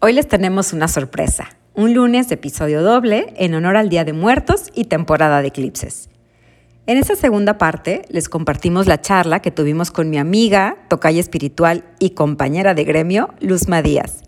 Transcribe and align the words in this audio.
Hoy 0.00 0.12
les 0.12 0.28
tenemos 0.28 0.72
una 0.72 0.86
sorpresa, 0.86 1.48
un 1.74 1.92
lunes 1.92 2.28
de 2.28 2.36
episodio 2.36 2.84
doble 2.84 3.34
en 3.36 3.54
honor 3.54 3.76
al 3.76 3.88
Día 3.88 4.04
de 4.04 4.12
Muertos 4.12 4.70
y 4.72 4.84
temporada 4.84 5.42
de 5.42 5.48
eclipses. 5.48 6.08
En 6.86 6.98
esta 6.98 7.16
segunda 7.16 7.58
parte 7.58 8.02
les 8.08 8.28
compartimos 8.28 8.86
la 8.86 9.00
charla 9.00 9.42
que 9.42 9.50
tuvimos 9.50 9.90
con 9.90 10.08
mi 10.08 10.16
amiga, 10.16 10.76
tocaya 10.88 11.18
espiritual 11.18 11.82
y 11.98 12.10
compañera 12.10 12.74
de 12.74 12.84
gremio, 12.84 13.34
Luzma 13.40 13.82
Díaz, 13.82 14.22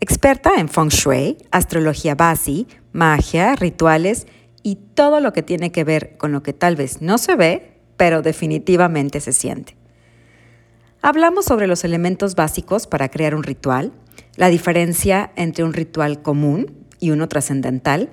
experta 0.00 0.54
en 0.58 0.68
Feng 0.68 0.88
Shui, 0.88 1.38
astrología 1.52 2.16
basi, 2.16 2.66
magia, 2.90 3.54
rituales 3.54 4.26
y 4.64 4.74
todo 4.74 5.20
lo 5.20 5.32
que 5.32 5.44
tiene 5.44 5.70
que 5.70 5.84
ver 5.84 6.16
con 6.16 6.32
lo 6.32 6.42
que 6.42 6.52
tal 6.52 6.74
vez 6.74 7.00
no 7.00 7.16
se 7.16 7.36
ve, 7.36 7.78
pero 7.96 8.22
definitivamente 8.22 9.20
se 9.20 9.32
siente. 9.32 9.76
Hablamos 11.04 11.46
sobre 11.46 11.66
los 11.66 11.82
elementos 11.82 12.36
básicos 12.36 12.86
para 12.86 13.08
crear 13.08 13.34
un 13.34 13.42
ritual, 13.42 13.92
la 14.36 14.46
diferencia 14.48 15.32
entre 15.34 15.64
un 15.64 15.72
ritual 15.72 16.22
común 16.22 16.86
y 17.00 17.10
uno 17.10 17.28
trascendental, 17.28 18.10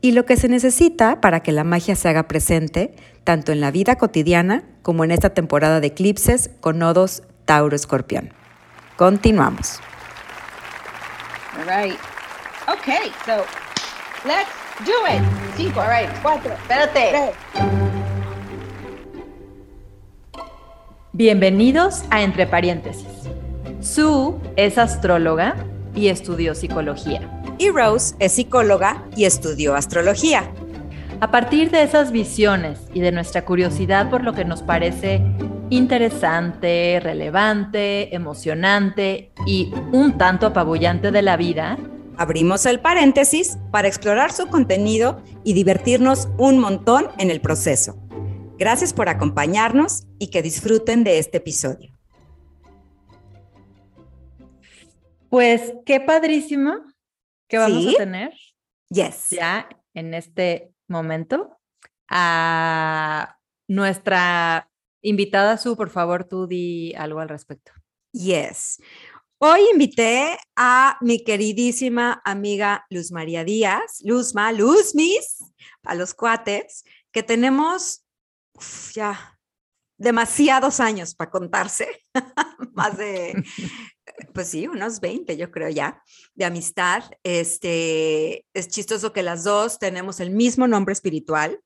y 0.00 0.12
lo 0.12 0.24
que 0.24 0.38
se 0.38 0.48
necesita 0.48 1.20
para 1.20 1.40
que 1.40 1.52
la 1.52 1.64
magia 1.64 1.94
se 1.96 2.08
haga 2.08 2.28
presente 2.28 2.94
tanto 3.24 3.52
en 3.52 3.60
la 3.60 3.70
vida 3.70 3.96
cotidiana 3.96 4.64
como 4.80 5.04
en 5.04 5.10
esta 5.10 5.34
temporada 5.34 5.80
de 5.80 5.88
eclipses 5.88 6.50
con 6.60 6.78
nodos 6.78 7.22
Tauro-Escorpión. 7.44 8.32
Continuamos. 8.96 9.78
All 11.58 11.66
right. 11.66 11.98
Okay, 12.68 13.12
so 13.26 13.44
let's 14.24 14.48
do 14.86 14.94
it. 15.14 15.22
Cinco, 15.58 15.80
all 15.80 15.90
right, 15.90 16.08
cuatro, 16.22 16.54
espérate. 16.54 17.89
Bienvenidos 21.12 22.04
a 22.10 22.22
Entre 22.22 22.46
Paréntesis. 22.46 23.08
Sue 23.80 24.36
es 24.54 24.78
astróloga 24.78 25.56
y 25.92 26.06
estudió 26.06 26.54
psicología. 26.54 27.42
Y 27.58 27.70
Rose 27.70 28.14
es 28.20 28.30
psicóloga 28.30 29.04
y 29.16 29.24
estudió 29.24 29.74
astrología. 29.74 30.52
A 31.20 31.32
partir 31.32 31.72
de 31.72 31.82
esas 31.82 32.12
visiones 32.12 32.78
y 32.94 33.00
de 33.00 33.10
nuestra 33.10 33.44
curiosidad 33.44 34.08
por 34.08 34.22
lo 34.22 34.34
que 34.34 34.44
nos 34.44 34.62
parece 34.62 35.20
interesante, 35.68 37.00
relevante, 37.02 38.14
emocionante 38.14 39.32
y 39.46 39.72
un 39.90 40.16
tanto 40.16 40.46
apabullante 40.46 41.10
de 41.10 41.22
la 41.22 41.36
vida, 41.36 41.76
abrimos 42.18 42.66
el 42.66 42.78
paréntesis 42.78 43.58
para 43.72 43.88
explorar 43.88 44.30
su 44.30 44.46
contenido 44.46 45.20
y 45.42 45.54
divertirnos 45.54 46.28
un 46.38 46.60
montón 46.60 47.08
en 47.18 47.32
el 47.32 47.40
proceso. 47.40 47.96
Gracias 48.60 48.92
por 48.92 49.08
acompañarnos 49.08 50.06
y 50.18 50.28
que 50.28 50.42
disfruten 50.42 51.02
de 51.02 51.18
este 51.18 51.38
episodio. 51.38 51.98
Pues 55.30 55.72
qué 55.86 55.98
padrísimo 55.98 56.74
que 57.48 57.56
vamos 57.56 57.86
a 57.86 57.96
tener. 57.96 58.34
Yes. 58.90 59.30
Ya 59.30 59.66
en 59.94 60.12
este 60.12 60.74
momento 60.88 61.58
a 62.06 63.38
nuestra 63.66 64.70
invitada 65.00 65.56
Su, 65.56 65.74
por 65.74 65.88
favor, 65.88 66.24
tú 66.24 66.46
di 66.46 66.92
algo 66.98 67.20
al 67.20 67.30
respecto. 67.30 67.72
Yes. 68.12 68.82
Hoy 69.38 69.60
invité 69.72 70.36
a 70.54 70.98
mi 71.00 71.24
queridísima 71.24 72.20
amiga 72.26 72.84
Luz 72.90 73.10
María 73.10 73.42
Díaz, 73.42 74.02
Luzma, 74.04 74.52
Luzmis, 74.52 75.50
a 75.82 75.94
los 75.94 76.12
cuates, 76.12 76.84
que 77.10 77.22
tenemos 77.22 77.99
ya 78.94 79.38
demasiados 80.00 80.80
años 80.80 81.14
para 81.14 81.30
contarse, 81.30 81.86
más 82.72 82.96
de, 82.96 83.44
pues 84.34 84.48
sí, 84.48 84.66
unos 84.66 85.00
20, 85.00 85.36
yo 85.36 85.50
creo 85.50 85.68
ya, 85.68 86.02
de 86.34 86.46
amistad. 86.46 87.04
Este, 87.22 88.46
es 88.54 88.68
chistoso 88.68 89.12
que 89.12 89.22
las 89.22 89.44
dos 89.44 89.78
tenemos 89.78 90.18
el 90.20 90.30
mismo 90.30 90.66
nombre 90.66 90.94
espiritual. 90.94 91.60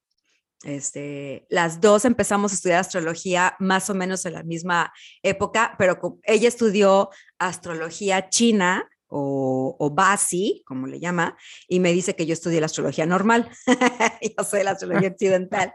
Este, 0.65 1.47
las 1.49 1.81
dos 1.81 2.05
empezamos 2.05 2.51
a 2.51 2.55
estudiar 2.57 2.81
astrología 2.81 3.55
más 3.61 3.89
o 3.89 3.95
menos 3.95 4.25
en 4.27 4.33
la 4.33 4.43
misma 4.43 4.93
época, 5.23 5.77
pero 5.79 6.01
ella 6.25 6.49
estudió 6.49 7.11
astrología 7.39 8.31
china 8.31 8.89
o, 9.17 9.77
o, 9.79 9.91
Basi, 9.91 10.63
como 10.67 10.89
le 10.89 10.99
llama, 10.99 11.37
y 11.69 11.79
me 11.79 11.93
dice 11.93 12.17
que 12.17 12.27
yo 12.27 12.33
estudié 12.33 12.59
la 12.59 12.67
astrología 12.67 13.07
normal, 13.07 13.49
yo 14.37 14.45
soy 14.45 14.65
la 14.65 14.73
astrología 14.73 15.09
occidental. 15.09 15.73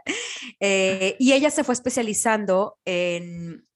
Eh, 0.60 1.16
y 1.18 1.32
ella 1.32 1.50
se 1.50 1.64
fue 1.64 1.72
especializando 1.72 2.78
en 2.84 3.66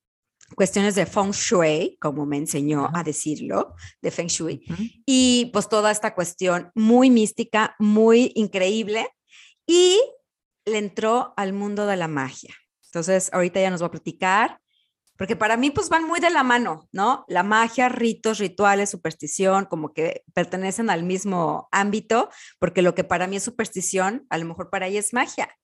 cuestiones 0.55 0.95
de 0.95 1.07
feng 1.07 1.31
shui, 1.31 1.97
como 1.99 2.27
me 2.27 2.37
enseñó 2.37 2.91
a 2.93 3.03
decirlo, 3.03 3.75
de 4.03 4.11
feng 4.11 4.29
shui, 4.29 4.63
y 5.07 5.51
pues 5.53 5.69
toda 5.71 5.91
esta 5.91 6.15
cuestión 6.15 6.71
muy 6.75 7.09
mística, 7.09 7.75
muy 7.79 8.33
increíble, 8.35 9.09
y 9.67 9.99
le 10.67 10.77
entró 10.77 11.33
al 11.39 11.55
mundo 11.55 11.87
de 11.87 11.97
la 11.97 12.09
magia. 12.09 12.55
Entonces, 12.85 13.31
ahorita 13.33 13.61
ya 13.61 13.71
nos 13.71 13.83
va 13.83 13.87
a 13.87 13.91
platicar 13.91 14.61
porque 15.17 15.37
para 15.37 15.57
mí 15.57 15.71
pues 15.71 15.89
van 15.89 16.05
muy 16.05 16.21
de 16.21 16.31
la 16.31 16.43
mano, 16.43 16.89
¿no? 16.93 17.25
La 17.29 17.43
magia, 17.43 17.89
ritos, 17.89 18.39
rituales, 18.39 18.91
superstición, 18.91 19.67
como 19.67 19.93
que 19.93 20.25
pertenecen 20.35 20.91
al 20.91 21.05
mismo 21.05 21.69
ámbito, 21.71 22.31
porque 22.59 22.83
lo 22.83 22.95
que 22.95 23.05
para 23.05 23.27
mí 23.27 23.37
es 23.37 23.45
superstición, 23.45 24.27
a 24.29 24.39
lo 24.39 24.47
mejor 24.47 24.71
para 24.71 24.87
ella 24.87 25.01
es 25.01 25.13
magia. 25.13 25.57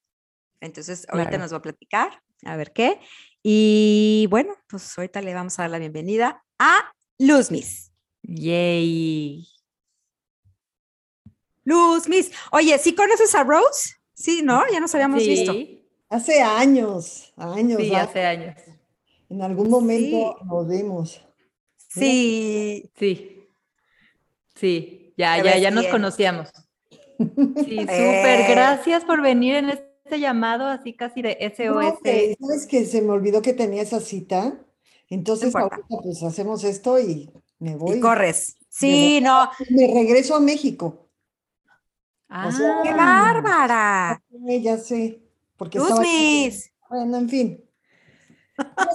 Entonces, 0.60 1.06
ahorita 1.09 1.39
nos 1.39 1.53
va 1.53 1.56
a 1.56 1.62
platicar, 1.62 2.22
a 2.44 2.56
ver 2.56 2.72
qué. 2.72 3.00
Y 3.43 4.27
bueno, 4.31 4.55
pues 4.69 4.97
ahorita 4.97 5.22
le 5.22 5.34
vamos 5.34 5.59
a 5.59 5.62
dar 5.62 5.71
la 5.71 5.78
bienvenida 5.78 6.44
a 6.59 6.93
Luzmis. 7.19 7.91
Yay. 8.22 9.49
Luzmis. 11.65 12.31
Oye, 12.53 12.78
¿sí 12.78 12.94
conoces 12.94 13.34
a 13.34 13.43
Rose? 13.43 13.94
Sí, 14.15 14.43
¿no? 14.43 14.62
Ya 14.71 14.81
nos 14.81 14.94
habíamos 14.94 15.25
visto. 15.25 15.55
Hace 16.09 16.43
años, 16.43 17.33
años. 17.37 17.81
Sí, 17.81 17.94
hace 17.94 18.27
años. 18.27 18.55
En 19.30 19.42
algún 19.42 19.70
momento 19.70 20.36
nos 20.44 20.68
vimos. 20.68 21.24
Sí. 21.76 22.91
Sí. 22.98 23.36
Sí, 24.54 25.14
ya, 25.16 25.42
ya, 25.42 25.56
ya 25.56 25.70
nos 25.70 25.86
conocíamos. 25.86 26.48
Sí, 27.18 27.26
súper. 27.80 28.50
Gracias 28.50 29.04
por 29.04 29.22
venir 29.22 29.54
en 29.54 29.70
este 29.70 30.18
llamado 30.18 30.66
así 30.66 30.94
casi 30.94 31.22
de 31.22 31.38
SOS. 31.41 32.00
¿Sabes 32.41 32.66
que 32.66 32.84
se 32.84 33.00
me 33.00 33.10
olvidó 33.10 33.41
que 33.41 33.54
tenía 33.54 33.82
esa 33.82 34.00
cita? 34.00 34.60
Entonces, 35.08 35.54
ahorita 35.54 35.86
pues 36.02 36.22
hacemos 36.22 36.64
esto 36.64 36.98
y 37.00 37.30
me 37.58 37.76
voy. 37.76 37.97
Y 37.97 38.00
corres. 38.00 38.58
Sí, 38.68 39.20
no. 39.22 39.48
Me 39.70 39.92
regreso 39.94 40.34
a 40.34 40.41
México. 40.41 41.08
¡Ah! 42.28 42.50
¡Qué 42.82 42.92
bárbara! 42.92 44.22
Ya 44.60 44.76
sé. 44.76 45.20
Porque 45.56 45.78
Luzmis. 45.78 46.70
Bueno, 46.88 47.16
en 47.16 47.28
fin. 47.28 47.69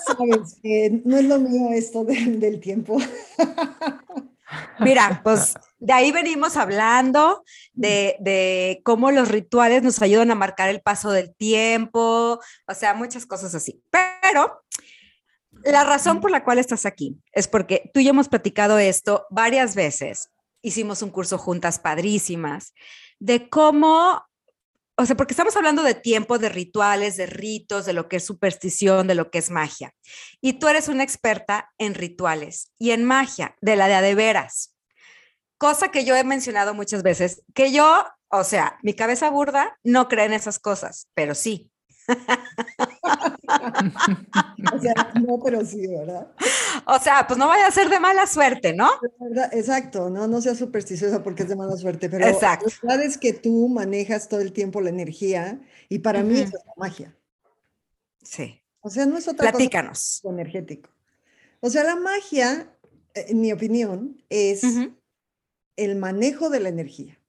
Sabes 0.05 0.59
que 0.61 1.01
no 1.03 1.17
es 1.17 1.25
lo 1.25 1.39
mío 1.39 1.69
esto 1.71 2.03
del 2.05 2.59
tiempo. 2.59 2.97
Mira, 4.79 5.21
pues 5.23 5.55
de 5.79 5.93
ahí 5.93 6.11
venimos 6.11 6.55
hablando 6.57 7.43
de, 7.73 8.15
de, 8.19 8.81
cómo 8.83 9.11
los 9.11 9.29
rituales 9.29 9.83
nos 9.83 10.01
ayudan 10.01 10.31
a 10.31 10.35
marcar 10.35 10.69
el 10.69 10.81
paso 10.81 11.11
del 11.11 11.35
tiempo, 11.35 12.39
o 12.67 12.73
sea, 12.73 12.93
muchas 12.93 13.25
cosas 13.25 13.55
así. 13.55 13.81
Pero 13.89 14.61
la 15.63 15.83
razón 15.83 16.21
por 16.21 16.31
la 16.31 16.43
cual 16.43 16.59
estás 16.59 16.85
aquí 16.85 17.17
es 17.31 17.47
porque 17.47 17.89
tú 17.93 17.99
y 17.99 18.05
yo 18.05 18.11
hemos 18.11 18.29
platicado 18.29 18.77
esto 18.77 19.25
varias 19.29 19.75
veces. 19.75 20.29
Hicimos 20.61 21.01
un 21.01 21.09
curso 21.09 21.37
juntas 21.37 21.79
padrísimas 21.79 22.73
de 23.19 23.49
cómo 23.49 24.24
o 24.97 25.05
sea, 25.05 25.15
porque 25.17 25.33
estamos 25.33 25.55
hablando 25.57 25.83
de 25.83 25.93
tiempo, 25.93 26.37
de 26.37 26.49
rituales, 26.49 27.17
de 27.17 27.25
ritos, 27.25 27.85
de 27.85 27.93
lo 27.93 28.07
que 28.07 28.17
es 28.17 28.25
superstición, 28.25 29.07
de 29.07 29.15
lo 29.15 29.29
que 29.29 29.39
es 29.39 29.51
magia. 29.51 29.93
Y 30.41 30.53
tú 30.53 30.69
eres 30.69 30.87
una 30.87 31.03
experta 31.03 31.73
en 31.77 31.95
rituales 31.95 32.71
y 32.79 32.91
en 32.91 33.03
magia, 33.03 33.55
de 33.61 33.75
la 33.75 33.87
de 33.87 33.95
a 33.95 34.01
de 34.01 34.15
veras. 34.15 34.73
Cosa 35.57 35.89
que 35.89 36.05
yo 36.05 36.15
he 36.15 36.23
mencionado 36.23 36.73
muchas 36.73 37.03
veces, 37.03 37.43
que 37.53 37.73
yo, 37.73 38.05
o 38.29 38.43
sea, 38.43 38.79
mi 38.83 38.93
cabeza 38.93 39.29
burda 39.29 39.77
no 39.83 40.07
cree 40.07 40.25
en 40.25 40.33
esas 40.33 40.59
cosas, 40.59 41.09
pero 41.13 41.35
sí. 41.35 41.69
o 42.07 42.13
sea, 44.79 45.11
no, 45.21 45.39
pero 45.43 45.65
sí, 45.65 45.87
¿verdad? 45.87 46.27
O 46.87 46.99
sea, 46.99 47.25
pues 47.27 47.39
no 47.39 47.47
vaya 47.47 47.67
a 47.67 47.71
ser 47.71 47.89
de 47.89 47.99
mala 47.99 48.27
suerte, 48.27 48.73
¿no? 48.73 48.89
Exacto, 49.51 50.09
no, 50.09 50.27
no 50.27 50.39
sea 50.41 50.53
supersticiosa 50.53 51.23
porque 51.23 51.43
es 51.43 51.49
de 51.49 51.55
mala 51.55 51.75
suerte, 51.77 52.09
pero 52.09 52.27
Exacto. 52.27 52.67
la 52.83 52.93
verdad 52.93 53.07
es 53.07 53.17
que 53.17 53.33
tú 53.33 53.67
manejas 53.69 54.29
todo 54.29 54.41
el 54.41 54.53
tiempo 54.53 54.81
la 54.81 54.89
energía 54.89 55.59
y 55.89 55.99
para 55.99 56.21
mí 56.21 56.39
eso 56.39 56.57
es 56.57 56.65
la 56.65 56.73
magia. 56.77 57.17
Sí. 58.21 58.61
O 58.81 58.89
sea, 58.89 59.07
no 59.07 59.17
es 59.17 59.27
otra 59.27 59.49
Platícanos. 59.49 60.19
cosa 60.21 60.33
energético. 60.33 60.91
O 61.59 61.69
sea, 61.71 61.83
la 61.83 61.95
magia, 61.95 62.71
eh, 63.15 63.25
en 63.29 63.41
mi 63.41 63.51
opinión, 63.51 64.21
es 64.29 64.63
el 65.75 65.95
manejo 65.95 66.49
de 66.49 66.59
la 66.59 66.69
energía. 66.69 67.19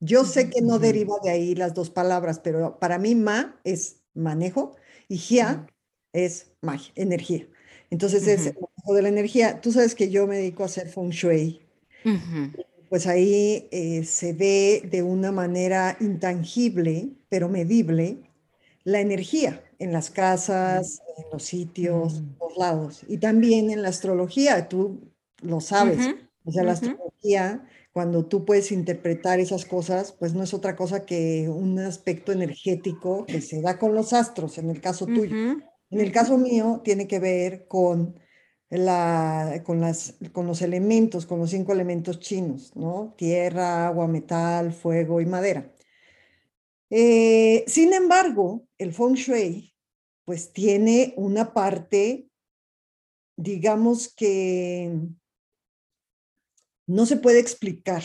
Yo 0.00 0.24
sé 0.24 0.48
que 0.48 0.62
no 0.62 0.78
deriva 0.78 1.16
de 1.22 1.30
ahí 1.30 1.54
las 1.54 1.74
dos 1.74 1.90
palabras, 1.90 2.38
pero 2.38 2.78
para 2.78 2.98
mí 2.98 3.14
ma 3.14 3.60
es 3.64 4.00
manejo 4.14 4.76
y 5.08 5.18
gia 5.18 5.66
es 6.12 6.52
magia, 6.62 6.92
energía. 6.94 7.46
Entonces 7.90 8.26
es 8.26 8.46
el 8.46 8.54
manejo 8.54 8.94
de 8.94 9.02
la 9.02 9.08
energía. 9.08 9.60
Tú 9.60 9.72
sabes 9.72 9.94
que 9.94 10.10
yo 10.10 10.26
me 10.26 10.36
dedico 10.36 10.62
a 10.62 10.66
hacer 10.66 10.88
feng 10.88 11.10
shui. 11.10 11.60
pues 12.88 13.06
ahí 13.06 13.68
eh, 13.70 14.04
se 14.04 14.32
ve 14.32 14.82
de 14.90 15.02
una 15.02 15.30
manera 15.30 15.96
intangible, 16.00 17.10
pero 17.28 17.48
medible, 17.48 18.18
la 18.84 19.00
energía 19.00 19.62
en 19.78 19.92
las 19.92 20.10
casas, 20.10 21.02
en 21.18 21.24
los 21.32 21.42
sitios, 21.42 22.18
en 22.18 22.36
los 22.40 22.56
lados. 22.56 23.02
Y 23.08 23.18
también 23.18 23.70
en 23.70 23.82
la 23.82 23.88
astrología, 23.88 24.68
tú 24.68 25.00
lo 25.42 25.60
sabes. 25.60 26.14
O 26.44 26.50
sea, 26.50 26.64
la 26.64 26.72
astrología, 26.72 27.66
cuando 27.92 28.24
tú 28.24 28.44
puedes 28.44 28.72
interpretar 28.72 29.38
esas 29.38 29.66
cosas, 29.66 30.12
pues 30.12 30.34
no 30.34 30.42
es 30.42 30.54
otra 30.54 30.74
cosa 30.74 31.04
que 31.04 31.48
un 31.48 31.78
aspecto 31.78 32.32
energético 32.32 33.26
que 33.26 33.40
se 33.40 33.60
da 33.60 33.78
con 33.78 33.94
los 33.94 34.12
astros, 34.12 34.56
en 34.58 34.70
el 34.70 34.80
caso 34.80 35.06
tuyo. 35.06 35.58
En 35.90 36.00
el 36.00 36.12
caso 36.12 36.36
mío, 36.36 36.80
tiene 36.84 37.06
que 37.06 37.18
ver 37.18 37.66
con 37.66 38.18
la, 38.70 39.62
con, 39.64 39.80
las, 39.80 40.16
con 40.32 40.46
los 40.46 40.60
elementos, 40.62 41.26
con 41.26 41.38
los 41.38 41.50
cinco 41.50 41.72
elementos 41.72 42.20
chinos, 42.20 42.76
¿no? 42.76 43.14
Tierra, 43.16 43.86
agua, 43.86 44.06
metal, 44.06 44.72
fuego 44.72 45.20
y 45.20 45.26
madera. 45.26 45.72
Eh, 46.90 47.64
sin 47.66 47.92
embargo, 47.92 48.66
el 48.78 48.92
feng 48.92 49.14
shui, 49.14 49.74
pues 50.24 50.52
tiene 50.52 51.14
una 51.16 51.52
parte, 51.52 52.28
digamos 53.36 54.12
que 54.14 54.92
no 56.86 57.06
se 57.06 57.16
puede 57.16 57.40
explicar. 57.40 58.02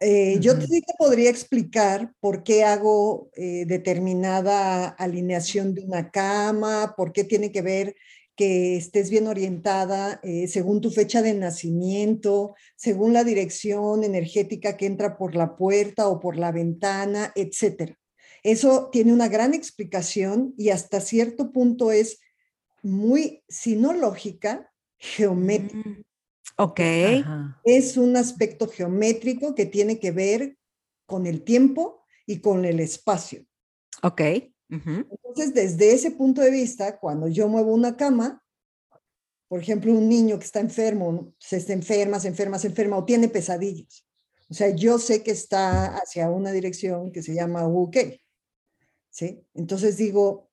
Eh, 0.00 0.38
yo 0.40 0.58
te, 0.58 0.66
podría 0.98 1.30
explicar 1.30 2.12
por 2.20 2.42
qué 2.42 2.64
hago 2.64 3.30
eh, 3.34 3.64
determinada 3.66 4.88
alineación 4.88 5.74
de 5.74 5.82
una 5.82 6.10
cama, 6.10 6.94
por 6.96 7.12
qué 7.12 7.24
tiene 7.24 7.50
que 7.50 7.62
ver 7.62 7.96
que 8.36 8.76
estés 8.76 9.08
bien 9.08 9.26
orientada 9.26 10.20
eh, 10.22 10.46
según 10.46 10.82
tu 10.82 10.90
fecha 10.90 11.22
de 11.22 11.32
nacimiento, 11.32 12.54
según 12.76 13.14
la 13.14 13.24
dirección 13.24 14.04
energética 14.04 14.76
que 14.76 14.84
entra 14.84 15.16
por 15.16 15.34
la 15.34 15.56
puerta 15.56 16.08
o 16.08 16.20
por 16.20 16.36
la 16.36 16.52
ventana, 16.52 17.32
etc. 17.34 17.94
Eso 18.42 18.90
tiene 18.92 19.14
una 19.14 19.28
gran 19.28 19.54
explicación 19.54 20.52
y 20.58 20.68
hasta 20.68 21.00
cierto 21.00 21.50
punto 21.50 21.90
es 21.90 22.20
muy, 22.82 23.42
si 23.48 23.74
no 23.74 23.94
lógica, 23.94 24.70
geométrica. 24.98 26.02
Ok. 26.58 26.80
Es 27.64 27.96
un 27.96 28.16
aspecto 28.16 28.68
geométrico 28.68 29.54
que 29.54 29.66
tiene 29.66 29.98
que 29.98 30.10
ver 30.10 30.56
con 31.06 31.26
el 31.26 31.42
tiempo 31.42 32.02
y 32.26 32.40
con 32.40 32.64
el 32.64 32.80
espacio. 32.80 33.44
Ok. 34.02 34.20
Entonces, 34.68 35.54
desde 35.54 35.92
ese 35.92 36.10
punto 36.10 36.40
de 36.40 36.50
vista, 36.50 36.98
cuando 36.98 37.28
yo 37.28 37.48
muevo 37.48 37.72
una 37.72 37.96
cama, 37.96 38.42
por 39.48 39.60
ejemplo, 39.60 39.92
un 39.92 40.08
niño 40.08 40.38
que 40.38 40.44
está 40.44 40.60
enfermo, 40.60 41.32
se 41.38 41.58
está 41.58 41.72
enferma, 41.72 42.18
se 42.18 42.28
enferma, 42.28 42.58
se 42.58 42.66
enferma 42.68 42.96
o 42.96 43.04
tiene 43.04 43.28
pesadillas. 43.28 44.04
O 44.48 44.54
sea, 44.54 44.70
yo 44.70 44.98
sé 44.98 45.22
que 45.22 45.30
está 45.30 45.96
hacia 45.96 46.30
una 46.30 46.52
dirección 46.52 47.12
que 47.12 47.22
se 47.22 47.34
llama 47.34 47.68
UK. 47.68 47.96
¿Sí? 49.10 49.44
Entonces 49.54 49.96
digo, 49.96 50.50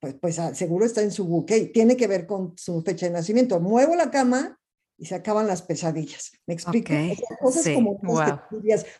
pues, 0.00 0.14
pues 0.14 0.38
ah, 0.38 0.54
seguro 0.54 0.84
está 0.84 1.02
en 1.02 1.12
su 1.12 1.24
UK. 1.24 1.72
Tiene 1.72 1.96
que 1.96 2.06
ver 2.06 2.26
con 2.26 2.56
su 2.56 2.82
fecha 2.82 3.06
de 3.06 3.12
nacimiento. 3.12 3.58
Muevo 3.60 3.94
la 3.94 4.10
cama 4.10 4.58
y 4.98 5.06
se 5.06 5.14
acaban 5.14 5.46
las 5.46 5.62
pesadillas. 5.62 6.32
¿Me 6.46 6.54
explico? 6.54 6.92
cosas 7.40 7.68
como 7.74 7.98
wow. 7.98 8.40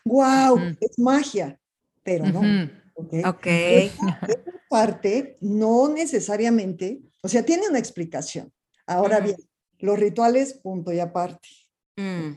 wow, 0.05 0.59
es 0.79 0.99
magia, 0.99 1.59
pero 2.03 2.25
no. 2.25 2.41
Ok. 3.25 3.45
parte 4.69 5.37
no 5.41 5.87
necesariamente, 5.87 7.01
o 7.21 7.29
sea, 7.29 7.43
tiene 7.43 7.67
una 7.67 7.79
explicación. 7.79 8.51
Ahora 8.85 9.19
bien, 9.19 9.37
los 9.79 9.99
rituales, 9.99 10.53
punto 10.53 10.91
y 10.91 10.99
aparte. 10.99 11.47
Mm. 11.95 12.33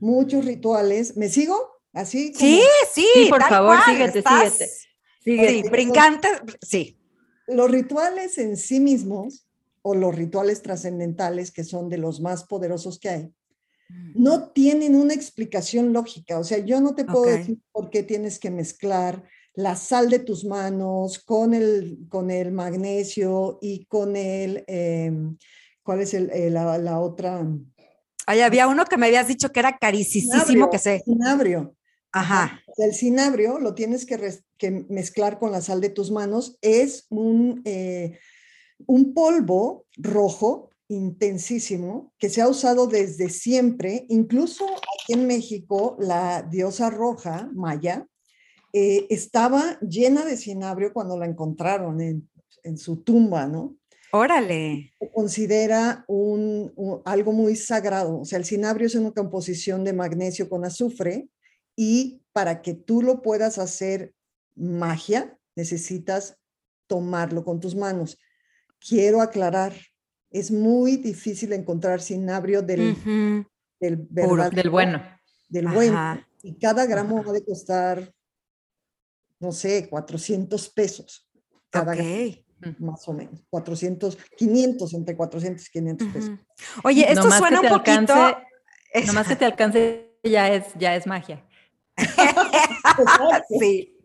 Muchos 0.00 0.44
rituales. 0.44 1.16
¿Me 1.16 1.28
sigo? 1.28 1.80
Así. 1.92 2.32
Sí, 2.34 2.62
sí, 2.92 3.06
sí, 3.14 3.26
por 3.28 3.42
favor, 3.42 3.78
síguete, 3.84 4.22
síguete. 4.22 4.70
Sí, 5.20 5.68
brincante, 5.70 6.28
sí. 6.60 6.98
Los 7.46 7.70
rituales 7.70 8.38
en 8.38 8.56
sí 8.56 8.80
mismos, 8.80 9.46
o 9.82 9.94
los 9.94 10.14
rituales 10.14 10.62
trascendentales, 10.62 11.50
que 11.50 11.64
son 11.64 11.88
de 11.88 11.98
los 11.98 12.20
más 12.20 12.44
poderosos 12.44 12.98
que 12.98 13.08
hay, 13.08 13.22
mm. 13.88 14.22
no 14.22 14.50
tienen 14.50 14.94
una 14.94 15.14
explicación 15.14 15.92
lógica. 15.92 16.38
O 16.38 16.44
sea, 16.44 16.58
yo 16.58 16.80
no 16.80 16.94
te 16.94 17.04
puedo 17.04 17.24
decir 17.24 17.58
por 17.72 17.90
qué 17.90 18.02
tienes 18.02 18.38
que 18.38 18.50
mezclar 18.50 19.24
la 19.54 19.76
sal 19.76 20.08
de 20.08 20.18
tus 20.18 20.44
manos 20.44 21.18
con 21.18 21.54
el, 21.54 21.98
con 22.08 22.30
el 22.30 22.52
magnesio 22.52 23.58
y 23.60 23.84
con 23.84 24.16
el, 24.16 24.64
em, 24.66 25.36
¿cuál 25.82 26.00
es 26.00 26.14
el, 26.14 26.30
eh, 26.30 26.50
la, 26.50 27.00
otra? 27.00 27.46
Ahí 28.26 28.40
había 28.40 28.66
uno 28.68 28.84
que 28.84 28.96
me 28.96 29.06
habías 29.06 29.28
dicho 29.28 29.50
que 29.50 29.60
era 29.60 29.76
carísimo 29.78 30.70
que 30.70 30.78
sé. 30.78 31.02
Cinabrio. 31.04 31.76
Ajá. 32.12 32.60
El 32.76 32.94
cinabrio 32.94 33.58
lo 33.58 33.74
tienes 33.74 34.06
que, 34.06 34.40
mezclar 34.88 35.38
con 35.38 35.50
la 35.50 35.60
sal 35.60 35.80
de 35.80 35.88
tus 35.88 36.10
manos. 36.10 36.58
Es 36.60 37.06
un, 37.08 37.62
eh, 37.64 38.18
un 38.86 39.14
polvo 39.14 39.86
rojo 39.96 40.70
intensísimo 40.88 42.12
que 42.18 42.28
se 42.28 42.42
ha 42.42 42.48
usado 42.48 42.86
desde 42.86 43.30
siempre, 43.30 44.06
incluso 44.08 44.64
aquí 44.66 45.14
en 45.14 45.26
México, 45.26 45.96
la 45.98 46.42
diosa 46.42 46.90
roja 46.90 47.50
maya 47.54 48.06
eh, 48.72 49.06
estaba 49.10 49.78
llena 49.80 50.24
de 50.24 50.36
cinabrio 50.36 50.92
cuando 50.92 51.18
la 51.18 51.26
encontraron 51.26 52.00
en, 52.00 52.28
su 52.76 53.02
tumba, 53.02 53.46
¿no? 53.46 53.76
Órale. 54.12 54.92
Se 55.00 55.10
considera 55.10 56.04
un, 56.06 56.72
algo 57.04 57.32
muy 57.32 57.56
sagrado. 57.56 58.20
O 58.20 58.24
sea, 58.24 58.38
el 58.38 58.44
cinabrio 58.44 58.86
es 58.86 58.94
una 58.94 59.10
composición 59.10 59.84
de 59.84 59.92
magnesio 59.92 60.48
con 60.48 60.64
azufre 60.64 61.28
y 61.74 62.22
para 62.32 62.62
que 62.62 62.74
tú 62.74 63.02
lo 63.02 63.20
puedas 63.20 63.58
hacer 63.58 64.14
magia, 64.54 65.36
necesitas 65.56 66.38
tomarlo 66.86 67.44
con 67.44 67.58
tus 67.58 67.74
manos. 67.74 68.18
Quiero 68.88 69.20
aclarar, 69.20 69.72
es 70.30 70.50
muy 70.50 70.96
difícil 70.96 71.52
encontrar 71.52 72.00
cinabrio 72.00 72.62
del, 72.62 72.96
del, 73.78 74.06
del 74.08 74.70
bueno. 74.70 75.02
Del 75.48 75.68
bueno. 75.68 76.24
Y 76.42 76.58
cada 76.58 76.86
gramo 76.86 77.22
va 77.22 77.32
de 77.32 77.44
costar 77.44 78.12
no 79.42 79.50
sé, 79.50 79.88
400 79.90 80.68
pesos 80.70 81.28
cada 81.68 81.96
más 82.78 83.08
o 83.08 83.12
menos, 83.12 83.44
400, 83.50 84.16
500, 84.36 84.94
entre 84.94 85.16
400 85.16 85.66
y 85.66 85.70
500 85.70 86.08
pesos. 86.08 86.30
Oye, 86.84 87.10
esto 87.10 87.28
suena 87.28 87.60
un 87.60 87.68
poquito... 87.68 88.14
Alcance, 88.14 89.06
nomás 89.06 89.26
que 89.26 89.34
te 89.34 89.44
alcance 89.44 90.16
ya 90.22 90.48
es, 90.48 90.66
ya 90.78 90.94
es 90.94 91.08
magia. 91.08 91.44
sí, 93.58 93.98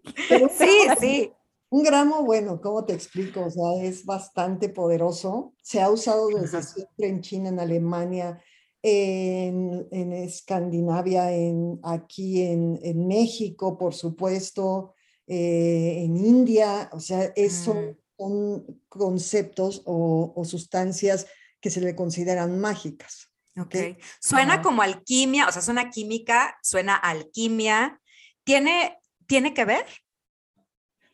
sí, 0.57 0.87
sí. 0.99 1.31
Un 1.69 1.83
gramo, 1.83 2.23
bueno, 2.23 2.61
¿cómo 2.61 2.85
te 2.85 2.93
explico? 2.93 3.45
O 3.45 3.49
sea, 3.49 3.83
es 3.83 4.05
bastante 4.05 4.69
poderoso. 4.69 5.53
Se 5.61 5.81
ha 5.81 5.89
usado 5.89 6.27
desde 6.29 6.63
siempre 6.63 7.09
en 7.09 7.21
China, 7.21 7.49
en 7.49 7.59
Alemania, 7.59 8.41
en, 8.81 9.85
en 9.91 10.13
Escandinavia, 10.13 11.33
en, 11.33 11.79
aquí 11.83 12.41
en, 12.41 12.79
en 12.83 13.07
México, 13.07 13.77
por 13.77 13.93
supuesto, 13.93 14.93
eh, 15.27 16.03
en 16.05 16.15
India, 16.15 16.89
o 16.93 17.01
sea, 17.01 17.33
eso 17.35 17.73
mm. 17.73 17.97
son 18.17 18.81
conceptos 18.87 19.81
o, 19.85 20.41
sustancias 20.45 21.27
que 21.59 21.69
se 21.69 21.81
le 21.81 21.95
consideran 21.95 22.59
mágicas. 22.59 23.29
Ok. 23.59 23.75
Suena 24.21 24.61
como 24.61 24.83
alquimia, 24.83 25.47
o 25.49 25.51
sea, 25.51 25.61
suena 25.61 25.89
química, 25.89 26.57
suena 26.63 26.95
alquimia. 26.95 27.99
¿Tiene, 28.45 28.97
¿tiene 29.25 29.53
que 29.53 29.65
ver? 29.65 29.85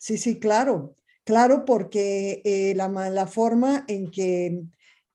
Sí, 0.03 0.17
sí, 0.17 0.39
claro. 0.39 0.95
Claro, 1.23 1.63
porque 1.63 2.41
eh, 2.43 2.73
la, 2.75 2.89
la, 2.89 3.27
forma 3.27 3.85
en 3.87 4.11
que, 4.11 4.63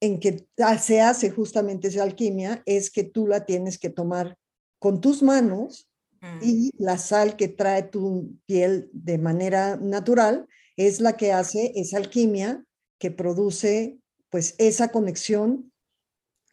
en 0.00 0.20
que 0.20 0.46
se 0.80 1.00
hace 1.02 1.30
justamente 1.30 1.88
esa 1.88 2.02
alquimia 2.02 2.62
es 2.64 2.90
que 2.90 3.04
tú 3.04 3.26
la 3.26 3.44
tienes 3.44 3.78
que 3.78 3.90
tomar 3.90 4.38
con 4.78 5.00
tus 5.02 5.22
manos 5.22 5.88
Mm. 6.20 6.38
y 6.42 6.70
la 6.78 6.98
sal 6.98 7.36
que 7.36 7.48
trae 7.48 7.84
tu 7.84 8.36
piel 8.46 8.90
de 8.92 9.18
manera 9.18 9.76
natural 9.76 10.48
es 10.76 11.00
la 11.00 11.16
que 11.16 11.32
hace 11.32 11.72
esa 11.76 11.98
alquimia 11.98 12.64
que 12.98 13.10
produce 13.10 13.98
pues 14.28 14.54
esa 14.58 14.90
conexión 14.90 15.72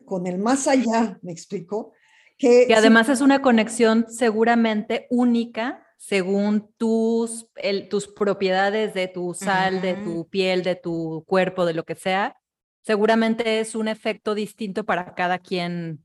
con 0.06 0.28
el 0.28 0.38
más 0.38 0.68
allá, 0.68 1.18
me 1.24 1.32
explico. 1.32 1.94
Que, 2.38 2.68
además 2.76 3.10
es 3.10 3.22
una 3.22 3.42
conexión 3.42 4.06
seguramente 4.10 5.08
única 5.10 5.85
según 5.98 6.72
tus, 6.78 7.48
tus 7.90 8.08
propiedades 8.08 8.94
de 8.94 9.08
tu 9.08 9.34
sal, 9.34 9.82
de 9.82 9.96
tu 9.96 10.28
piel, 10.28 10.64
de 10.64 10.76
tu 10.76 11.24
cuerpo, 11.28 11.66
de 11.66 11.74
lo 11.74 11.84
que 11.84 11.96
sea. 11.96 12.38
Seguramente 12.82 13.60
es 13.60 13.74
un 13.76 13.88
efecto 13.88 14.36
distinto 14.36 14.86
para 14.86 15.16
cada 15.16 15.40
quien, 15.40 16.04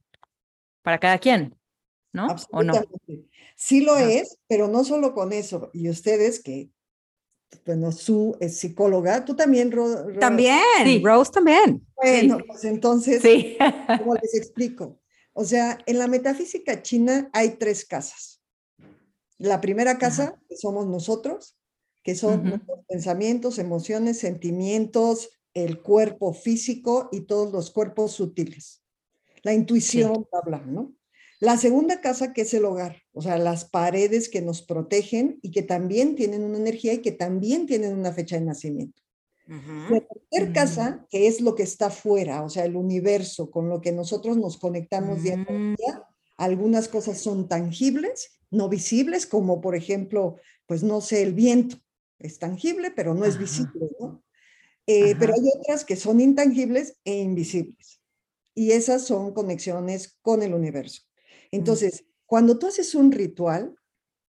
para 0.83 0.99
cada 0.99 1.19
quien, 1.19 1.55
¿no? 2.13 2.35
¿O 2.51 2.63
no? 2.63 2.73
Sí 3.57 3.83
lo 3.83 3.99
es, 3.99 4.39
pero 4.49 4.69
no 4.69 4.85
solo 4.85 5.13
con 5.13 5.35
eso. 5.35 5.71
Y 5.75 5.91
ustedes 5.91 6.43
que, 6.43 6.71
bueno, 7.67 7.93
su 7.93 8.37
es 8.41 8.57
psicóloga, 8.57 9.25
tú 9.25 9.37
también, 9.37 9.71
También, 10.19 10.63
sí. 10.85 11.03
Rose 11.05 11.31
también. 11.31 11.87
Bueno, 11.97 12.39
pues 12.47 12.65
entonces, 12.65 13.21
sí. 13.21 13.59
¿cómo 13.99 14.15
les 14.15 14.35
explico? 14.35 14.99
O 15.35 15.45
sea, 15.45 15.79
en 15.85 15.99
la 15.99 16.09
metafísica 16.09 16.81
china 16.81 17.29
hay 17.35 17.51
tres 17.59 17.85
casas. 17.85 18.40
La 19.41 19.63
primera 19.63 19.97
casa, 19.97 20.39
que 20.51 20.57
somos 20.57 20.87
nosotros, 20.87 21.57
que 22.03 22.15
son 22.15 22.45
nuestros 22.45 22.81
pensamientos, 22.87 23.59
emociones, 23.59 24.19
sentimientos, 24.19 25.31
el 25.55 25.81
cuerpo 25.81 26.35
físico 26.35 27.09
y 27.11 27.23
todos 27.23 27.51
los 27.51 27.71
cuerpos 27.71 28.13
sutiles. 28.13 28.83
La 29.43 29.55
intuición, 29.55 30.29
bla, 30.31 30.41
bla, 30.45 30.67
¿no? 30.67 30.95
La 31.39 31.57
segunda 31.57 32.03
casa, 32.03 32.35
que 32.35 32.43
es 32.43 32.53
el 32.53 32.67
hogar, 32.67 32.99
o 33.15 33.23
sea, 33.23 33.39
las 33.39 33.65
paredes 33.65 34.29
que 34.29 34.43
nos 34.43 34.61
protegen 34.61 35.39
y 35.41 35.53
que 35.53 35.63
también 35.63 36.17
tienen 36.17 36.45
una 36.45 36.59
energía 36.59 36.93
y 36.93 36.99
que 36.99 37.13
también 37.13 37.67
tienen 37.67 37.99
una 37.99 38.13
fecha 38.13 38.39
de 38.39 38.45
nacimiento. 38.45 39.03
La 39.47 40.01
tercera 40.01 40.53
casa, 40.53 41.07
que 41.11 41.27
es 41.27 41.41
lo 41.41 41.55
que 41.55 41.63
está 41.63 41.89
fuera, 41.89 42.43
o 42.45 42.51
sea, 42.51 42.67
el 42.67 42.77
universo 42.77 43.51
con 43.51 43.71
lo 43.71 43.81
que 43.81 43.91
nosotros 43.91 44.37
nos 44.37 44.59
conectamos 44.59 45.23
día 45.23 45.35
a 45.35 45.53
mm. 45.53 45.77
día, 45.77 46.05
algunas 46.37 46.89
cosas 46.89 47.19
son 47.19 47.49
tangibles, 47.49 48.40
no 48.51 48.69
visibles, 48.69 49.27
como 49.27 49.61
por 49.61 49.75
ejemplo, 49.75 50.37
pues 50.67 50.83
no 50.83 51.01
sé, 51.01 51.23
el 51.23 51.35
viento. 51.35 51.77
Es 52.19 52.39
tangible, 52.39 52.91
pero 52.91 53.15
no 53.15 53.25
es 53.25 53.39
visible, 53.39 53.89
¿no? 53.99 54.23
Eh, 54.87 55.15
pero 55.19 55.35
hay 55.35 55.41
otras 55.59 55.85
que 55.85 55.97
son 55.97 56.21
intangibles 56.21 56.99
e 57.05 57.19
invisibles. 57.19 58.03
Y 58.55 58.73
esas 58.73 59.07
son 59.07 59.33
conexiones 59.33 60.19
con 60.21 60.43
el 60.43 60.53
universo. 60.53 61.03
Mm. 61.51 61.57
Entonces, 61.57 62.05
cuando 62.27 62.59
tú 62.59 62.67
haces 62.67 62.95
un 62.95 63.13
ritual, 63.13 63.75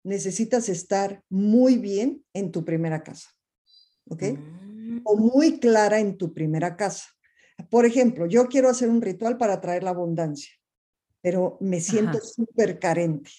necesitas 0.03 0.69
estar 0.69 1.23
muy 1.29 1.77
bien 1.77 2.25
en 2.33 2.53
tu 2.53 2.65
primera 2.65 3.03
casa. 3.03 3.31
¿Ok? 4.09 4.23
O 5.05 5.17
mm. 5.17 5.21
muy 5.21 5.61
clara 5.61 6.01
en 6.01 6.17
tu 6.17 6.33
primera 6.33 6.77
casa. 6.77 7.07
Por 7.71 7.87
ejemplo, 7.87 8.27
yo 8.27 8.49
quiero 8.49 8.69
hacer 8.69 8.89
un 8.89 9.03
ritual 9.03 9.37
para 9.39 9.61
traer 9.61 9.83
la 9.83 9.91
abundancia, 9.91 10.53
pero 11.23 11.57
me 11.61 11.81
siento 11.81 12.19
súper 12.21 12.79
carente. 12.79 13.31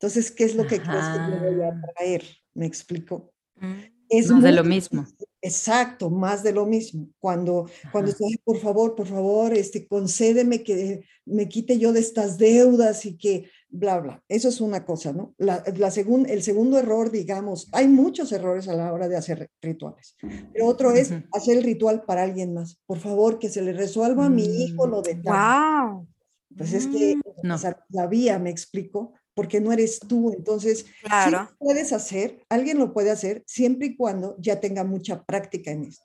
Entonces, 0.00 0.30
¿qué 0.30 0.44
es 0.44 0.54
lo 0.54 0.66
que 0.66 0.80
crees 0.80 1.04
que 1.04 1.30
yo 1.30 1.52
voy 1.52 1.62
a 1.62 1.78
traer? 1.94 2.24
¿Me 2.54 2.64
explico? 2.64 3.34
Mm. 3.56 3.80
Es 4.08 4.30
más 4.30 4.42
de 4.42 4.52
lo 4.52 4.64
mismo. 4.64 5.06
Exacto, 5.42 6.08
más 6.08 6.42
de 6.42 6.52
lo 6.52 6.64
mismo. 6.64 7.10
Cuando, 7.18 7.66
cuando 7.92 8.10
estoy, 8.10 8.38
por 8.42 8.58
favor, 8.58 8.94
por 8.94 9.06
favor, 9.06 9.52
este, 9.52 9.86
concédeme 9.86 10.62
que 10.62 11.04
me 11.26 11.48
quite 11.48 11.78
yo 11.78 11.92
de 11.92 12.00
estas 12.00 12.38
deudas 12.38 13.04
y 13.04 13.18
que 13.18 13.50
bla, 13.68 14.00
bla. 14.00 14.24
Eso 14.26 14.48
es 14.48 14.62
una 14.62 14.86
cosa, 14.86 15.12
¿no? 15.12 15.34
La, 15.36 15.62
la 15.76 15.88
el 15.88 16.42
segundo 16.42 16.78
error, 16.78 17.10
digamos, 17.10 17.68
hay 17.72 17.86
muchos 17.86 18.32
errores 18.32 18.68
a 18.68 18.74
la 18.74 18.92
hora 18.94 19.06
de 19.06 19.16
hacer 19.16 19.50
rituales, 19.60 20.16
pero 20.52 20.66
otro 20.66 20.92
es 20.92 21.12
hacer 21.32 21.58
el 21.58 21.64
ritual 21.64 22.04
para 22.06 22.22
alguien 22.22 22.54
más. 22.54 22.80
Por 22.86 22.98
favor, 22.98 23.38
que 23.38 23.50
se 23.50 23.60
le 23.60 23.74
resuelva 23.74 24.26
a 24.26 24.30
mi 24.30 24.44
hijo 24.64 24.86
lo 24.86 25.02
de 25.02 25.16
tal. 25.16 25.90
¡Wow! 25.90 26.08
Pues 26.56 26.72
es 26.72 26.88
que 26.88 27.16
mm, 27.16 27.46
no. 27.46 27.56
la 27.90 28.06
vía, 28.08 28.38
me 28.40 28.50
explico, 28.50 29.12
porque 29.40 29.58
no 29.58 29.72
eres 29.72 30.00
tú. 30.00 30.34
Entonces, 30.36 30.84
claro. 31.02 31.48
sí 31.48 31.54
puedes 31.58 31.94
hacer, 31.94 32.44
alguien 32.50 32.76
lo 32.76 32.92
puede 32.92 33.10
hacer 33.10 33.42
siempre 33.46 33.86
y 33.86 33.96
cuando 33.96 34.36
ya 34.38 34.60
tenga 34.60 34.84
mucha 34.84 35.24
práctica 35.24 35.70
en 35.70 35.84
esto. 35.84 36.04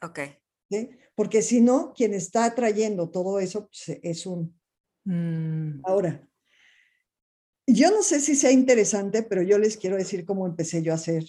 Ok. 0.00 0.20
Porque 1.16 1.42
si 1.42 1.60
no, 1.60 1.92
quien 1.92 2.14
está 2.14 2.54
trayendo 2.54 3.10
todo 3.10 3.40
eso 3.40 3.66
pues, 3.66 3.98
es 4.00 4.26
un... 4.26 4.56
Mm. 5.02 5.80
Ahora, 5.82 6.24
yo 7.66 7.90
no 7.90 8.04
sé 8.04 8.20
si 8.20 8.36
sea 8.36 8.52
interesante, 8.52 9.24
pero 9.24 9.42
yo 9.42 9.58
les 9.58 9.76
quiero 9.76 9.96
decir 9.96 10.24
cómo 10.24 10.46
empecé 10.46 10.80
yo 10.80 10.92
a 10.92 10.94
hacer 10.94 11.24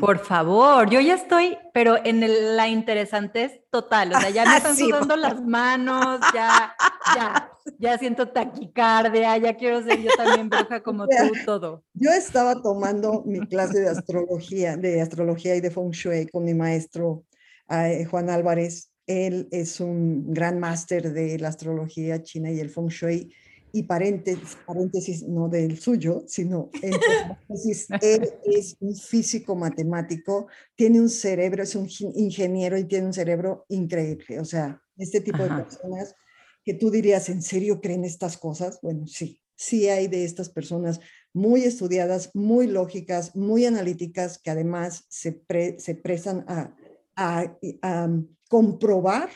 por 0.00 0.20
favor, 0.20 0.88
yo 0.88 1.00
ya 1.00 1.14
estoy, 1.14 1.58
pero 1.72 1.96
en 2.04 2.56
la 2.56 2.68
interesante 2.68 3.44
es 3.44 3.60
total, 3.70 4.14
o 4.14 4.20
sea, 4.20 4.30
ya 4.30 4.44
me 4.44 4.56
están 4.56 4.76
sudando 4.76 5.16
las 5.16 5.42
manos, 5.42 6.20
ya, 6.32 6.76
ya, 7.16 7.50
ya 7.78 7.98
siento 7.98 8.28
taquicardia, 8.28 9.36
ya 9.38 9.56
quiero 9.56 9.82
ser 9.82 10.00
yo 10.02 10.10
también 10.16 10.48
bruja 10.48 10.82
como 10.82 11.06
tú, 11.06 11.16
todo. 11.44 11.84
Yo 11.94 12.10
estaba 12.10 12.62
tomando 12.62 13.22
mi 13.26 13.46
clase 13.46 13.80
de 13.80 13.88
astrología, 13.88 14.76
de 14.76 15.00
astrología 15.00 15.56
y 15.56 15.60
de 15.60 15.70
feng 15.70 15.90
shui 15.90 16.26
con 16.26 16.44
mi 16.44 16.54
maestro 16.54 17.24
eh, 17.70 18.04
Juan 18.04 18.30
Álvarez. 18.30 18.90
Él 19.06 19.48
es 19.50 19.80
un 19.80 20.32
gran 20.32 20.58
máster 20.58 21.12
de 21.12 21.38
la 21.38 21.48
astrología 21.48 22.22
china 22.22 22.50
y 22.50 22.60
el 22.60 22.70
feng 22.70 22.88
shui 22.88 23.32
y 23.72 23.82
paréntesis, 23.82 24.56
paréntesis 24.64 25.24
no 25.24 25.48
del 25.48 25.78
suyo, 25.78 26.22
sino 26.28 26.70
paréntesis, 26.70 27.88
él 28.02 28.30
es 28.44 28.76
un 28.78 28.94
físico 28.94 29.56
matemático, 29.56 30.46
tiene 30.76 31.00
un 31.00 31.10
cerebro, 31.10 31.64
es 31.64 31.74
un 31.74 31.88
ingeniero 32.14 32.78
y 32.78 32.84
tiene 32.84 33.06
un 33.06 33.12
cerebro 33.12 33.66
increíble. 33.68 34.38
O 34.38 34.44
sea, 34.44 34.80
este 34.96 35.20
tipo 35.20 35.42
de 35.42 35.48
personas 35.48 36.14
que 36.64 36.74
tú 36.74 36.90
dirías, 36.90 37.28
¿en 37.28 37.42
serio 37.42 37.80
creen 37.80 38.04
estas 38.04 38.36
cosas? 38.36 38.78
Bueno, 38.82 39.06
sí, 39.06 39.40
sí 39.54 39.88
hay 39.88 40.08
de 40.08 40.24
estas 40.24 40.48
personas 40.48 41.00
muy 41.32 41.64
estudiadas, 41.64 42.30
muy 42.34 42.66
lógicas, 42.66 43.36
muy 43.36 43.66
analíticas, 43.66 44.38
que 44.38 44.50
además 44.50 45.04
se, 45.08 45.44
se 45.78 45.94
prestan 45.94 46.44
a, 46.48 46.74
a, 47.16 47.56
a 47.82 48.10
comprobar 48.48 49.30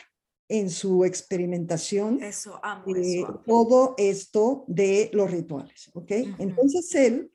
en 0.47 0.71
su 0.71 1.05
experimentación 1.05 2.23
eso, 2.23 2.59
eh, 2.95 3.23
todo 3.45 3.93
esto 3.97 4.65
de 4.67 5.11
los 5.13 5.29
rituales, 5.29 5.91
¿ok? 5.93 6.11
Entonces 6.39 6.93
él 6.95 7.31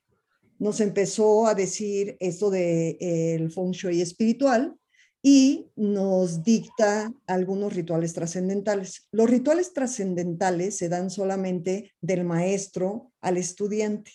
nos 0.59 0.81
empezó 0.81 1.47
a 1.47 1.55
decir 1.55 2.17
esto 2.19 2.49
de 2.49 2.97
el 2.99 3.51
feng 3.51 3.71
shui 3.71 4.01
espiritual 4.01 4.75
y 5.27 5.71
nos 5.75 6.43
dicta 6.43 7.11
algunos 7.25 7.73
rituales 7.73 8.13
trascendentales. 8.13 9.07
Los 9.11 9.27
rituales 9.27 9.73
trascendentales 9.73 10.77
se 10.77 10.87
dan 10.87 11.09
solamente 11.09 11.95
del 11.99 12.25
maestro 12.25 13.11
al 13.21 13.37
estudiante 13.37 14.11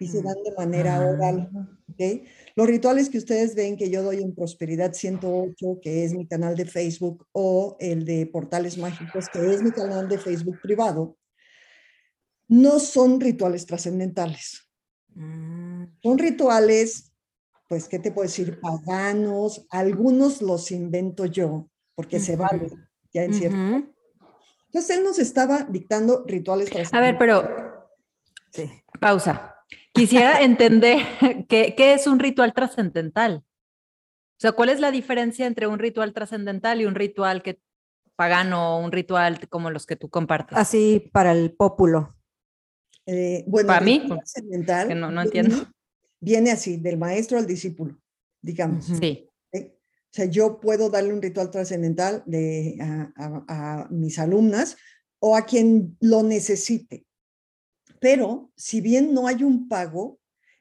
y 0.00 0.08
se 0.08 0.20
mm. 0.20 0.24
dan 0.24 0.42
de 0.42 0.54
manera 0.56 0.98
oral. 0.98 1.48
Ah. 1.54 1.78
¿okay? 1.92 2.24
Los 2.56 2.66
rituales 2.66 3.08
que 3.08 3.18
ustedes 3.18 3.54
ven 3.54 3.76
que 3.76 3.88
yo 3.88 4.02
doy 4.02 4.20
en 4.20 4.34
Prosperidad 4.34 4.94
108, 4.94 5.78
que 5.80 6.04
es 6.04 6.12
mi 6.12 6.26
canal 6.26 6.56
de 6.56 6.64
Facebook, 6.64 7.24
o 7.30 7.76
el 7.78 8.04
de 8.04 8.26
Portales 8.26 8.78
Mágicos, 8.78 9.26
que 9.32 9.54
es 9.54 9.62
mi 9.62 9.70
canal 9.70 10.08
de 10.08 10.18
Facebook 10.18 10.58
privado, 10.60 11.16
no 12.48 12.80
son 12.80 13.20
rituales 13.20 13.64
trascendentales. 13.64 14.68
Mm. 15.14 15.84
Son 16.02 16.18
rituales, 16.18 17.12
pues, 17.68 17.86
¿qué 17.86 17.98
te 17.98 18.10
puedo 18.10 18.26
decir? 18.26 18.58
Paganos. 18.60 19.66
Algunos 19.70 20.40
los 20.40 20.70
invento 20.70 21.26
yo, 21.26 21.68
porque 21.94 22.18
se 22.18 22.36
vale, 22.36 22.70
ya 23.12 23.24
en 23.24 23.34
cierto. 23.34 23.56
Entonces, 24.66 24.96
él 24.96 25.04
nos 25.04 25.18
estaba 25.18 25.64
dictando 25.64 26.24
rituales 26.26 26.70
trascendentales. 26.70 26.94
A 26.94 27.00
ver, 27.00 27.18
pero... 27.18 27.88
Sí. 28.50 28.70
Pausa. 28.98 29.54
Quisiera 29.92 30.40
entender 30.42 30.98
qué, 31.48 31.74
es 31.76 32.06
un 32.06 32.18
ritual 32.18 32.54
trascendental. 32.54 33.44
O 33.44 34.40
sea, 34.40 34.52
¿cuál 34.52 34.68
es 34.70 34.80
la 34.80 34.90
diferencia 34.90 35.46
entre 35.46 35.66
un 35.66 35.78
ritual 35.78 36.12
trascendental 36.12 36.80
y 36.80 36.86
un 36.86 36.94
ritual 36.94 37.42
que 37.42 37.60
pagano, 38.16 38.78
un 38.78 38.92
ritual 38.92 39.48
como 39.48 39.70
los 39.70 39.84
que 39.84 39.96
tú 39.96 40.08
compartes? 40.08 40.56
Así 40.56 41.10
para 41.12 41.32
el 41.32 41.52
pópulo. 41.52 42.14
Eh, 43.04 43.44
bueno, 43.46 43.66
para 43.66 43.80
mí, 43.80 44.06
trascendental 44.06 44.88
que 44.88 44.94
no, 44.94 45.10
no 45.10 45.22
entiendo. 45.22 45.66
Viene, 46.20 46.50
así, 46.50 46.76
del 46.76 46.98
maestro 46.98 47.38
al 47.38 47.46
discípulo, 47.46 47.98
digamos. 48.42 48.86
Sí. 48.86 49.28
O 49.52 50.10
sea, 50.10 50.24
yo 50.24 50.58
puedo 50.58 50.88
darle 50.88 51.12
un 51.12 51.20
ritual 51.20 51.50
trascendental 51.50 52.24
a 53.16 53.86
mis 53.90 54.18
alumnas 54.18 54.76
o 55.20 55.36
a 55.36 55.44
quien 55.44 55.96
lo 56.00 56.22
necesite. 56.22 57.04
Pero 58.00 58.50
si 58.56 58.80
bien 58.80 59.12
no 59.12 59.26
hay 59.26 59.42
un 59.42 59.68
pago, 59.68 60.18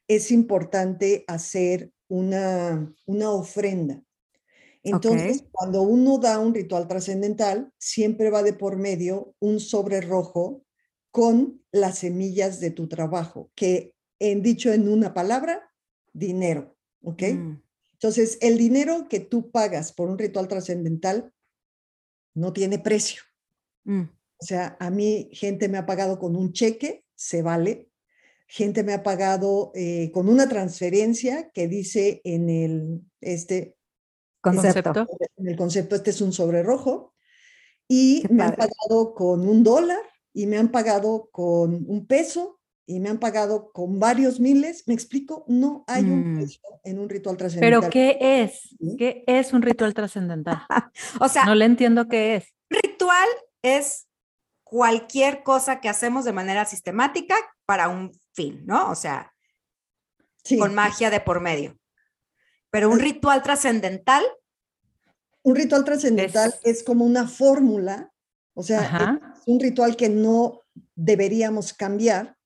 es 0.07 0.31
importante 0.31 1.23
hacer 1.27 1.91
una, 2.09 2.93
una 3.05 3.31
ofrenda. 3.31 4.03
Entonces, 4.83 5.43
cuando 5.51 5.81
uno 5.81 6.17
da 6.17 6.39
un 6.39 6.53
ritual 6.53 6.87
trascendental, 6.87 7.71
siempre 7.77 8.29
va 8.29 8.41
de 8.41 8.53
por 8.53 8.77
medio 8.77 9.35
un 9.39 9.59
sobre 9.59 10.01
rojo 10.01 10.63
con 11.11 11.61
las 11.71 11.99
semillas 11.99 12.59
de 12.59 12.71
tu 12.71 12.87
trabajo, 12.87 13.51
que 13.55 13.95
en 14.19 14.41
dicho 14.41 14.71
en 14.71 14.89
una 14.89 15.13
palabra, 15.13 15.71
dinero, 16.13 16.75
¿ok? 17.01 17.23
Mm. 17.33 17.61
Entonces, 17.93 18.37
el 18.41 18.57
dinero 18.57 19.07
que 19.09 19.19
tú 19.19 19.51
pagas 19.51 19.91
por 19.91 20.09
un 20.09 20.17
ritual 20.17 20.47
trascendental 20.47 21.33
no 22.33 22.53
tiene 22.53 22.79
precio. 22.79 23.23
Mm. 23.85 24.03
O 24.39 24.45
sea, 24.45 24.77
a 24.79 24.91
mí 24.91 25.29
gente 25.33 25.67
me 25.67 25.77
ha 25.77 25.85
pagado 25.85 26.19
con 26.19 26.35
un 26.35 26.53
cheque 26.53 27.05
se 27.17 27.41
vale. 27.41 27.89
Gente 28.47 28.83
me 28.83 28.93
ha 28.93 29.03
pagado 29.03 29.71
eh, 29.75 30.09
con 30.13 30.29
una 30.29 30.47
transferencia 30.47 31.49
que 31.51 31.67
dice 31.67 32.21
en 32.23 32.49
el, 32.49 33.01
este, 33.19 33.75
concepto. 34.39 35.05
En 35.35 35.49
el 35.49 35.57
concepto, 35.57 35.95
este 35.95 36.11
es 36.11 36.21
un 36.21 36.31
sobre 36.31 36.63
rojo. 36.63 37.13
Y 37.89 38.23
me 38.29 38.43
han 38.43 38.55
pagado 38.55 39.13
con 39.15 39.47
un 39.47 39.63
dólar 39.63 40.01
y 40.33 40.45
me 40.45 40.57
han 40.57 40.71
pagado 40.71 41.29
con 41.31 41.85
un 41.89 42.05
peso 42.05 42.56
y 42.87 43.01
me 43.01 43.09
han 43.09 43.19
pagado 43.19 43.71
con 43.73 43.99
varios 43.99 44.39
miles. 44.39 44.87
¿Me 44.87 44.93
explico? 44.93 45.43
No 45.47 45.83
hay 45.87 46.05
un 46.05 46.35
mm. 46.35 46.47
en 46.85 46.99
un 46.99 47.09
ritual 47.09 47.35
trascendental. 47.35 47.81
¿Pero 47.81 47.91
qué 47.91 48.17
es? 48.21 48.75
¿Qué 48.97 49.23
es 49.27 49.51
un 49.51 49.61
ritual 49.61 49.93
trascendental? 49.93 50.61
o 51.19 51.27
sea, 51.27 51.43
no 51.45 51.53
le 51.53 51.65
entiendo 51.65 52.07
qué 52.07 52.37
es. 52.37 52.53
Ritual 52.69 53.27
es 53.61 54.07
cualquier 54.63 55.43
cosa 55.43 55.81
que 55.81 55.89
hacemos 55.89 56.23
de 56.23 56.33
manera 56.33 56.65
sistemática 56.65 57.35
para 57.65 57.89
un 57.89 58.17
fin, 58.33 58.63
¿no? 58.65 58.89
O 58.89 58.95
sea, 58.95 59.33
con 60.57 60.73
magia 60.73 61.09
de 61.09 61.19
por 61.19 61.41
medio. 61.41 61.77
Pero 62.69 62.89
un 62.89 62.99
ritual 62.99 63.43
trascendental. 63.43 64.23
Un 65.43 65.55
ritual 65.55 65.83
trascendental 65.83 66.55
es... 66.63 66.83
como 66.83 67.03
una 67.05 67.27
fórmula, 67.27 68.11
o 68.53 68.63
sea, 68.63 69.19
es 69.35 69.43
un 69.45 69.59
ritual 69.59 69.95
que 69.95 70.09
no 70.09 70.61
deberíamos 70.95 71.73
cambiar, 71.73 72.36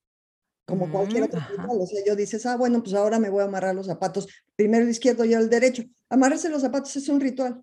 como 0.71 0.89
cualquier 0.89 1.23
otro 1.23 1.41
ritual. 1.49 1.77
O 1.79 1.85
sea, 1.85 2.01
yo 2.05 2.15
dices, 2.15 2.45
ah, 2.45 2.55
bueno, 2.55 2.81
pues 2.81 2.95
ahora 2.95 3.19
me 3.19 3.29
voy 3.29 3.41
a 3.41 3.45
amarrar 3.45 3.75
los 3.75 3.87
zapatos, 3.87 4.27
primero 4.55 4.83
el 4.83 4.89
izquierdo 4.89 5.25
y 5.25 5.33
el 5.33 5.49
derecho. 5.49 5.83
Amarrarse 6.09 6.49
los 6.49 6.61
zapatos 6.61 6.95
es 6.95 7.09
un 7.09 7.19
ritual. 7.19 7.61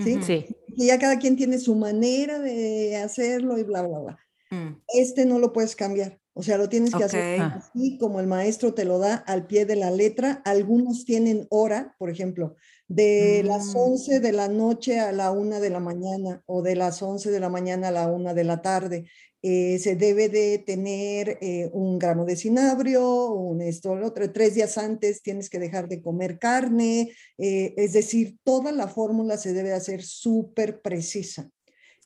¿sí? 0.00 0.20
sí. 0.22 0.46
Y 0.76 0.88
ya 0.88 0.98
cada 0.98 1.18
quien 1.18 1.36
tiene 1.36 1.58
su 1.58 1.76
manera 1.76 2.40
de 2.40 2.96
hacerlo 2.96 3.56
y 3.58 3.62
bla, 3.62 3.82
bla, 3.82 3.98
bla. 4.00 4.18
Mm. 4.50 4.82
Este 4.88 5.24
no 5.24 5.38
lo 5.38 5.52
puedes 5.52 5.76
cambiar. 5.76 6.18
O 6.36 6.42
sea, 6.42 6.58
lo 6.58 6.68
tienes 6.68 6.92
que 6.92 7.04
hacer 7.04 7.40
así 7.40 7.96
como 7.96 8.18
el 8.18 8.26
maestro 8.26 8.74
te 8.74 8.84
lo 8.84 8.98
da 8.98 9.14
al 9.14 9.46
pie 9.46 9.66
de 9.66 9.76
la 9.76 9.92
letra. 9.92 10.42
Algunos 10.44 11.04
tienen 11.04 11.46
hora, 11.48 11.94
por 11.96 12.10
ejemplo, 12.10 12.56
de 12.88 13.44
las 13.44 13.72
11 13.72 14.18
mm. 14.18 14.22
de 14.22 14.32
la 14.32 14.48
noche 14.48 14.98
a 14.98 15.12
la 15.12 15.30
1 15.30 15.60
de 15.60 15.70
la 15.70 15.78
mañana 15.78 16.42
o 16.46 16.62
de 16.62 16.74
las 16.74 17.00
11 17.00 17.30
de 17.30 17.38
la 17.38 17.48
mañana 17.48 17.88
a 17.88 17.92
la 17.92 18.08
1 18.08 18.34
de 18.34 18.44
la 18.44 18.60
tarde. 18.62 19.08
Eh, 19.46 19.78
se 19.78 19.94
debe 19.94 20.30
de 20.30 20.56
tener 20.56 21.36
eh, 21.42 21.68
un 21.74 21.98
gramo 21.98 22.24
de 22.24 22.34
cinabrio, 22.34 23.26
un 23.26 23.60
esto, 23.60 23.92
otro. 23.92 24.32
Tres 24.32 24.54
días 24.54 24.78
antes 24.78 25.20
tienes 25.20 25.50
que 25.50 25.58
dejar 25.58 25.86
de 25.86 26.00
comer 26.00 26.38
carne. 26.38 27.12
Eh, 27.36 27.74
es 27.76 27.92
decir, 27.92 28.38
toda 28.42 28.72
la 28.72 28.88
fórmula 28.88 29.36
se 29.36 29.52
debe 29.52 29.74
hacer 29.74 30.02
súper 30.02 30.80
precisa. 30.80 31.50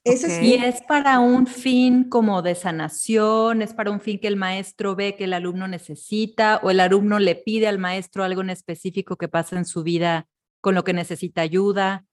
Y 0.03 0.55
es 0.55 0.81
para 0.89 1.21
un 1.21 1.47
fin 1.47 2.09
como 2.09 2.43
de 2.43 2.57
sanación, 2.57 3.63
es 3.63 3.73
para 3.73 3.93
un 3.93 4.01
fin 4.01 4.19
que 4.19 4.27
el 4.27 4.37
maestro 4.37 4.97
ve 4.97 5.15
que 5.15 5.25
el 5.25 5.33
alumno 5.33 5.69
necesita 5.69 6.59
o 6.65 6.71
el 6.71 6.81
alumno 6.81 7.21
le 7.21 7.37
pide 7.37 7.69
al 7.69 7.79
maestro 7.79 8.25
algo 8.25 8.41
en 8.41 8.51
específico 8.51 9.17
que 9.17 9.29
pasa 9.29 9.57
en 9.57 9.65
su 9.65 9.85
vida 9.85 10.27
con 10.61 10.75
lo 10.75 10.83
que 10.83 10.93
necesita 10.93 11.43
ayuda. 11.43 12.08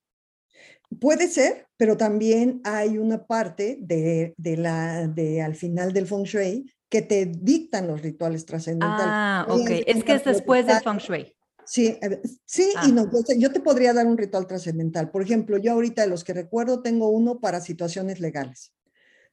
Puede 0.99 1.27
ser, 1.27 1.67
pero 1.77 1.97
también 1.97 2.61
hay 2.63 2.97
una 2.97 3.25
parte 3.25 3.77
de, 3.81 4.33
de 4.37 4.57
la, 4.57 5.07
de 5.07 5.41
al 5.41 5.55
final 5.55 5.93
del 5.93 6.07
feng 6.07 6.23
shui 6.23 6.71
que 6.89 7.01
te 7.01 7.25
dictan 7.25 7.87
los 7.87 8.01
rituales 8.01 8.45
trascendentales. 8.45 9.05
Ah, 9.07 9.45
ok. 9.49 9.69
Es 9.85 10.03
que 10.03 10.13
es 10.13 10.23
después 10.23 10.65
del 10.65 10.81
feng 10.81 10.97
shui. 10.97 11.35
Sí, 11.65 11.97
sí 12.45 12.69
y 12.83 12.89
ah. 12.89 12.91
no. 12.93 13.09
Yo 13.37 13.51
te 13.51 13.59
podría 13.59 13.93
dar 13.93 14.05
un 14.05 14.17
ritual 14.17 14.47
trascendental. 14.47 15.09
Por 15.09 15.23
ejemplo, 15.23 15.57
yo 15.57 15.73
ahorita 15.73 16.03
de 16.03 16.07
los 16.07 16.23
que 16.23 16.33
recuerdo 16.33 16.81
tengo 16.81 17.09
uno 17.09 17.39
para 17.39 17.59
situaciones 17.59 18.19
legales. 18.19 18.71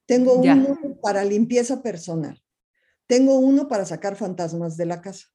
Tengo 0.05 0.33
uno 0.33 0.77
para 1.01 1.23
limpieza 1.23 1.81
personal. 1.81 2.41
Tengo 3.07 3.37
uno 3.37 3.67
para 3.67 3.85
sacar 3.85 4.15
fantasmas 4.15 4.75
de 4.75 4.85
la 4.85 5.01
casa. 5.01 5.27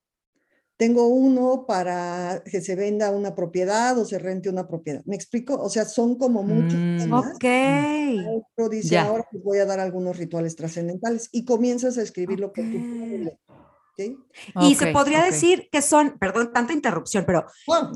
Tengo 0.78 1.08
uno 1.08 1.66
para 1.66 2.42
que 2.50 2.62
se 2.62 2.74
venda 2.74 3.10
una 3.10 3.34
propiedad 3.34 3.98
o 3.98 4.06
se 4.06 4.18
rente 4.18 4.48
una 4.48 4.66
propiedad. 4.66 5.02
¿Me 5.04 5.16
explico? 5.16 5.60
O 5.60 5.68
sea, 5.68 5.84
son 5.84 6.16
como 6.16 6.42
muchos 6.42 6.78
mm, 6.78 6.98
temas. 6.98 7.34
Ok. 7.34 8.70
dice, 8.70 8.96
ahora 8.96 9.26
les 9.32 9.42
voy 9.42 9.58
a 9.58 9.66
dar 9.66 9.80
algunos 9.80 10.16
rituales 10.16 10.56
trascendentales 10.56 11.28
y 11.32 11.44
comienzas 11.44 11.98
a 11.98 12.02
escribir 12.02 12.40
lo 12.40 12.52
que 12.52 12.62
tú 12.62 12.78
y 14.60 14.74
se 14.74 14.92
podría 14.92 15.22
decir 15.22 15.68
que 15.70 15.82
son, 15.82 16.18
perdón, 16.18 16.52
tanta 16.52 16.72
interrupción, 16.72 17.24
pero 17.26 17.46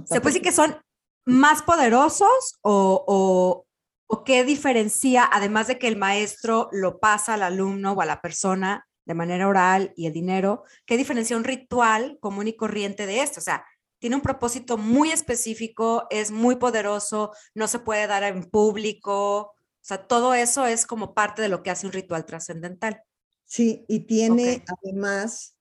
se 0.05 0.21
puede 0.21 0.35
decir 0.35 0.43
que 0.43 0.53
son 0.53 0.77
más 1.25 1.63
poderosos 1.63 2.59
o, 2.63 3.65
o, 4.09 4.25
qué 4.25 4.45
diferencia, 4.45 5.29
además 5.31 5.69
de 5.69 5.79
que 5.79 5.89
el 5.89 5.97
maestro 5.97 6.69
lo 6.73 6.99
pasa 6.99 7.35
al 7.35 7.43
alumno 7.43 7.93
o 7.93 8.01
a 8.01 8.07
la 8.07 8.21
persona 8.21 8.87
de 9.05 9.15
manera 9.15 9.49
oral 9.49 9.93
y 9.97 10.07
el 10.07 10.13
dinero, 10.13 10.65
qué 10.87 10.97
diferencia 10.97 11.37
un 11.37 11.45
ritual 11.45 12.19
común 12.21 12.49
y 12.49 12.57
corriente 12.57 13.07
de 13.07 13.23
esto? 13.23 13.41
O 13.41 13.43
sea, 13.43 13.65
tiene 13.99 14.17
un 14.17 14.23
propósito 14.23 14.79
muy 14.79 15.13
específico, 15.13 16.07
es 16.11 16.31
muy 16.31 16.57
poderoso, 16.57 17.33
no 17.55 17.69
se 17.69 17.79
puede 17.79 18.07
dar 18.07 18.25
en 18.25 18.45
público, 18.45 19.55
o 19.83 19.85
sea, 19.85 20.07
todo 20.07 20.35
eso 20.35 20.67
es 20.67 20.87
como 20.87 21.15
parte 21.15 21.43
de 21.43 21.49
lo 21.49 21.63
que 21.63 21.71
hace 21.71 21.87
un 21.87 21.93
ritual 21.93 22.25
trascendental. 22.25 23.03
Sí, 23.45 23.85
y 23.89 24.07
tiene 24.07 24.65
además 24.83 25.57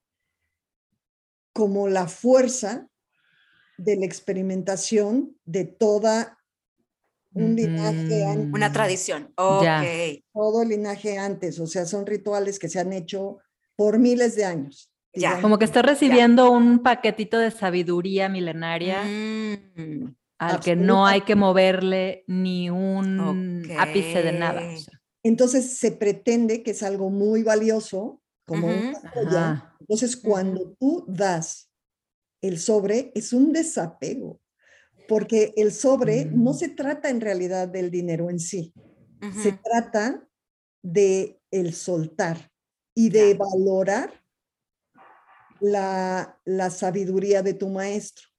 como 1.53 1.87
la 1.87 2.07
fuerza 2.07 2.87
de 3.77 3.95
la 3.97 4.05
experimentación 4.05 5.37
de 5.45 5.65
toda 5.65 6.37
un 7.33 7.55
linaje 7.55 8.25
antes. 8.25 8.53
Una 8.53 8.71
tradición. 8.71 9.33
Todo 9.35 10.65
linaje 10.65 11.17
antes, 11.17 11.59
o 11.59 11.67
sea, 11.67 11.85
son 11.85 12.05
rituales 12.05 12.59
que 12.59 12.69
se 12.69 12.79
han 12.79 12.93
hecho 12.93 13.37
por 13.75 13.99
miles 13.99 14.35
de 14.35 14.45
años. 14.45 14.91
Ya. 15.13 15.41
Como 15.41 15.57
que 15.57 15.65
está 15.65 15.81
recibiendo 15.81 16.51
un 16.51 16.79
paquetito 16.79 17.37
de 17.37 17.51
sabiduría 17.51 18.29
milenaria 18.29 19.03
mm. 19.03 20.15
al 20.39 20.59
que 20.61 20.75
no 20.75 21.05
hay 21.05 21.21
que 21.21 21.35
moverle 21.35 22.23
ni 22.27 22.69
un 22.69 23.69
ápice 23.77 24.23
de 24.23 24.31
nada. 24.31 24.61
Entonces 25.23 25.77
se 25.77 25.91
pretende 25.91 26.63
que 26.63 26.71
es 26.71 26.81
algo 26.81 27.09
muy 27.09 27.43
valioso, 27.43 28.21
como 28.45 28.67
una 28.67 29.71
entonces, 29.91 30.15
cuando 30.15 30.73
tú 30.79 31.03
das 31.05 31.69
el 32.41 32.59
sobre, 32.59 33.11
es 33.13 33.33
un 33.33 33.51
desapego, 33.51 34.39
porque 35.11 35.53
el 35.57 35.73
sobre 35.73 36.23
no 36.23 36.51
mm. 36.51 36.53
se 36.53 36.69
trata 36.69 37.09
en 37.09 37.19
realidad 37.19 37.67
del 37.67 37.91
dinero 37.91 38.29
en 38.29 38.39
sí, 38.39 38.73
se 39.43 39.51
trata 39.51 40.25
de 40.81 41.37
el 41.51 41.73
soltar 41.73 42.49
y 42.95 43.09
de 43.09 43.33
valorar 43.33 44.23
la, 45.59 46.39
sabiduría 46.69 47.43
de 47.43 47.53
tu 47.53 47.67
maestro. 47.67 48.29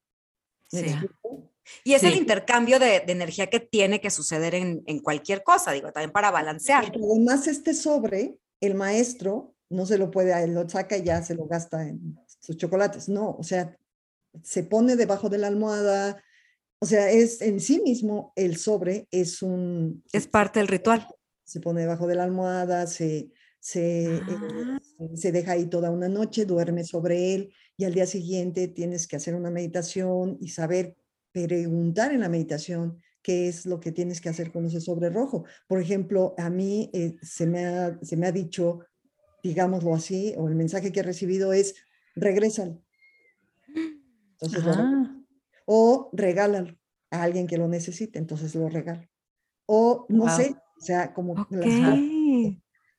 Y 1.85 1.93
es 1.93 2.03
el 2.05 2.15
intercambio 2.15 2.79
de, 2.79 3.05
energía 3.07 3.51
que 3.51 3.61
tiene 3.61 4.01
que 4.01 4.09
suceder 4.09 4.55
en, 4.55 4.83
en, 4.87 5.01
cualquier 5.01 5.45
cosa, 5.45 5.73
digo, 5.73 5.93
también 5.93 6.11
para 6.11 6.31
balancear. 6.31 6.91
además, 6.91 7.49
este 7.49 7.75
sobre, 7.75 8.39
el 8.63 8.77
maestro 8.77 9.55
no 9.69 9.85
se 9.85 9.99
lo 9.99 10.11
puede, 10.11 10.47
lo 10.47 10.67
saca 10.67 10.97
y 10.97 11.03
ya 11.03 11.23
se 11.23 11.35
lo 11.35 11.45
gasta 11.45 11.87
en 11.87 12.19
sus 12.41 12.57
chocolates. 12.57 13.11
No, 13.11 13.37
o 13.39 13.43
sea, 13.43 13.77
se 14.43 14.63
pone 14.63 14.97
debajo 14.97 15.29
de 15.29 15.37
la 15.37 15.49
almohada. 15.49 16.23
O 16.83 16.87
sea, 16.87 17.09
es 17.13 17.41
en 17.41 17.61
sí 17.61 17.81
mismo 17.81 18.33
el 18.35 18.57
sobre 18.57 19.07
es 19.13 19.41
un... 19.41 20.03
Es 20.13 20.27
parte 20.27 20.59
del 20.59 20.67
ritual. 20.67 21.07
Se 21.45 21.61
pone 21.61 21.83
debajo 21.83 22.09
de 22.09 22.17
la 22.17 22.25
almohada, 22.25 22.89
se, 22.89 23.31
se, 23.61 24.17
eh, 24.17 24.21
ah. 24.29 24.81
se 25.15 25.31
deja 25.31 25.53
ahí 25.53 25.67
toda 25.67 25.93
una 25.93 26.09
noche, 26.09 26.45
duerme 26.45 26.83
sobre 26.83 27.35
él 27.35 27.55
y 27.77 27.85
al 27.85 27.95
día 27.95 28.07
siguiente 28.07 28.67
tienes 28.67 29.07
que 29.07 29.15
hacer 29.15 29.37
una 29.37 29.49
meditación 29.49 30.39
y 30.41 30.49
saber 30.49 30.97
preguntar 31.31 32.11
en 32.13 32.19
la 32.19 32.29
meditación 32.29 33.01
qué 33.23 33.47
es 33.47 33.65
lo 33.65 33.79
que 33.79 33.93
tienes 33.93 34.21
que 34.21 34.31
hacer 34.31 34.51
con 34.51 34.67
ese 34.67 34.81
sobre 34.81 35.09
rojo. 35.09 35.45
Por 35.69 35.81
ejemplo, 35.81 36.35
a 36.37 36.51
mí 36.51 36.91
eh, 36.93 37.15
se, 37.23 37.47
me 37.47 37.65
ha, 37.65 37.97
se 38.03 38.17
me 38.17 38.27
ha 38.27 38.33
dicho 38.33 38.81
digámoslo 39.45 39.95
así, 39.95 40.35
o 40.37 40.49
el 40.49 40.57
mensaje 40.57 40.91
que 40.91 40.99
he 40.99 41.05
recibido 41.05 41.53
es, 41.53 41.77
regrésalo. 42.17 42.83
Entonces, 44.41 44.65
ah. 44.67 45.22
O 45.67 46.11
regálalo 46.13 46.77
a 47.11 47.23
alguien 47.23 47.47
que 47.47 47.59
lo 47.59 47.69
necesite, 47.69 48.19
entonces 48.19 48.55
lo 48.55 48.69
regalo. 48.69 49.07
O 49.67 50.07
no 50.09 50.35
sé, 50.35 50.57
o 50.79 50.85
sea, 50.85 51.13
como 51.15 51.47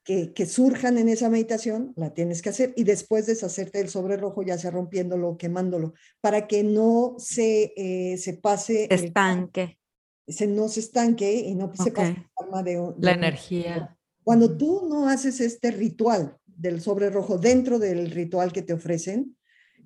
que, 0.04 0.34
que, 0.34 0.45
surjan 0.45 0.97
en 0.97 1.10
esa 1.10 1.30
meditación, 1.30 1.93
la 1.95 2.13
tienes 2.13 2.41
que 2.41 2.49
hacer 2.49 2.73
y 2.76 2.84
después 2.84 3.26
deshacerte 3.26 3.80
del 3.80 3.89
sobre 3.89 4.17
rojo, 4.17 4.43
ya 4.43 4.58
sea 4.58 4.71
rompiéndolo 4.71 5.30
o 5.30 5.38
quemándolo, 5.38 5.93
para 6.21 6.47
que 6.47 6.63
no 6.63 7.15
se, 7.17 7.73
eh, 7.76 8.17
se 8.17 8.34
pase. 8.34 8.88
Estanque. 8.89 9.80
se, 10.28 10.47
no 10.47 10.67
se 10.67 10.82
estanque 10.82 11.34
y 11.34 11.56
no 11.56 11.71
se 11.73 11.91
pase 11.91 12.26
de, 12.63 12.93
la 12.99 13.12
energía. 13.12 13.97
Cuando 14.23 14.56
tú 14.56 14.88
no 14.88 15.10
haces 15.10 15.41
este 15.41 15.71
ritual 15.71 16.38
del 16.45 16.82
sobre 16.82 17.10
rojo 17.10 17.38
dentro 17.38 17.80
del 17.80 18.12
ritual 18.12 18.54
que 18.54 18.62
te 18.62 18.73
ofrecen, 18.73 19.36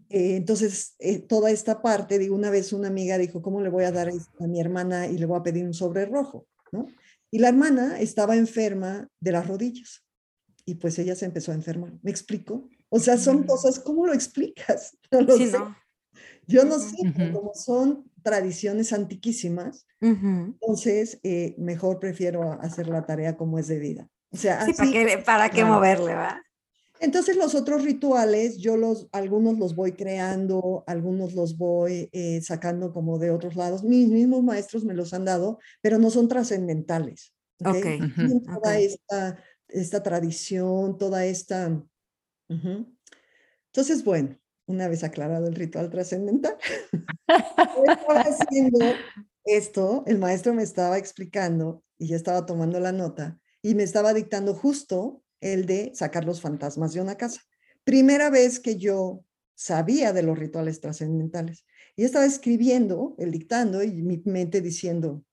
eh, 0.09 0.35
entonces 0.35 0.95
eh, 0.99 1.19
toda 1.19 1.51
esta 1.51 1.81
parte, 1.81 2.19
de 2.19 2.29
una 2.29 2.49
vez 2.49 2.73
una 2.73 2.87
amiga 2.87 3.17
dijo, 3.17 3.41
¿cómo 3.41 3.61
le 3.61 3.69
voy 3.69 3.83
a 3.83 3.91
dar 3.91 4.09
a 4.09 4.47
mi 4.47 4.59
hermana 4.59 5.07
y 5.07 5.17
le 5.17 5.25
voy 5.25 5.39
a 5.39 5.43
pedir 5.43 5.65
un 5.65 5.73
sobre 5.73 6.05
rojo? 6.05 6.47
¿no? 6.71 6.87
Y 7.31 7.39
la 7.39 7.49
hermana 7.49 7.99
estaba 7.99 8.35
enferma 8.35 9.09
de 9.19 9.31
las 9.31 9.47
rodillas 9.47 10.05
y 10.65 10.75
pues 10.75 10.99
ella 10.99 11.15
se 11.15 11.25
empezó 11.25 11.51
a 11.51 11.55
enfermar. 11.55 11.93
¿Me 12.01 12.11
explico? 12.11 12.69
O 12.89 12.99
sea, 12.99 13.17
son 13.17 13.43
cosas, 13.43 13.79
¿cómo 13.79 14.05
lo 14.05 14.13
explicas? 14.13 14.97
No 15.11 15.21
lo 15.21 15.37
sé. 15.37 15.53
Yo 16.47 16.63
no 16.63 16.79
sé, 16.79 16.95
como 17.33 17.53
son 17.53 18.09
tradiciones 18.23 18.93
antiquísimas, 18.93 19.85
entonces 19.99 21.19
eh, 21.23 21.55
mejor 21.57 21.99
prefiero 21.99 22.53
hacer 22.61 22.87
la 22.87 23.05
tarea 23.05 23.35
como 23.35 23.59
es 23.59 23.67
debida. 23.67 24.09
O 24.31 24.37
sea, 24.37 24.65
¿para 24.77 24.91
qué, 24.91 25.23
para 25.25 25.49
qué 25.49 25.65
moverle, 25.65 26.13
va? 26.13 26.41
Entonces 26.99 27.35
los 27.35 27.55
otros 27.55 27.83
rituales, 27.83 28.57
yo 28.57 28.77
los, 28.77 29.07
algunos 29.11 29.57
los 29.59 29.75
voy 29.75 29.93
creando, 29.93 30.83
algunos 30.87 31.33
los 31.33 31.57
voy 31.57 32.09
eh, 32.11 32.41
sacando 32.41 32.93
como 32.93 33.19
de 33.19 33.31
otros 33.31 33.55
lados. 33.55 33.83
Mis 33.83 34.09
mismos 34.09 34.43
maestros 34.43 34.83
me 34.83 34.93
los 34.93 35.13
han 35.13 35.25
dado, 35.25 35.59
pero 35.81 35.99
no 35.99 36.09
son 36.09 36.27
trascendentales. 36.27 37.33
Ok. 37.59 37.85
Toda 38.45 38.79
esta 38.79 39.37
esta 39.69 40.03
tradición, 40.03 40.97
toda 40.97 41.25
esta... 41.25 41.83
Entonces, 42.49 44.03
bueno, 44.03 44.37
una 44.65 44.87
vez 44.87 45.03
aclarado 45.03 45.47
el 45.47 45.55
ritual 45.55 45.89
trascendental, 45.89 46.57
estaba 47.27 48.21
haciendo 48.21 48.79
esto, 49.43 50.03
el 50.07 50.17
maestro 50.17 50.53
me 50.53 50.63
estaba 50.63 50.97
explicando 50.97 51.83
y 51.97 52.07
yo 52.07 52.15
estaba 52.15 52.45
tomando 52.45 52.79
la 52.79 52.91
nota 52.91 53.39
y 53.61 53.75
me 53.75 53.83
estaba 53.83 54.13
dictando 54.13 54.53
justo 54.53 55.23
el 55.41 55.65
de 55.65 55.91
sacar 55.93 56.25
los 56.25 56.41
fantasmas 56.41 56.93
de 56.93 57.01
una 57.01 57.15
casa. 57.15 57.41
Primera 57.83 58.29
vez 58.29 58.59
que 58.59 58.77
yo 58.77 59.23
sabía 59.55 60.13
de 60.13 60.23
los 60.23 60.37
rituales 60.37 60.79
trascendentales. 60.79 61.65
Y 61.95 62.03
estaba 62.03 62.25
escribiendo, 62.25 63.15
el 63.17 63.31
dictando, 63.31 63.83
y 63.83 63.91
mi 63.91 64.21
mente 64.25 64.61
diciendo, 64.61 65.23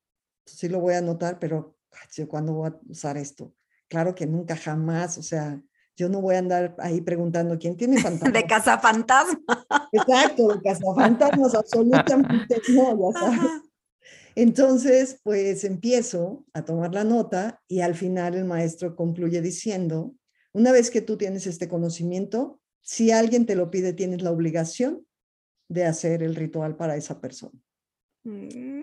sí 0.46 0.68
lo 0.68 0.80
voy 0.80 0.94
a 0.94 0.98
anotar, 0.98 1.38
pero 1.38 1.76
¿cuándo 2.28 2.54
voy 2.54 2.70
a 2.70 2.80
usar 2.88 3.16
esto? 3.18 3.52
Claro 3.88 4.14
que 4.14 4.26
nunca, 4.26 4.56
jamás, 4.56 5.18
o 5.18 5.22
sea, 5.22 5.62
yo 5.96 6.08
no 6.08 6.20
voy 6.20 6.34
a 6.34 6.38
andar 6.38 6.74
ahí 6.78 7.00
preguntando 7.00 7.58
quién 7.58 7.76
tiene 7.76 7.96
fantasmas. 8.02 8.32
De 8.32 8.46
casa 8.46 8.78
fantasma. 8.78 9.40
Exacto, 9.92 10.48
de 10.54 10.62
casa 10.62 10.94
fantasmas, 10.94 11.54
absolutamente 11.54 12.60
no, 12.68 13.12
ya 13.12 13.20
sabes. 13.20 13.50
Entonces, 14.36 15.20
pues 15.22 15.64
empiezo 15.64 16.44
a 16.52 16.64
tomar 16.64 16.92
la 16.92 17.04
nota 17.04 17.62
y 17.68 17.80
al 17.80 17.94
final 17.94 18.34
el 18.34 18.44
maestro 18.44 18.96
concluye 18.96 19.40
diciendo, 19.40 20.14
una 20.52 20.72
vez 20.72 20.90
que 20.90 21.00
tú 21.00 21.16
tienes 21.16 21.46
este 21.46 21.68
conocimiento, 21.68 22.60
si 22.80 23.10
alguien 23.10 23.46
te 23.46 23.56
lo 23.56 23.70
pide, 23.70 23.92
tienes 23.92 24.22
la 24.22 24.30
obligación 24.30 25.06
de 25.68 25.84
hacer 25.84 26.22
el 26.22 26.34
ritual 26.34 26.76
para 26.76 26.96
esa 26.96 27.20
persona. 27.20 27.58
Mm. 28.24 28.82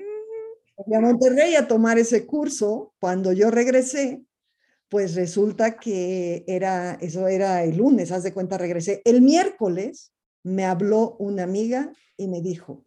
Fui 0.84 0.96
a 0.96 1.02
Monterrey 1.02 1.56
a 1.56 1.68
tomar 1.68 2.00
ese 2.00 2.26
curso. 2.26 2.94
Cuando 3.00 3.34
yo 3.34 3.52
regresé, 3.52 4.24
pues 4.90 5.16
resulta 5.16 5.78
que 5.78 6.44
era, 6.48 6.96
eso 6.96 7.28
era 7.28 7.64
el 7.64 7.78
lunes, 7.78 8.12
haz 8.12 8.24
de 8.24 8.34
cuenta, 8.34 8.58
regresé. 8.58 9.02
El 9.06 9.22
miércoles 9.22 10.12
me 10.44 10.66
habló 10.66 11.16
una 11.20 11.44
amiga 11.44 11.94
y 12.18 12.28
me 12.28 12.42
dijo, 12.42 12.84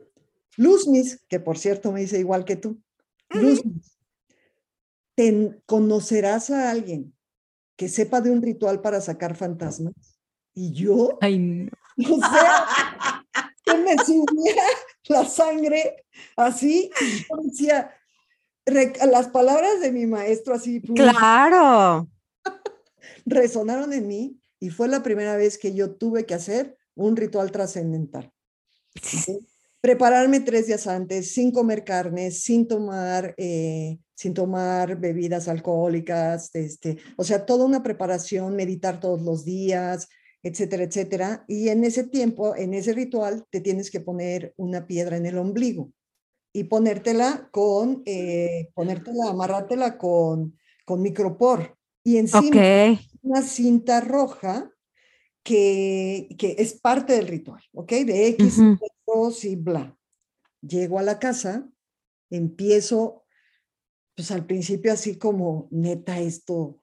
Luzmis, 0.56 1.20
que 1.28 1.40
por 1.40 1.58
cierto 1.58 1.92
me 1.92 2.00
dice 2.00 2.18
igual 2.18 2.44
que 2.44 2.56
tú, 2.56 2.80
Luzmis, 3.30 3.98
¿te 5.14 5.60
conocerás 5.66 6.50
a 6.50 6.70
alguien 6.70 7.14
que 7.76 7.88
sepa 7.88 8.20
de 8.20 8.30
un 8.30 8.42
ritual 8.42 8.80
para 8.80 9.00
sacar 9.00 9.36
fantasmas? 9.36 9.94
Y 10.54 10.72
yo, 10.72 11.18
Ay, 11.20 11.68
o 12.10 12.18
sea, 12.18 13.24
que 13.64 13.76
me 13.78 13.96
subía 14.04 14.62
la 15.08 15.24
sangre 15.24 16.04
así, 16.36 16.90
y 17.00 17.18
yo 17.22 17.36
decía, 17.42 17.90
las 18.66 19.28
palabras 19.28 19.80
de 19.80 19.92
mi 19.92 20.06
maestro 20.06 20.54
así. 20.54 20.80
Claro. 20.80 22.08
Resonaron 23.26 23.92
en 23.92 24.06
mí 24.06 24.40
y 24.60 24.70
fue 24.70 24.88
la 24.88 25.02
primera 25.02 25.36
vez 25.36 25.58
que 25.58 25.74
yo 25.74 25.94
tuve 25.94 26.26
que 26.26 26.34
hacer 26.34 26.78
un 26.94 27.16
ritual 27.16 27.50
trascendental. 27.50 28.32
Prepararme 29.84 30.40
tres 30.40 30.66
días 30.66 30.86
antes, 30.86 31.34
sin 31.34 31.52
comer 31.52 31.84
carne, 31.84 32.30
sin 32.30 32.66
tomar, 32.66 33.34
eh, 33.36 33.98
sin 34.14 34.32
tomar 34.32 34.98
bebidas 34.98 35.46
alcohólicas, 35.46 36.54
este, 36.54 36.96
o 37.18 37.22
sea, 37.22 37.44
toda 37.44 37.66
una 37.66 37.82
preparación, 37.82 38.56
meditar 38.56 38.98
todos 38.98 39.20
los 39.20 39.44
días, 39.44 40.08
etcétera, 40.42 40.84
etcétera. 40.84 41.44
Y 41.48 41.68
en 41.68 41.84
ese 41.84 42.04
tiempo, 42.04 42.56
en 42.56 42.72
ese 42.72 42.94
ritual, 42.94 43.44
te 43.50 43.60
tienes 43.60 43.90
que 43.90 44.00
poner 44.00 44.54
una 44.56 44.86
piedra 44.86 45.18
en 45.18 45.26
el 45.26 45.36
ombligo 45.36 45.92
y 46.54 46.64
ponértela 46.64 47.50
con, 47.52 48.02
eh, 48.06 48.70
ponértela, 48.72 49.28
amarrártela 49.28 49.98
con, 49.98 50.58
con 50.86 51.02
micropor. 51.02 51.76
Y 52.02 52.16
encima 52.16 52.98
una 53.20 53.42
cinta 53.42 54.00
roja 54.00 54.73
que, 55.44 56.34
que, 56.38 56.56
es 56.58 56.74
parte 56.74 57.12
del 57.12 57.28
ritual, 57.28 57.62
¿ok? 57.72 57.92
De 57.92 58.28
X, 58.28 58.58
y 59.42 59.56
bla. 59.56 59.96
Llego 60.60 60.98
a 60.98 61.02
la 61.02 61.18
casa, 61.18 61.70
empiezo, 62.30 63.24
pues 64.16 64.30
al 64.30 64.46
principio 64.46 64.92
así 64.92 65.16
como, 65.18 65.68
neta, 65.70 66.18
esto, 66.18 66.80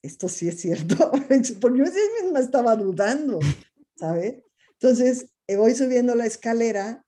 esto 0.00 0.28
sí 0.28 0.48
es 0.48 0.60
cierto, 0.60 1.10
porque 1.60 1.78
yo 1.78 1.84
misma 2.22 2.40
estaba 2.40 2.76
dudando, 2.76 3.40
¿sabes? 3.96 4.42
Entonces, 4.74 5.30
eh, 5.48 5.56
voy 5.56 5.74
subiendo 5.74 6.14
la 6.14 6.26
escalera 6.26 7.04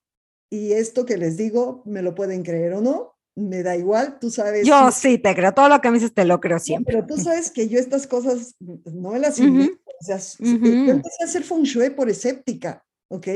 y 0.51 0.73
esto 0.73 1.07
que 1.07 1.17
les 1.17 1.37
digo, 1.37 1.83
me 1.87 2.03
lo 2.03 2.15
pueden 2.15 2.43
creer 2.43 2.75
o 2.75 2.81
no, 2.81 3.13
me 3.37 3.62
da 3.62 3.77
igual, 3.77 4.18
tú 4.20 4.31
sabes. 4.31 4.66
Yo 4.66 4.90
sí 4.90 5.18
te 5.18 5.35
creo, 5.35 5.53
todo 5.53 5.68
lo 5.68 5.81
que 5.81 5.90
me 5.90 5.99
dices 5.99 6.14
te 6.14 6.25
lo 6.25 6.40
creo 6.40 6.59
siempre. 6.59 6.94
pero 6.94 7.07
tú 7.07 7.16
sabes 7.16 7.51
que 7.51 7.68
yo 7.68 7.79
estas 7.79 8.07
cosas 8.07 8.55
no 8.61 9.16
las 9.16 9.38
invento, 9.38 9.81
o 10.01 10.05
sea, 10.05 10.18
yo 10.38 10.90
empecé 10.90 11.23
a 11.23 11.27
hacer 11.27 11.42
feng 11.42 11.62
shui 11.62 11.90
por 11.90 12.09
escéptica, 12.09 12.85
¿ok? 13.09 13.29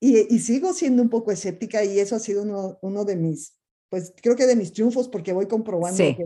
Y, 0.00 0.34
y, 0.34 0.38
sigo 0.40 0.72
siendo 0.72 1.00
un 1.00 1.08
poco 1.08 1.30
escéptica 1.30 1.84
y 1.84 2.00
eso 2.00 2.16
ha 2.16 2.18
sido 2.18 2.42
uno, 2.42 2.76
uno 2.82 3.04
de 3.04 3.14
mis 3.14 3.54
pues 3.92 4.14
creo 4.22 4.34
que 4.36 4.46
de 4.46 4.56
mis 4.56 4.72
triunfos 4.72 5.06
porque 5.06 5.34
voy 5.34 5.46
comprobando. 5.46 5.98
Sí. 5.98 6.16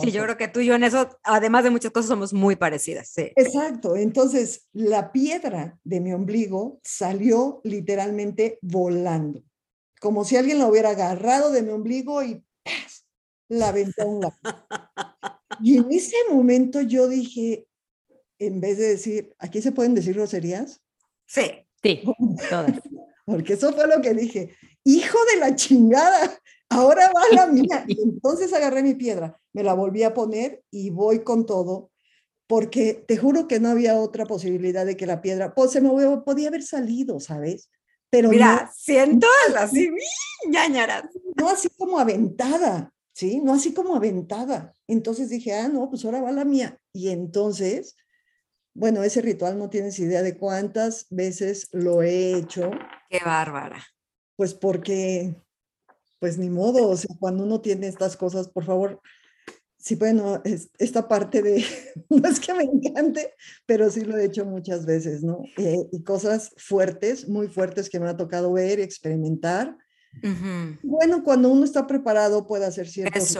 sí, 0.00 0.12
yo 0.12 0.22
creo 0.22 0.36
que 0.36 0.46
tú 0.46 0.60
y 0.60 0.66
yo 0.66 0.76
en 0.76 0.84
eso, 0.84 1.08
además 1.24 1.64
de 1.64 1.70
muchas 1.70 1.90
cosas, 1.90 2.08
somos 2.08 2.32
muy 2.32 2.54
parecidas. 2.54 3.08
Sí. 3.08 3.32
Exacto. 3.34 3.96
Entonces, 3.96 4.68
la 4.72 5.10
piedra 5.10 5.76
de 5.82 5.98
mi 5.98 6.12
ombligo 6.12 6.78
salió 6.84 7.60
literalmente 7.64 8.60
volando, 8.62 9.42
como 10.00 10.24
si 10.24 10.36
alguien 10.36 10.58
la 10.58 10.66
hubiera 10.66 10.90
agarrado 10.90 11.52
de 11.52 11.62
mi 11.62 11.70
ombligo 11.70 12.22
y 12.24 12.42
la 13.48 13.68
aventó 13.68 14.02
a 14.02 14.06
un 14.06 14.20
lado. 14.20 14.36
Y 15.62 15.76
en 15.76 15.92
ese 15.92 16.16
momento 16.30 16.80
yo 16.80 17.06
dije, 17.06 17.66
en 18.38 18.60
vez 18.62 18.78
de 18.78 18.88
decir, 18.88 19.34
¿aquí 19.38 19.60
se 19.60 19.72
pueden 19.72 19.94
decir 19.94 20.14
groserías? 20.14 20.80
Sí, 21.26 21.42
sí, 21.82 22.02
todas. 22.50 22.80
Porque 23.26 23.52
eso 23.52 23.72
fue 23.74 23.86
lo 23.86 24.00
que 24.00 24.14
dije, 24.14 24.56
hijo 24.84 25.18
de 25.34 25.40
la 25.40 25.54
chingada, 25.54 26.40
ahora 26.70 27.12
va 27.14 27.34
la 27.34 27.46
mía. 27.52 27.84
Y 27.86 28.00
entonces 28.00 28.52
agarré 28.54 28.82
mi 28.82 28.94
piedra, 28.94 29.38
me 29.52 29.62
la 29.62 29.74
volví 29.74 30.02
a 30.02 30.14
poner 30.14 30.62
y 30.70 30.88
voy 30.88 31.22
con 31.22 31.44
todo, 31.44 31.90
porque 32.46 33.04
te 33.06 33.18
juro 33.18 33.46
que 33.46 33.60
no 33.60 33.68
había 33.68 34.00
otra 34.00 34.24
posibilidad 34.24 34.86
de 34.86 34.96
que 34.96 35.06
la 35.06 35.20
piedra, 35.20 35.54
pues 35.54 35.72
se 35.72 35.82
me 35.82 35.90
podía 36.24 36.48
haber 36.48 36.62
salido, 36.62 37.20
¿sabes? 37.20 37.70
Pero 38.10 38.30
Mira, 38.30 38.64
no, 38.64 38.70
siento 38.74 39.26
así, 39.56 39.90
ñañaras. 40.48 41.04
No 41.36 41.48
así 41.48 41.68
como 41.78 41.98
aventada, 41.98 42.92
¿sí? 43.12 43.40
No 43.40 43.54
así 43.54 43.72
como 43.72 43.94
aventada. 43.94 44.74
Entonces 44.88 45.28
dije, 45.30 45.54
ah, 45.54 45.68
no, 45.68 45.88
pues 45.88 46.04
ahora 46.04 46.20
va 46.20 46.32
la 46.32 46.44
mía. 46.44 46.78
Y 46.92 47.10
entonces, 47.10 47.96
bueno, 48.74 49.04
ese 49.04 49.22
ritual 49.22 49.58
no 49.58 49.70
tienes 49.70 49.98
idea 50.00 50.22
de 50.22 50.36
cuántas 50.36 51.06
veces 51.10 51.68
lo 51.72 52.02
he 52.02 52.34
hecho. 52.36 52.70
Qué 53.08 53.20
bárbara. 53.24 53.84
Pues 54.36 54.54
porque 54.54 55.34
pues 56.20 56.36
ni 56.38 56.50
modo, 56.50 56.88
o 56.88 56.96
sea, 56.96 57.16
cuando 57.18 57.42
uno 57.44 57.60
tiene 57.60 57.88
estas 57.88 58.16
cosas, 58.16 58.48
por 58.48 58.64
favor, 58.64 59.00
sí, 59.80 59.94
bueno, 59.94 60.42
esta 60.78 61.08
parte 61.08 61.42
de, 61.42 61.64
no 62.10 62.28
es 62.28 62.38
que 62.38 62.54
me 62.54 62.64
encante, 62.64 63.34
pero 63.66 63.90
sí 63.90 64.02
lo 64.02 64.16
he 64.16 64.24
hecho 64.24 64.44
muchas 64.44 64.86
veces, 64.86 65.22
¿no? 65.22 65.42
Eh, 65.56 65.88
y 65.90 66.02
cosas 66.02 66.52
fuertes, 66.56 67.28
muy 67.28 67.48
fuertes 67.48 67.88
que 67.88 67.98
me 67.98 68.08
ha 68.08 68.16
tocado 68.16 68.52
ver 68.52 68.78
y 68.78 68.82
experimentar. 68.82 69.76
Bueno, 70.82 71.22
cuando 71.22 71.50
uno 71.50 71.64
está 71.64 71.86
preparado 71.86 72.44
puede 72.44 72.66
hacer 72.66 72.88
ciertos 72.88 73.38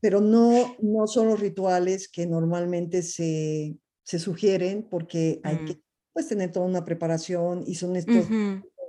pero 0.00 0.20
no, 0.20 0.76
no 0.80 1.08
son 1.08 1.26
los 1.26 1.40
rituales 1.40 2.08
que 2.08 2.24
normalmente 2.24 3.02
se, 3.02 3.76
se 4.04 4.20
sugieren 4.20 4.86
porque 4.88 5.40
hay 5.42 5.64
que 5.64 5.82
pues, 6.12 6.28
tener 6.28 6.52
toda 6.52 6.66
una 6.66 6.84
preparación 6.84 7.64
y 7.66 7.74
son 7.74 7.96
estas 7.96 8.28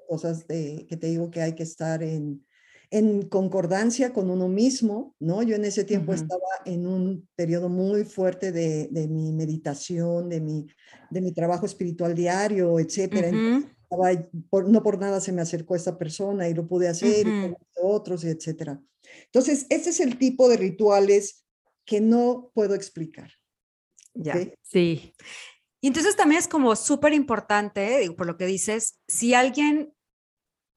cosas 0.08 0.48
de, 0.48 0.86
que 0.88 0.98
te 0.98 1.08
digo 1.08 1.32
que 1.32 1.42
hay 1.42 1.56
que 1.56 1.64
estar 1.64 2.04
en, 2.04 2.45
en 2.90 3.28
concordancia 3.28 4.14
con 4.14 4.30
uno 4.30 4.48
mismo, 4.48 5.16
¿no? 5.20 5.44
Yo 5.44 5.56
en 5.56 5.66
ese 5.66 5.84
tiempo 5.84 6.14
estaba 6.14 6.42
en 6.66 6.88
un 6.88 7.28
periodo 7.36 7.70
muy 7.70 8.06
fuerte 8.06 8.52
de, 8.52 8.88
de, 8.92 9.08
mi 9.08 9.32
meditación, 9.34 10.30
de 10.30 10.42
mi, 10.42 10.68
de 11.10 11.22
mi 11.22 11.34
trabajo 11.34 11.66
espiritual 11.66 12.14
diario, 12.14 12.80
etcétera. 12.80 13.32
no 13.32 14.84
por 14.84 15.00
nada 15.00 15.22
se 15.22 15.32
me 15.32 15.42
acercó 15.42 15.76
esta 15.76 15.98
persona 15.98 16.48
y 16.50 16.54
lo 16.54 16.68
pude 16.68 16.88
hacer, 16.88 17.28
y 17.28 17.56
otros, 17.82 18.24
etcétera. 18.24 18.82
Entonces, 19.26 19.66
ese 19.70 19.92
es 19.92 20.00
el 20.00 20.18
tipo 20.18 20.50
de 20.50 20.58
rituales 20.58 21.46
que 21.86 22.02
no 22.02 22.52
puedo 22.54 22.76
explicar. 22.76 23.32
Ya, 24.14 24.36
sí. 24.64 25.14
Y 25.82 25.88
entonces 25.88 26.16
también 26.16 26.40
es 26.40 26.48
como 26.48 26.76
súper 26.76 27.14
importante, 27.14 28.10
por 28.18 28.26
lo 28.26 28.38
que 28.38 28.46
dices, 28.46 29.00
si 29.08 29.34
alguien 29.34 29.94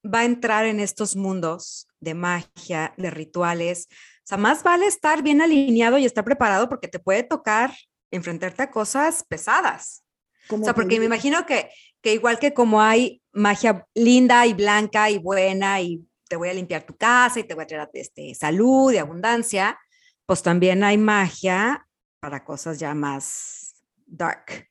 va 0.04 0.20
a 0.20 0.24
entrar 0.24 0.66
en 0.66 0.80
estos 0.80 1.16
mundos 1.16 1.87
de 2.00 2.14
magia, 2.14 2.94
de 2.96 3.10
rituales. 3.10 3.88
O 3.90 4.26
sea, 4.28 4.38
más 4.38 4.62
vale 4.62 4.86
estar 4.86 5.22
bien 5.22 5.40
alineado 5.40 5.98
y 5.98 6.04
estar 6.04 6.24
preparado 6.24 6.68
porque 6.68 6.88
te 6.88 6.98
puede 6.98 7.22
tocar 7.22 7.72
enfrentarte 8.10 8.62
a 8.62 8.70
cosas 8.70 9.24
pesadas. 9.28 10.04
O 10.50 10.64
sea, 10.64 10.74
porque 10.74 10.98
me 10.98 11.06
imagino 11.06 11.44
que, 11.44 11.70
que 12.00 12.14
igual 12.14 12.38
que 12.38 12.54
como 12.54 12.80
hay 12.80 13.22
magia 13.32 13.86
linda 13.94 14.46
y 14.46 14.54
blanca 14.54 15.10
y 15.10 15.18
buena 15.18 15.80
y 15.80 16.06
te 16.28 16.36
voy 16.36 16.48
a 16.48 16.54
limpiar 16.54 16.84
tu 16.84 16.96
casa 16.96 17.40
y 17.40 17.44
te 17.44 17.54
voy 17.54 17.64
a 17.64 17.66
traer 17.66 17.90
este, 17.94 18.34
salud 18.34 18.92
y 18.92 18.98
abundancia, 18.98 19.78
pues 20.26 20.42
también 20.42 20.84
hay 20.84 20.98
magia 20.98 21.86
para 22.20 22.44
cosas 22.44 22.78
ya 22.78 22.94
más 22.94 23.74
dark, 24.06 24.68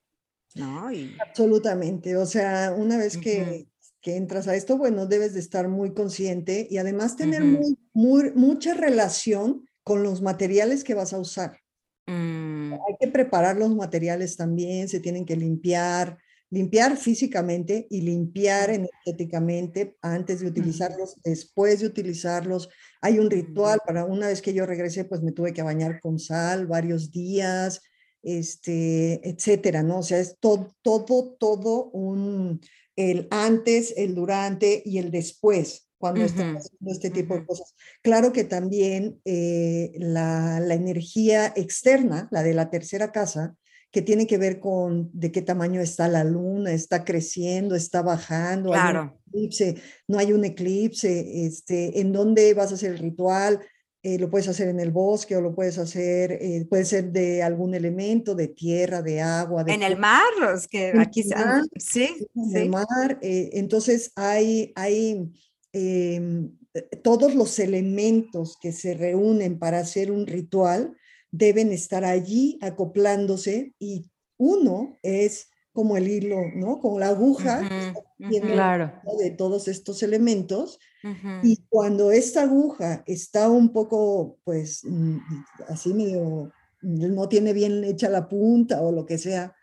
¿no? 0.55 0.89
Absolutamente. 1.27 2.15
O 2.15 2.25
sea, 2.25 2.73
una 2.75 2.97
vez 2.97 3.17
que, 3.17 3.67
que, 4.08 4.15
entras 4.15 4.48
a 4.48 4.56
esto, 4.56 4.78
bueno, 4.78 5.06
debes 5.06 5.34
de 5.34 5.41
estar 5.41 5.67
muy 5.67 5.93
consciente 5.93 6.65
y 6.70 6.78
además 6.78 7.17
tener 7.17 7.43
muy, 7.43 7.78
muy, 7.93 8.32
mucha 8.34 8.74
relación 8.74 9.67
con 9.84 10.02
los 10.02 10.22
materiales 10.22 10.86
que 10.86 10.93
vas 10.93 11.12
a 11.12 11.20
usar. 11.20 11.60
Mm. 12.06 12.74
Hay 12.74 12.96
que 13.02 13.08
preparar 13.10 13.58
los 13.58 13.76
materiales 13.76 14.38
también, 14.38 14.88
se 14.88 15.02
tienen 15.02 15.26
que 15.26 15.36
limpiar, 15.36 16.17
limpiar 16.50 16.96
físicamente 16.96 17.86
y 17.89 18.02
limpiar 18.02 18.70
energéticamente 18.70 19.98
antes 20.02 20.39
de 20.39 20.48
utilizarlos, 20.48 21.17
después 21.24 21.82
de 21.82 21.88
utilizarlos. 21.88 22.70
Hay 23.02 23.20
un 23.20 23.30
ritual 23.30 23.80
para 23.86 24.06
una 24.06 24.28
vez 24.28 24.41
que 24.41 24.54
yo 24.54 24.65
regresé, 24.65 25.04
pues 25.04 25.22
me 25.22 25.34
tuve 25.34 25.54
que 25.54 25.63
bañar 25.63 26.00
con 26.00 26.17
sal 26.17 26.65
varios 26.65 27.12
días, 27.12 27.82
este, 28.24 29.20
etcétera, 29.28 29.84
¿no? 29.84 30.00
O 30.00 30.04
sea, 30.04 30.20
es 30.20 30.38
todo, 30.39 30.74
todo, 30.82 31.36
todo 31.38 31.89
un, 31.91 32.62
el 32.97 33.27
antes, 33.31 33.93
el 33.95 34.13
durante 34.13 34.81
y 34.83 34.97
el 34.97 35.12
después 35.12 35.88
cuando 35.97 36.25
estamos 36.25 36.65
haciendo 36.65 36.91
este 36.91 37.10
tipo 37.10 37.33
de 37.33 37.45
cosas. 37.45 37.73
Claro 38.03 38.31
que 38.31 38.43
también 38.43 39.19
eh, 39.25 39.93
la, 39.97 40.60
la, 40.60 40.75
energía 40.75 41.51
externa, 41.55 42.27
la 42.29 42.43
de 42.43 42.53
la 42.53 42.69
tercera 42.69 43.12
casa, 43.12 43.55
que 43.91 44.01
tiene 44.01 44.27
que 44.27 44.38
ver 44.38 44.60
con 44.60 45.10
de 45.13 45.31
qué 45.31 45.41
tamaño 45.41 45.81
está 45.81 46.07
la 46.07 46.23
luna, 46.23 46.71
está 46.71 47.03
creciendo, 47.03 47.75
está 47.75 48.01
bajando, 48.01 48.71
claro. 48.71 48.99
hay 48.99 49.07
un 49.07 49.13
eclipse, 49.27 49.75
no 50.07 50.19
hay 50.19 50.33
un 50.33 50.45
eclipse, 50.45 51.45
este, 51.45 51.99
en 51.99 52.12
dónde 52.12 52.53
vas 52.53 52.71
a 52.71 52.75
hacer 52.75 52.91
el 52.91 52.99
ritual, 52.99 53.60
eh, 54.08 54.17
lo 54.17 54.30
puedes 54.30 54.48
hacer 54.48 54.70
en 54.70 54.80
el 54.80 54.89
bosque 54.89 55.36
o 55.36 55.41
lo 55.41 55.54
puedes 55.54 55.78
hacer, 55.78 56.32
eh, 56.32 56.65
puede 56.70 56.86
ser 56.86 57.12
de 57.12 57.43
algún 57.43 57.74
elemento, 57.74 58.36
de 58.36 58.48
tierra, 58.48 59.02
de 59.02 59.20
agua. 59.20 59.65
De 59.65 59.74
en 59.74 59.84
el 59.84 59.98
mar, 59.98 60.24
los 60.39 60.65
que 60.65 60.93
aquí 60.98 61.24
se 61.24 61.36
sí, 61.78 62.26
en 62.34 62.56
el 62.56 62.70
mar. 62.70 63.20
Eh, 63.22 63.50
entonces 63.52 64.13
hay, 64.15 64.72
hay 64.78 65.30
em, 65.74 66.58
todos 67.04 67.36
los 67.36 67.60
elementos 67.60 68.58
que 68.62 68.72
se 68.72 68.93
reúnen 68.93 69.60
para 69.60 69.80
hacer 69.80 70.10
un 70.10 70.26
ritual 70.26 70.96
deben 71.30 71.74
estar 71.74 72.06
allí 72.06 72.58
acoplándose 72.62 73.74
y 73.78 74.10
uno 74.38 75.00
es 75.04 75.50
como 75.77 75.95
el 75.95 76.07
hilo, 76.07 76.41
¿no? 76.55 76.79
Como 76.79 76.97
la 76.97 77.09
aguja 77.09 77.61
claro. 78.41 78.93
de 79.19 79.29
todos 79.29 79.67
estos 79.67 80.01
elementos. 80.01 80.79
Y 81.43 81.57
cuando 81.69 82.11
esta 82.11 82.41
aguja 82.41 83.03
está 83.05 83.47
un 83.47 83.71
poco, 83.71 84.39
pues, 84.43 84.81
mm, 84.83 85.19
así 85.67 85.93
medio, 85.93 86.51
no 86.81 87.29
tiene 87.29 87.53
bien 87.53 87.83
hecha 87.83 88.09
la 88.09 88.27
punta 88.27 88.81
o 88.81 88.91
lo 88.91 89.05
que 89.05 89.19
sea, 89.19 89.55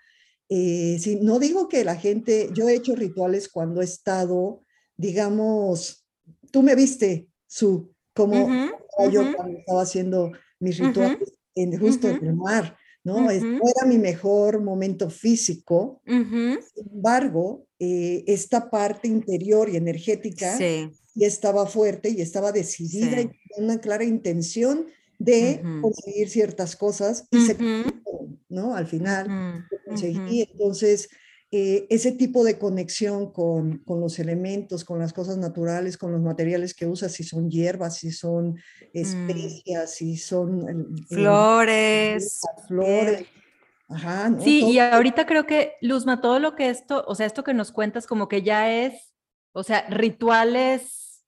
eh, 0.49 1.01
no 1.21 1.41
digo 1.41 1.67
que 1.69 1.83
la 1.83 1.97
gente, 1.97 2.49
yo 2.55 2.69
he 2.69 2.77
hecho 2.77 2.95
rituales 2.95 3.49
cuando 3.49 3.81
he 3.81 3.85
estado, 3.85 4.63
digamos, 4.97 6.07
tú 6.53 6.63
me 6.63 6.77
viste, 6.77 7.27
Su, 7.49 7.93
como 8.15 8.47
yo 9.11 9.35
cuando 9.35 9.59
estaba 9.59 9.83
haciendo 9.83 10.31
mis 10.61 10.79
rituales 10.79 11.33
en, 11.57 11.77
justo 11.77 12.07
en 12.09 12.25
el 12.25 12.35
mar, 12.35 12.77
¿no? 13.05 13.31
era 13.31 13.87
mi 13.87 13.99
mejor 13.99 14.61
momento 14.63 15.11
físico, 15.11 16.01
sin 16.07 16.89
embargo, 16.93 17.67
eh, 17.79 18.25
esta 18.27 18.71
parte 18.71 19.09
interior 19.09 19.69
y 19.69 19.77
energética 19.77 20.59
y 21.15 21.25
estaba 21.25 21.67
fuerte 21.67 22.09
y 22.09 22.21
estaba 22.21 22.51
decidida 22.51 23.21
y 23.21 23.27
con 23.27 23.65
una 23.65 23.79
clara 23.79 24.05
intención 24.05 24.87
de 25.19 25.63
conseguir 25.81 26.29
ciertas 26.29 26.75
cosas 26.77 27.29
y 27.31 27.41
se 27.47 27.57
¿no? 28.49 28.75
Al 28.75 28.87
final, 28.87 29.67
conseguí. 29.85 30.43
Entonces, 30.43 31.09
eh, 31.57 31.87
ese 31.89 32.11
tipo 32.11 32.43
de 32.43 32.59
conexión 32.59 33.31
con, 33.31 33.79
con, 33.85 34.01
los 34.01 34.19
elementos, 34.19 34.85
con 34.85 34.99
las 34.99 35.13
cosas 35.13 35.39
naturales, 35.39 35.97
con 35.97 36.11
los 36.11 36.21
materiales 36.21 36.75
que 36.75 36.85
usas, 36.85 37.13
si 37.13 37.23
son 37.23 37.49
hierbas, 37.49 37.97
si 37.99 38.11
son 38.11 38.55
mm. 38.55 38.59
especias, 38.93 39.95
si 39.95 40.17
son 40.17 40.69
eh, 40.69 41.05
flores. 41.07 42.41
flores. 42.67 43.29
Ajá, 43.89 44.33
Sí, 44.41 44.69
y 44.69 44.81
ahorita 44.81 45.27
creo 45.27 45.47
que, 45.47 45.75
Luzma, 45.81 46.21
todo 46.21 46.41
lo 46.41 46.57
que 46.57 46.71
esto, 46.71 47.05
o 47.07 47.15
sea, 47.15 47.27
esto 47.27 47.45
que 47.45 47.55
nos 47.55 47.71
cuentas 47.71 48.09
como 48.09 48.27
que 48.27 48.43
ya 48.43 48.73
es, 48.73 49.15
o 49.53 49.63
sea, 49.63 49.87
rituales, 49.89 51.25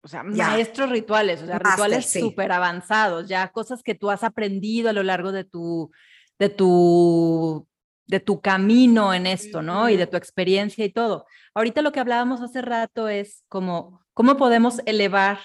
o 0.00 0.08
sea, 0.08 0.22
maestros 0.22 0.88
rituales, 0.88 1.42
o 1.42 1.46
sea, 1.46 1.58
rituales 1.58 2.10
súper 2.10 2.50
avanzados, 2.50 3.28
ya 3.28 3.52
cosas 3.52 3.82
que 3.82 3.94
tú 3.94 4.08
has 4.08 4.24
aprendido 4.24 4.88
a 4.88 4.94
lo 4.94 5.02
largo 5.02 5.32
de 5.32 5.44
tu, 5.44 5.90
de 6.38 6.48
tu 6.48 7.68
de 8.06 8.20
tu 8.20 8.40
camino 8.40 9.14
en 9.14 9.26
esto, 9.26 9.62
¿no? 9.62 9.88
Y 9.88 9.96
de 9.96 10.06
tu 10.06 10.16
experiencia 10.16 10.84
y 10.84 10.92
todo. 10.92 11.26
Ahorita 11.54 11.82
lo 11.82 11.92
que 11.92 12.00
hablábamos 12.00 12.40
hace 12.40 12.62
rato 12.62 13.08
es 13.08 13.44
como 13.48 14.00
cómo 14.12 14.36
podemos 14.36 14.80
elevar 14.86 15.40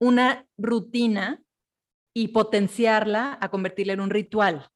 una 0.00 0.46
rutina 0.56 1.42
y 2.14 2.28
potenciarla 2.28 3.38
a 3.40 3.48
convertirla 3.50 3.92
en 3.92 4.00
un 4.00 4.10
ritual. 4.10 4.68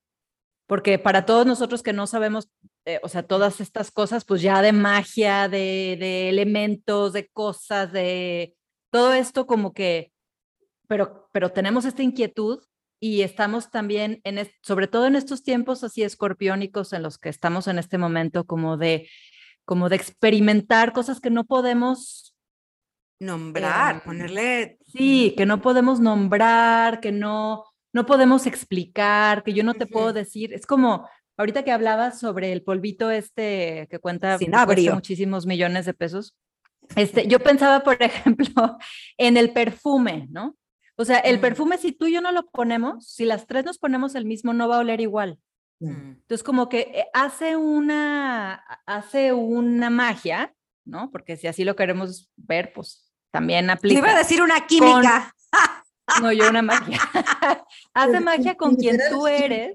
Porque 0.66 0.98
para 0.98 1.26
todos 1.26 1.46
nosotros 1.46 1.82
que 1.82 1.92
no 1.92 2.06
sabemos, 2.06 2.48
eh, 2.84 3.00
o 3.02 3.08
sea, 3.08 3.22
todas 3.22 3.60
estas 3.60 3.90
cosas, 3.90 4.24
pues 4.24 4.42
ya 4.42 4.62
de 4.62 4.72
magia, 4.72 5.48
de, 5.48 5.96
de 5.98 6.28
elementos, 6.28 7.12
de 7.12 7.28
cosas, 7.28 7.92
de 7.92 8.54
todo 8.90 9.12
esto 9.12 9.46
como 9.46 9.72
que, 9.72 10.12
pero, 10.86 11.28
pero 11.32 11.50
tenemos 11.50 11.84
esta 11.84 12.02
inquietud 12.02 12.62
y 13.04 13.22
estamos 13.22 13.72
también, 13.72 14.20
en, 14.22 14.48
sobre 14.62 14.86
todo 14.86 15.08
en 15.08 15.16
estos 15.16 15.42
tiempos 15.42 15.82
así 15.82 16.04
escorpiónicos 16.04 16.92
en 16.92 17.02
los 17.02 17.18
que 17.18 17.30
estamos 17.30 17.66
en 17.66 17.80
este 17.80 17.98
momento, 17.98 18.44
como 18.44 18.76
de, 18.76 19.08
como 19.64 19.88
de 19.88 19.96
experimentar 19.96 20.92
cosas 20.92 21.20
que 21.20 21.28
no 21.28 21.42
podemos 21.42 22.32
nombrar, 23.18 23.96
em, 23.96 24.00
ponerle... 24.02 24.78
Sí, 24.86 25.34
que 25.36 25.46
no 25.46 25.60
podemos 25.60 25.98
nombrar, 25.98 27.00
que 27.00 27.10
no, 27.10 27.64
no 27.92 28.06
podemos 28.06 28.46
explicar, 28.46 29.42
que 29.42 29.52
yo 29.52 29.64
no 29.64 29.74
te 29.74 29.86
puedo 29.88 30.12
decir. 30.12 30.54
Es 30.54 30.64
como, 30.64 31.08
ahorita 31.36 31.64
que 31.64 31.72
hablabas 31.72 32.20
sobre 32.20 32.52
el 32.52 32.62
polvito 32.62 33.10
este 33.10 33.88
que 33.90 33.98
cuenta 33.98 34.38
muchísimos 34.92 35.44
millones 35.44 35.86
de 35.86 35.94
pesos, 35.94 36.36
este, 36.94 37.26
yo 37.26 37.40
pensaba, 37.40 37.80
por 37.80 38.00
ejemplo, 38.00 38.78
en 39.18 39.36
el 39.36 39.52
perfume, 39.52 40.28
¿no? 40.30 40.56
O 40.96 41.04
sea, 41.04 41.18
el 41.18 41.38
mm. 41.38 41.40
perfume, 41.40 41.78
si 41.78 41.92
tú 41.92 42.06
y 42.06 42.12
yo 42.12 42.20
no 42.20 42.32
lo 42.32 42.46
ponemos, 42.50 43.06
si 43.06 43.24
las 43.24 43.46
tres 43.46 43.64
nos 43.64 43.78
ponemos 43.78 44.14
el 44.14 44.24
mismo, 44.24 44.52
no 44.52 44.68
va 44.68 44.76
a 44.76 44.80
oler 44.80 45.00
igual. 45.00 45.38
Mm. 45.80 46.12
Entonces, 46.20 46.42
como 46.42 46.68
que 46.68 46.80
eh, 46.80 47.06
hace 47.12 47.56
una, 47.56 48.54
hace 48.86 49.32
una 49.32 49.90
magia, 49.90 50.54
¿no? 50.84 51.10
Porque 51.10 51.36
si 51.36 51.46
así 51.46 51.64
lo 51.64 51.76
queremos 51.76 52.30
ver, 52.36 52.72
pues 52.72 53.12
también 53.30 53.70
aplica. 53.70 53.98
iba 53.98 54.10
a 54.10 54.18
decir 54.18 54.42
una 54.42 54.66
química. 54.66 55.34
No, 56.20 56.32
yo 56.32 56.50
una 56.50 56.62
magia. 56.62 56.98
hace 57.94 58.20
magia 58.20 58.56
con 58.56 58.74
quien 58.74 58.98
tú 59.08 59.26
eres. 59.26 59.72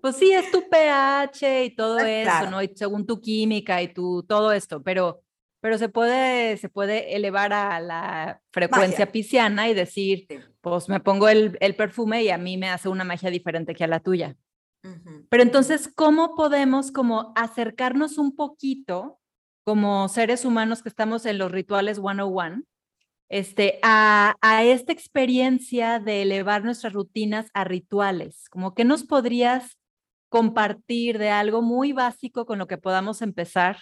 Pues 0.00 0.16
sí, 0.16 0.32
es 0.32 0.50
tu 0.50 0.68
pH 0.68 1.64
y 1.64 1.74
todo 1.74 1.98
ah, 1.98 2.10
eso, 2.10 2.50
¿no? 2.50 2.60
Y 2.60 2.72
según 2.74 3.06
tu 3.06 3.20
química 3.20 3.80
y 3.80 3.94
tu 3.94 4.24
todo 4.24 4.52
esto, 4.52 4.82
pero 4.82 5.22
pero 5.60 5.76
se 5.78 5.88
puede, 5.88 6.56
se 6.56 6.68
puede 6.68 7.14
elevar 7.14 7.52
a 7.52 7.80
la 7.80 8.40
frecuencia 8.50 9.12
pisciana 9.12 9.68
y 9.68 9.74
decir, 9.74 10.26
pues 10.60 10.88
me 10.88 11.00
pongo 11.00 11.28
el, 11.28 11.56
el, 11.60 11.76
perfume 11.76 12.22
y 12.24 12.30
a 12.30 12.38
mí 12.38 12.56
me 12.56 12.70
hace 12.70 12.88
una 12.88 13.04
magia 13.04 13.30
diferente 13.30 13.74
que 13.74 13.84
a 13.84 13.88
la 13.88 14.00
tuya. 14.00 14.36
Pero 15.28 15.42
entonces, 15.42 15.92
¿cómo 15.94 16.34
podemos 16.34 16.90
como 16.90 17.32
acercarnos 17.36 18.16
un 18.16 18.34
poquito 18.34 19.18
como 19.62 20.08
seres 20.08 20.46
humanos 20.46 20.82
que 20.82 20.88
estamos 20.88 21.26
en 21.26 21.36
los 21.36 21.52
rituales 21.52 21.98
101 21.98 22.62
este, 23.28 23.78
a, 23.82 24.36
a 24.40 24.64
esta 24.64 24.92
experiencia 24.92 26.00
de 26.00 26.22
elevar 26.22 26.64
nuestras 26.64 26.94
rutinas 26.94 27.50
a 27.52 27.64
rituales? 27.64 28.48
Como 28.48 28.74
que 28.74 28.84
nos 28.86 29.04
podrías 29.04 29.76
compartir 30.30 31.18
de 31.18 31.28
algo 31.28 31.60
muy 31.60 31.92
básico 31.92 32.46
con 32.46 32.58
lo 32.58 32.66
que 32.66 32.78
podamos 32.78 33.20
empezar 33.20 33.76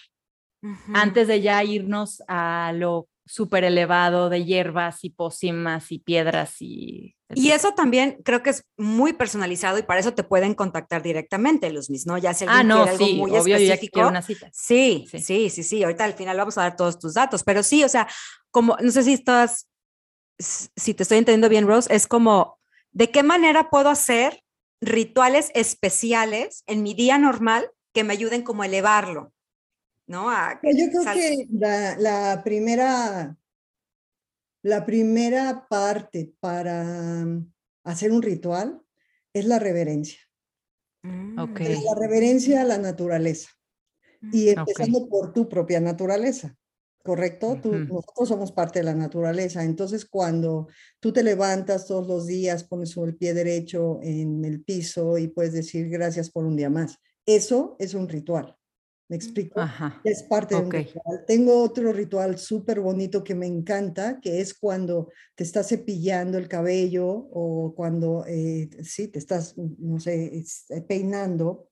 antes 0.93 1.27
de 1.27 1.41
ya 1.41 1.63
irnos 1.63 2.21
a 2.27 2.71
lo 2.75 3.07
súper 3.29 3.63
elevado 3.63 4.29
de 4.29 4.43
hierbas 4.43 5.03
y 5.03 5.11
pócimas 5.11 5.91
y 5.91 5.99
piedras 5.99 6.55
y... 6.61 7.15
Y 7.35 7.51
eso 7.51 7.73
también 7.73 8.17
creo 8.25 8.41
que 8.41 8.49
es 8.49 8.65
muy 8.75 9.13
personalizado 9.13 9.77
y 9.77 9.83
para 9.83 9.99
eso 9.99 10.15
te 10.15 10.23
pueden 10.23 10.55
contactar 10.55 11.03
directamente, 11.03 11.69
Luzmis, 11.69 12.07
¿no? 12.07 12.17
Ya 12.17 12.33
si 12.33 12.45
ah, 12.45 12.57
alguien 12.57 12.71
ah, 12.71 12.75
no, 12.75 12.83
quiere 12.85 12.91
algo 12.91 13.17
muy 13.17 13.31
obvio, 13.37 13.55
específico. 13.55 14.07
una 14.07 14.23
cita. 14.23 14.49
Sí, 14.51 15.05
sí, 15.11 15.19
sí, 15.19 15.49
sí, 15.51 15.61
sí, 15.61 15.83
Ahorita 15.83 16.05
al 16.05 16.15
final 16.15 16.37
vamos 16.37 16.57
a 16.57 16.61
dar 16.61 16.75
todos 16.75 16.97
tus 16.97 17.13
datos, 17.13 17.43
pero 17.43 17.61
sí, 17.61 17.83
o 17.83 17.89
sea, 17.89 18.07
como, 18.49 18.75
no 18.81 18.89
sé 18.89 19.03
si 19.03 19.13
estás, 19.13 19.67
si 20.39 20.95
te 20.95 21.03
estoy 21.03 21.19
entendiendo 21.19 21.49
bien, 21.49 21.67
Rose, 21.67 21.93
es 21.93 22.07
como, 22.07 22.57
¿de 22.91 23.11
qué 23.11 23.21
manera 23.21 23.69
puedo 23.69 23.89
hacer 23.89 24.41
rituales 24.81 25.51
especiales 25.53 26.63
en 26.65 26.81
mi 26.81 26.95
día 26.95 27.19
normal 27.19 27.69
que 27.93 28.03
me 28.03 28.13
ayuden 28.13 28.41
como 28.41 28.63
a 28.63 28.65
elevarlo? 28.65 29.33
¿No? 30.09 30.27
Pues 30.61 30.75
yo 30.75 30.89
creo 30.89 31.13
que 31.13 31.47
la, 31.51 32.41
primera, 32.43 33.37
la 34.63 34.85
primera 34.85 35.67
parte 35.69 36.33
para 36.39 37.25
hacer 37.83 38.11
un 38.11 38.21
ritual 38.21 38.81
es 39.33 39.45
la 39.45 39.59
reverencia. 39.59 40.19
Mm. 41.03 41.39
Ok. 41.39 41.59
La 41.59 41.95
reverencia 41.95 42.61
a 42.61 42.65
la 42.65 42.77
naturaleza. 42.77 43.49
Y 44.33 44.49
Ok. 44.49 44.57
empezando 44.57 45.07
por 45.07 45.31
tu 45.31 45.47
propia 45.47 45.79
naturaleza, 45.79 46.57
¿correcto? 47.03 47.57
Tú- 47.61 47.71
nosotros 47.73 48.27
somos 48.27 48.51
parte 48.51 48.79
de 48.79 48.85
la 48.85 48.95
naturaleza. 48.95 49.63
Entonces, 49.63 50.05
cuando 50.05 50.67
tú 50.99 51.13
te 51.13 51.23
levantas 51.23 51.85
todos 51.87 52.05
los 52.07 52.27
días, 52.27 52.65
pones 52.65 52.97
el 52.97 53.15
pie 53.15 53.33
derecho 53.33 53.99
en 54.01 54.43
el 54.43 54.61
piso 54.63 55.17
y 55.17 55.29
puedes 55.29 55.53
decir 55.53 55.87
gracias 55.87 56.29
por 56.31 56.43
un 56.45 56.57
día 56.57 56.69
más. 56.69 56.97
Eso 57.25 57.77
es 57.79 57.93
un 57.93 58.09
ritual. 58.09 58.57
¿Me 59.09 59.15
explico? 59.15 59.59
Ajá. 59.59 59.99
Es 60.05 60.21
parte 60.23 60.53
de 60.55 60.61
un 60.61 60.71
ritual. 60.71 61.23
Tengo 61.25 61.63
otro 61.63 61.91
ritual 61.91 62.37
súper 62.37 62.79
bonito 62.79 63.23
que 63.23 63.33
me 63.33 63.47
encanta, 63.47 64.19
que 64.21 64.39
es 64.39 64.53
cuando 64.53 65.09
te 65.35 65.43
estás 65.43 65.67
cepillando 65.67 66.37
el 66.37 66.47
cabello 66.47 67.07
o 67.09 67.73
cuando, 67.75 68.23
eh, 68.27 68.69
sí, 68.83 69.07
te 69.07 69.17
estás, 69.17 69.55
no 69.57 69.99
sé, 69.99 70.43
eh, 70.69 70.81
peinando. 70.87 71.67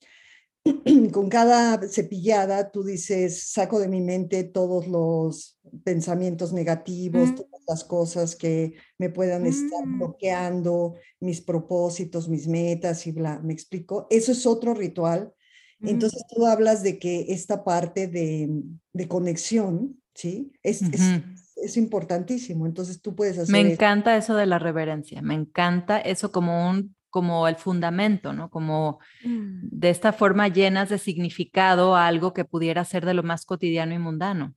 Con 1.14 1.30
cada 1.30 1.80
cepillada 1.88 2.72
tú 2.72 2.84
dices, 2.84 3.52
saco 3.52 3.80
de 3.80 3.88
mi 3.88 4.02
mente 4.02 4.44
todos 4.44 4.88
los 4.88 5.60
pensamientos 5.84 6.54
negativos, 6.54 7.32
Mm. 7.32 7.36
todas 7.36 7.62
las 7.68 7.84
cosas 7.86 8.36
que 8.36 8.74
me 8.98 9.10
puedan 9.10 9.46
estar 9.46 9.86
Mm. 9.86 9.98
bloqueando, 10.00 10.96
mis 11.22 11.42
propósitos, 11.42 12.30
mis 12.30 12.48
metas 12.48 13.06
y 13.08 13.12
bla, 13.14 13.40
¿me 13.40 13.54
explico? 13.54 14.08
Eso 14.10 14.32
es 14.34 14.46
otro 14.46 14.74
ritual. 14.74 15.34
Entonces 15.82 16.24
tú 16.34 16.46
hablas 16.48 16.84
de 16.84 16.98
que 17.00 17.26
esta 17.30 17.64
parte 17.64 18.08
de, 18.08 18.50
de 18.94 19.08
conexión, 19.08 20.02
¿sí? 20.14 20.52
Es, 20.64 20.82
es- 20.82 21.02
Ujú. 21.02 21.24
es 21.64 21.78
importantísimo. 21.78 22.66
Entonces 22.66 23.02
tú 23.02 23.16
puedes 23.16 23.38
hacer 23.38 23.54
Me 23.54 23.62
eso. 23.62 23.72
encanta 23.74 24.16
eso 24.18 24.36
de 24.36 24.46
la 24.46 24.60
reverencia, 24.60 25.22
me 25.22 25.34
encanta 25.36 26.00
eso 26.00 26.32
como 26.32 26.70
un, 26.70 26.96
como 27.10 27.48
el 27.48 27.56
fundamento, 27.56 28.34
¿no? 28.34 28.50
Como 28.50 29.00
Mm. 29.24 29.70
de 29.72 29.90
esta 29.90 30.14
forma 30.14 30.48
llenas 30.50 30.90
de 30.90 30.98
significado 31.00 31.96
a 31.96 32.06
algo 32.08 32.34
que 32.34 32.46
pudiera 32.46 32.86
ser 32.86 33.06
de 33.06 33.14
lo 33.16 33.24
más 33.24 33.46
cotidiano 33.46 33.94
y 33.94 34.00
mundano. 34.00 34.56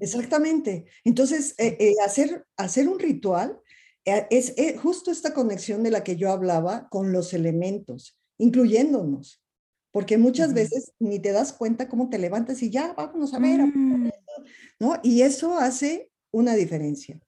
Exactamente. 0.00 0.86
Entonces, 1.04 1.54
eh, 1.58 1.76
eh, 1.80 1.94
hacer, 2.04 2.46
hacer 2.56 2.88
un 2.88 2.98
ritual 2.98 3.58
eh, 4.04 4.26
es 4.30 4.54
eh, 4.56 4.76
justo 4.76 5.10
esta 5.10 5.32
conexión 5.34 5.82
de 5.82 5.90
la 5.90 6.04
que 6.04 6.16
yo 6.16 6.30
hablaba 6.30 6.88
con 6.88 7.12
los 7.12 7.32
elementos, 7.34 8.18
incluyéndonos. 8.38 9.42
Porque 9.96 10.18
muchas 10.18 10.48
Ujú. 10.48 10.56
veces 10.56 10.92
ni 10.98 11.18
te 11.20 11.32
das 11.32 11.54
cuenta 11.54 11.88
cómo 11.88 12.10
te 12.10 12.18
levantas 12.18 12.62
y 12.62 12.68
ya, 12.68 12.92
vámonos 12.92 13.32
a 13.32 13.38
ver, 13.38 13.62
a 13.62 13.64
Mm. 13.64 14.10
¿no? 14.78 15.00
Y 15.02 15.22
eso 15.22 15.56
hace 15.58 16.10
una 16.30 16.54
diferencia. 16.54 17.18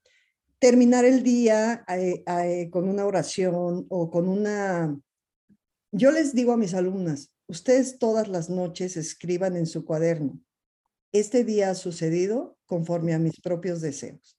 Terminar 0.59 1.03
el 1.03 1.23
día 1.23 1.83
eh, 1.87 2.23
eh, 2.27 2.69
con 2.69 2.87
una 2.87 3.07
oración 3.07 3.87
o 3.89 4.11
con 4.11 4.29
una... 4.29 4.95
Yo 5.91 6.11
les 6.11 6.35
digo 6.35 6.51
a 6.51 6.57
mis 6.57 6.75
alumnas, 6.75 7.31
ustedes 7.47 7.97
todas 7.97 8.27
las 8.27 8.51
noches 8.51 8.97
escriban 8.97 9.57
en 9.57 9.65
su 9.65 9.83
cuaderno, 9.83 10.39
este 11.11 11.43
día 11.43 11.71
ha 11.71 11.75
sucedido 11.75 12.55
conforme 12.67 13.15
a 13.15 13.17
mis 13.17 13.41
propios 13.41 13.81
deseos. 13.81 14.37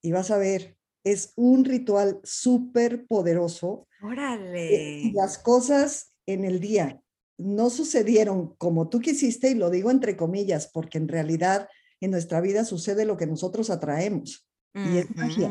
Y 0.00 0.10
vas 0.10 0.30
a 0.30 0.38
ver, 0.38 0.78
es 1.04 1.34
un 1.36 1.66
ritual 1.66 2.18
súper 2.24 3.04
poderoso. 3.06 3.86
eh, 4.00 4.06
Órale. 4.06 5.00
y 5.02 5.12
las 5.12 5.36
cosas 5.36 6.14
en 6.24 6.46
el 6.46 6.60
día 6.60 7.02
no 7.38 7.70
sucedieron 7.70 8.54
como 8.56 8.88
tú 8.88 9.00
quisiste, 9.00 9.50
y 9.50 9.54
lo 9.54 9.70
digo 9.70 9.90
entre 9.90 10.16
comillas, 10.16 10.68
porque 10.72 10.98
en 10.98 11.08
realidad 11.08 11.68
en 12.00 12.10
nuestra 12.10 12.40
vida 12.40 12.64
sucede 12.64 13.04
lo 13.04 13.16
que 13.16 13.26
nosotros 13.26 13.70
atraemos. 13.70 14.46
y 14.74 14.98
es 14.98 15.06
magia. 15.16 15.48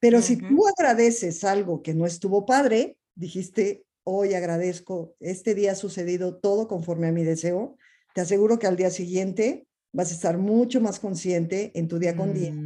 Pero 0.00 0.22
si 0.22 0.36
tú 0.38 0.66
agradeces 0.68 1.44
algo 1.44 1.82
que 1.82 1.94
no 1.94 2.06
estuvo 2.06 2.46
padre, 2.46 2.98
dijiste, 3.14 3.84
hoy 4.04 4.34
agradezco, 4.34 5.14
este 5.20 5.54
día 5.54 5.72
ha 5.72 5.74
sucedido 5.74 6.36
todo 6.38 6.66
conforme 6.68 7.08
a 7.08 7.12
mi 7.12 7.24
deseo, 7.24 7.76
te 8.14 8.20
aseguro 8.22 8.58
que 8.58 8.66
al 8.66 8.76
día 8.76 8.90
siguiente 8.90 9.66
vas 9.92 10.10
a 10.10 10.14
estar 10.14 10.38
mucho 10.38 10.80
más 10.80 10.98
consciente 11.00 11.72
en 11.74 11.88
tu 11.88 11.98
día 11.98 12.16
con 12.16 12.32
día. 12.32 12.58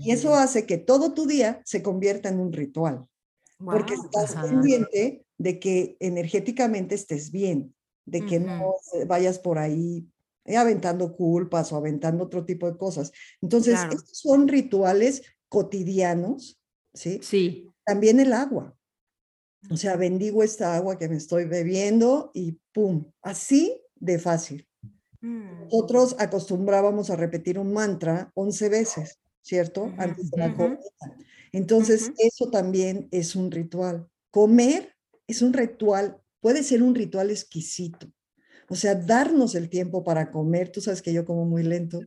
Y 0.00 0.12
eso 0.12 0.30
Mm. 0.30 0.34
hace 0.34 0.66
que 0.66 0.78
todo 0.78 1.14
tu 1.14 1.26
día 1.26 1.60
se 1.64 1.82
convierta 1.82 2.28
en 2.28 2.38
un 2.40 2.52
ritual 2.52 3.06
porque 3.64 3.94
Guau. 3.94 4.06
estás 4.06 4.36
Ajá. 4.36 4.42
pendiente 4.48 5.26
de 5.38 5.58
que 5.60 5.96
energéticamente 6.00 6.94
estés 6.94 7.30
bien, 7.30 7.74
de 8.06 8.24
que 8.24 8.40
no 8.40 8.74
eh, 8.94 9.04
vayas 9.06 9.38
por 9.38 9.58
ahí 9.58 10.08
aventando 10.56 11.14
culpas 11.14 11.72
o 11.72 11.76
aventando 11.76 12.24
otro 12.24 12.44
tipo 12.44 12.70
de 12.70 12.78
cosas. 12.78 13.12
Entonces, 13.42 13.74
Claro. 13.80 13.92
estos 13.96 14.18
son 14.18 14.48
rituales 14.48 15.22
cotidianos, 15.48 16.58
¿sí? 16.94 17.20
Sí, 17.22 17.68
También 17.84 18.20
el 18.20 18.32
agua. 18.32 18.74
O 19.70 19.76
sea, 19.76 19.96
bendigo 19.96 20.42
esta 20.42 20.76
agua 20.76 20.98
que 20.98 21.08
me 21.08 21.16
estoy 21.16 21.44
bebiendo 21.44 22.30
y 22.34 22.58
pum, 22.72 23.10
así 23.22 23.82
de 23.96 24.18
fácil. 24.18 24.68
Mm. 25.20 25.64
Nosotros 25.64 26.16
acostumbrábamos 26.18 27.10
a 27.10 27.16
repetir 27.16 27.58
un 27.58 27.72
mantra 27.72 28.30
11 28.34 28.68
veces, 28.68 29.18
¿cierto? 29.42 29.92
Antes 29.98 30.30
de 30.30 30.38
la 30.38 30.48
ujú. 30.48 30.56
comida. 30.56 30.80
Entonces, 31.52 32.12
eso 32.18 32.50
también 32.50 33.08
es 33.10 33.36
un 33.36 33.50
ritual. 33.50 34.08
Comer 34.30 34.94
es 35.26 35.42
un 35.42 35.52
ritual, 35.52 36.20
puede 36.40 36.62
ser 36.62 36.82
un 36.82 36.94
ritual 36.94 37.30
exquisito. 37.30 38.10
O 38.68 38.74
sea, 38.74 38.94
darnos 38.94 39.54
el 39.54 39.68
tiempo 39.68 40.04
para 40.04 40.30
comer. 40.30 40.70
Tú 40.70 40.80
sabes 40.80 41.02
que 41.02 41.12
yo 41.12 41.24
como 41.24 41.44
muy 41.44 41.62
lento. 41.62 42.00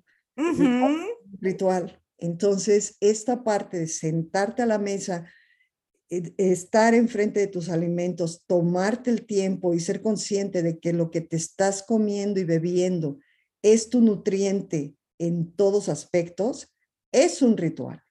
Ritual. 1.40 2.00
Entonces, 2.18 2.98
esta 3.00 3.44
parte 3.44 3.80
de 3.80 3.88
sentarte 3.88 4.62
a 4.62 4.68
la 4.68 4.78
mesa, 4.78 5.26
eh, 6.10 6.34
estar 6.38 6.94
enfrente 6.94 7.40
de 7.40 7.48
tus 7.48 7.70
alimentos, 7.70 8.44
tomarte 8.46 9.10
el 9.10 9.26
tiempo 9.26 9.74
y 9.74 9.80
ser 9.80 10.02
consciente 10.02 10.62
de 10.62 10.80
que 10.80 10.94
lo 10.94 11.10
que 11.10 11.22
te 11.22 11.36
estás 11.36 11.82
comiendo 11.82 12.40
y 12.40 12.44
bebiendo 12.44 13.18
es 13.64 13.90
tu 13.90 14.02
nutriente 14.02 14.96
en 15.18 15.52
todos 15.52 15.90
aspectos, 15.90 16.72
es 17.12 17.42
un 17.42 17.58
ritual. 17.58 18.04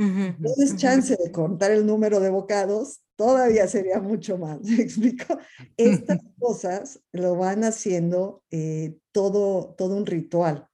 Ujú. 0.00 0.34
Tienes 0.42 0.70
Ujú. 0.70 0.78
chance 0.78 1.16
de 1.16 1.30
contar 1.30 1.70
el 1.70 1.84
número 1.84 2.20
de 2.20 2.30
bocados, 2.30 3.00
todavía 3.16 3.68
sería 3.68 4.00
mucho 4.00 4.38
más. 4.38 4.60
¿Me 4.62 4.76
explico? 4.82 5.38
Estas 5.76 6.18
cosas 6.38 7.00
lo 7.12 7.36
van 7.36 7.64
haciendo 7.64 8.42
eh, 8.50 8.96
todo, 9.12 9.74
todo 9.76 9.96
un 9.96 10.06
ritual. 10.06 10.66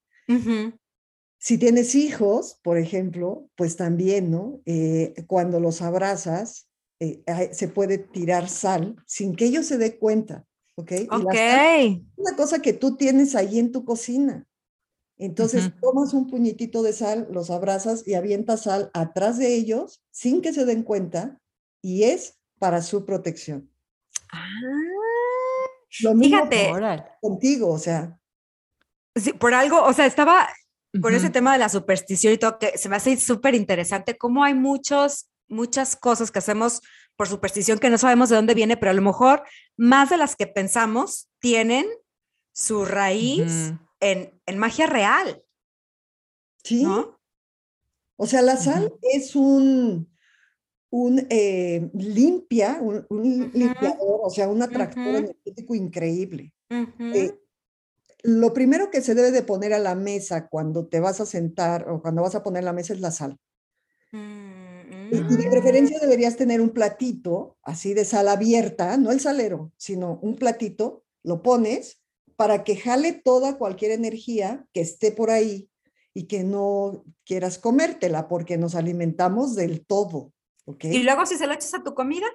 Si 1.38 1.58
tienes 1.58 1.94
hijos, 1.94 2.58
por 2.62 2.78
ejemplo, 2.78 3.48
pues 3.56 3.76
también, 3.76 4.30
¿no? 4.30 4.60
Eh, 4.64 5.14
cuando 5.26 5.60
los 5.60 5.82
abrazas, 5.82 6.68
eh, 7.00 7.22
se 7.52 7.68
puede 7.68 7.98
tirar 7.98 8.48
sal 8.48 8.96
sin 9.06 9.36
que 9.36 9.46
ellos 9.46 9.66
se 9.66 9.76
den 9.78 9.96
cuenta, 9.98 10.46
¿ok? 10.76 10.92
Y 10.92 11.06
la 11.08 11.32
Ok. 11.32 11.34
sal 11.34 11.60
es 11.60 12.18
una 12.18 12.36
cosa 12.36 12.62
que 12.62 12.72
tú 12.72 12.96
tienes 12.96 13.34
ahí 13.34 13.58
en 13.58 13.70
tu 13.72 13.84
cocina. 13.84 14.46
Entonces, 15.18 15.66
Ujú. 15.68 15.80
tomas 15.80 16.12
un 16.14 16.28
puñitito 16.28 16.82
de 16.82 16.92
sal, 16.92 17.26
los 17.30 17.50
abrazas 17.50 18.06
y 18.06 18.14
avientas 18.14 18.62
sal 18.62 18.90
atrás 18.92 19.38
de 19.38 19.54
ellos 19.54 20.02
sin 20.10 20.42
que 20.42 20.52
se 20.52 20.64
den 20.64 20.82
cuenta 20.82 21.40
y 21.82 22.04
es 22.04 22.38
para 22.58 22.82
su 22.82 23.06
protección. 23.06 23.70
Ah, 24.32 24.46
Lo 26.00 26.14
mismo 26.14 26.46
Fíjate, 26.50 26.72
contigo, 27.20 27.70
o 27.70 27.78
sea, 27.78 28.20
sí, 29.14 29.32
por 29.32 29.54
algo, 29.54 29.82
o 29.82 29.92
sea, 29.92 30.04
estaba 30.06 30.48
con 31.00 31.14
ese 31.14 31.26
Ujú. 31.26 31.32
tema 31.32 31.52
de 31.52 31.58
la 31.58 31.68
superstición 31.68 32.32
y 32.34 32.38
todo, 32.38 32.58
que 32.58 32.76
se 32.76 32.88
me 32.88 32.96
hace 32.96 33.16
súper 33.16 33.54
interesante 33.54 34.16
cómo 34.18 34.44
hay 34.44 34.54
muchos, 34.54 35.30
muchas 35.48 35.96
cosas 35.96 36.30
que 36.30 36.38
hacemos 36.38 36.82
por 37.16 37.28
superstición 37.28 37.78
que 37.78 37.88
no 37.88 37.96
sabemos 37.98 38.28
de 38.28 38.36
dónde 38.36 38.54
viene, 38.54 38.76
pero 38.76 38.90
a 38.90 38.94
lo 38.94 39.02
mejor 39.02 39.42
más 39.76 40.10
de 40.10 40.18
las 40.18 40.36
que 40.36 40.46
pensamos 40.46 41.28
tienen 41.38 41.86
su 42.52 42.84
raíz 42.84 43.72
Ujú. 43.72 43.85
En, 44.00 44.40
en 44.46 44.58
magia 44.58 44.86
real, 44.86 45.42
sí. 46.62 46.82
¿no? 46.82 47.16
O 48.16 48.26
sea, 48.26 48.42
la 48.42 48.56
sal 48.56 48.94
es 49.02 49.36
un, 49.36 50.08
un 50.90 51.26
eh, 51.28 51.90
limpia, 51.92 52.78
un, 52.80 53.06
limpiador, 53.52 54.20
o 54.22 54.30
sea, 54.30 54.48
un 54.48 54.62
atractor 54.62 55.16
energético 55.16 55.74
increíble. 55.74 56.54
Eh, 56.70 57.38
lo 58.22 58.52
primero 58.52 58.90
que 58.90 59.02
se 59.02 59.14
debe 59.14 59.30
de 59.30 59.42
poner 59.42 59.74
a 59.74 59.78
la 59.78 59.94
mesa 59.94 60.48
cuando 60.48 60.86
te 60.86 60.98
vas 60.98 61.20
a 61.20 61.26
sentar 61.26 61.88
o 61.90 62.00
cuando 62.00 62.22
vas 62.22 62.34
a 62.34 62.42
poner 62.42 62.64
la 62.64 62.72
mesa 62.72 62.94
es 62.94 63.00
la 63.00 63.10
sal. 63.10 63.36
Mm, 64.12 65.10
Y, 65.12 65.16
y 65.16 65.36
de 65.36 65.46
mm. 65.46 65.50
preferencia 65.50 65.98
deberías 66.00 66.36
tener 66.36 66.62
un 66.62 66.70
platito 66.70 67.58
así 67.62 67.92
de 67.92 68.06
sal 68.06 68.28
abierta, 68.28 68.96
no 68.96 69.12
el 69.12 69.20
salero, 69.20 69.72
sino 69.76 70.18
un 70.22 70.36
platito, 70.36 71.04
lo 71.22 71.42
pones 71.42 72.00
para 72.36 72.64
que 72.64 72.76
jale 72.76 73.12
toda 73.12 73.56
cualquier 73.58 73.92
energía 73.92 74.66
que 74.72 74.80
esté 74.80 75.10
por 75.12 75.30
ahí 75.30 75.70
y 76.14 76.24
que 76.24 76.44
no 76.44 77.04
quieras 77.24 77.58
comértela, 77.58 78.28
porque 78.28 78.56
nos 78.58 78.74
alimentamos 78.74 79.54
del 79.54 79.84
todo, 79.86 80.32
¿ok? 80.64 80.84
Y 80.84 81.02
luego 81.02 81.26
si 81.26 81.36
se 81.36 81.46
lo 81.46 81.52
echas 81.54 81.74
a 81.74 81.82
tu 81.82 81.94
comida, 81.94 82.26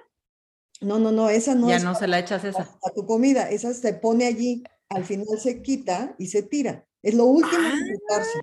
No, 0.80 0.98
no, 0.98 1.12
no, 1.12 1.30
esa 1.30 1.54
no 1.54 1.68
ya 1.68 1.76
es 1.76 1.84
no 1.84 1.94
se 1.94 2.08
la 2.08 2.18
echas 2.18 2.42
esa. 2.44 2.62
a 2.82 2.90
tu 2.90 3.06
comida, 3.06 3.48
esa 3.50 3.72
se 3.72 3.94
pone 3.94 4.26
allí, 4.26 4.64
al 4.88 5.04
final 5.04 5.38
se 5.38 5.62
quita 5.62 6.14
y 6.18 6.26
se 6.26 6.42
tira. 6.42 6.84
Es 7.02 7.14
lo 7.14 7.24
último 7.26 7.62
Ah. 7.64 7.72
en 7.78 7.94
quitarse, 7.98 8.38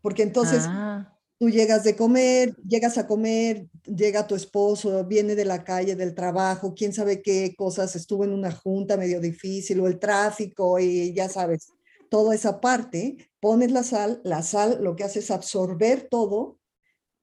porque 0.00 0.22
entonces 0.22 0.64
Ah, 0.66 1.11
tú 1.42 1.50
llegas 1.50 1.82
de 1.82 1.96
comer, 1.96 2.54
llegas 2.64 2.98
a 2.98 3.08
comer, 3.08 3.66
llega 3.84 4.28
tu 4.28 4.36
esposo, 4.36 5.04
viene 5.06 5.34
de 5.34 5.44
la 5.44 5.64
calle, 5.64 5.96
del 5.96 6.14
trabajo, 6.14 6.72
quién 6.72 6.92
sabe 6.92 7.20
qué 7.20 7.56
cosas, 7.56 7.96
estuvo 7.96 8.22
en 8.22 8.32
una 8.32 8.52
junta 8.52 8.96
medio 8.96 9.20
difícil 9.20 9.80
o 9.80 9.88
el 9.88 9.98
tráfico 9.98 10.78
y 10.78 11.12
ya 11.12 11.28
sabes, 11.28 11.72
toda 12.08 12.36
esa 12.36 12.60
parte, 12.60 13.28
pones 13.40 13.72
la 13.72 13.82
sal, 13.82 14.20
la 14.22 14.44
sal 14.44 14.78
lo 14.82 14.94
que 14.94 15.02
hace 15.02 15.18
es 15.18 15.32
absorber 15.32 16.06
todo, 16.08 16.60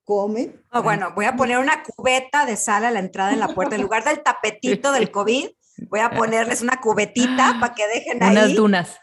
come. 0.03 0.51
Oh, 0.73 0.83
bueno, 0.83 1.13
voy 1.15 1.23
a 1.23 1.37
poner 1.37 1.57
una 1.57 1.81
cubeta 1.81 2.45
de 2.45 2.57
sal 2.57 2.83
a 2.83 2.91
la 2.91 2.99
entrada 2.99 3.31
en 3.31 3.39
la 3.39 3.55
puerta, 3.55 3.77
en 3.77 3.83
lugar 3.83 4.03
del 4.03 4.21
tapetito 4.21 4.91
del 4.91 5.11
COVID, 5.11 5.47
voy 5.89 6.01
a 6.01 6.09
ponerles 6.09 6.61
una 6.61 6.81
cubetita 6.81 7.55
para 7.61 7.73
que 7.73 7.87
dejen 7.87 8.21
ahí. 8.21 8.31
Unas 8.31 8.53
dunas. 8.53 8.99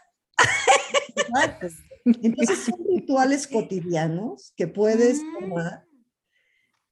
Entonces 2.21 2.59
son 2.59 2.79
rituales 2.89 3.47
cotidianos 3.47 4.53
que 4.55 4.67
puedes 4.67 5.21
mm. 5.21 5.39
tomar 5.39 5.87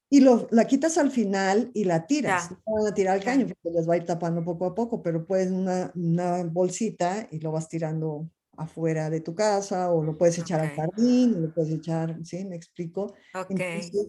y 0.09 0.21
lo, 0.21 0.47
la 0.51 0.65
quitas 0.65 0.97
al 0.97 1.11
final 1.11 1.71
y 1.73 1.83
la 1.83 2.05
tiras. 2.05 2.51
No 2.51 2.75
van 2.77 2.87
a 2.87 2.93
tirar 2.93 3.15
al 3.15 3.23
caño 3.23 3.47
porque 3.47 3.75
les 3.75 3.89
va 3.89 3.95
a 3.95 3.97
ir 3.97 4.05
tapando 4.05 4.43
poco 4.43 4.65
a 4.65 4.75
poco, 4.75 5.01
pero 5.01 5.25
puedes 5.25 5.51
una, 5.51 5.91
una 5.95 6.43
bolsita 6.43 7.27
y 7.31 7.39
lo 7.39 7.51
vas 7.51 7.67
tirando 7.67 8.29
afuera 8.55 9.09
de 9.09 9.19
tu 9.19 9.35
casa 9.35 9.91
o 9.91 10.03
lo 10.03 10.17
puedes 10.17 10.37
echar 10.37 10.61
al 10.61 10.69
jardín, 10.69 11.35
o 11.35 11.39
lo 11.39 11.53
puedes 11.53 11.73
echar, 11.73 12.17
¿sí? 12.23 12.45
Me 12.45 12.55
explico. 12.55 13.13
Entonces, 13.49 14.07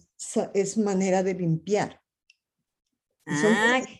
es 0.54 0.78
manera 0.78 1.22
de 1.22 1.34
limpiar. 1.34 2.00
son 3.26 3.54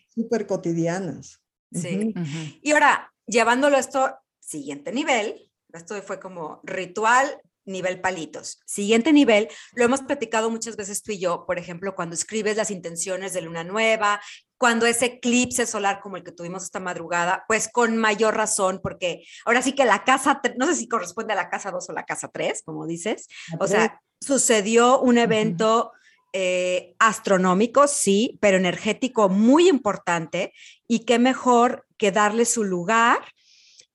súper 0.08 0.46
cotidianas. 0.46 1.42
Sí. 1.72 2.14
Y 2.62 2.70
ahora, 2.72 3.12
llevándolo 3.26 3.76
a 3.76 3.80
esto, 3.80 4.16
siguiente 4.38 4.92
nivel, 4.92 5.45
esto 5.72 6.00
fue 6.02 6.20
como 6.20 6.60
ritual 6.64 7.40
nivel 7.66 8.00
palitos. 8.00 8.60
Siguiente 8.64 9.12
nivel, 9.12 9.48
lo 9.74 9.84
hemos 9.84 10.00
platicado 10.00 10.50
muchas 10.50 10.76
veces 10.76 11.02
tú 11.02 11.12
y 11.12 11.18
yo, 11.18 11.44
por 11.46 11.58
ejemplo, 11.58 11.94
cuando 11.94 12.14
escribes 12.14 12.56
las 12.56 12.70
intenciones 12.70 13.32
de 13.32 13.42
luna 13.42 13.64
nueva, 13.64 14.20
cuando 14.56 14.86
ese 14.86 15.06
eclipse 15.06 15.66
solar 15.66 16.00
como 16.00 16.16
el 16.16 16.24
que 16.24 16.32
tuvimos 16.32 16.62
esta 16.62 16.80
madrugada, 16.80 17.44
pues 17.46 17.68
con 17.68 17.96
mayor 17.96 18.36
razón, 18.36 18.80
porque 18.82 19.24
ahora 19.44 19.60
sí 19.60 19.72
que 19.72 19.84
la 19.84 20.04
casa, 20.04 20.40
no 20.56 20.66
sé 20.66 20.76
si 20.76 20.88
corresponde 20.88 21.34
a 21.34 21.36
la 21.36 21.50
casa 21.50 21.70
2 21.70 21.90
o 21.90 21.92
la 21.92 22.06
casa 22.06 22.28
3, 22.32 22.62
como 22.64 22.86
dices, 22.86 23.26
o 23.58 23.66
sea, 23.66 24.00
sucedió 24.20 25.00
un 25.00 25.18
evento... 25.18 25.92
Eh, 26.38 26.94
astronómico, 26.98 27.86
sí, 27.88 28.36
pero 28.42 28.58
energético 28.58 29.30
muy 29.30 29.70
importante 29.70 30.52
y 30.86 31.06
qué 31.06 31.18
mejor 31.18 31.86
que 31.96 32.12
darle 32.12 32.44
su 32.44 32.62
lugar 32.62 33.20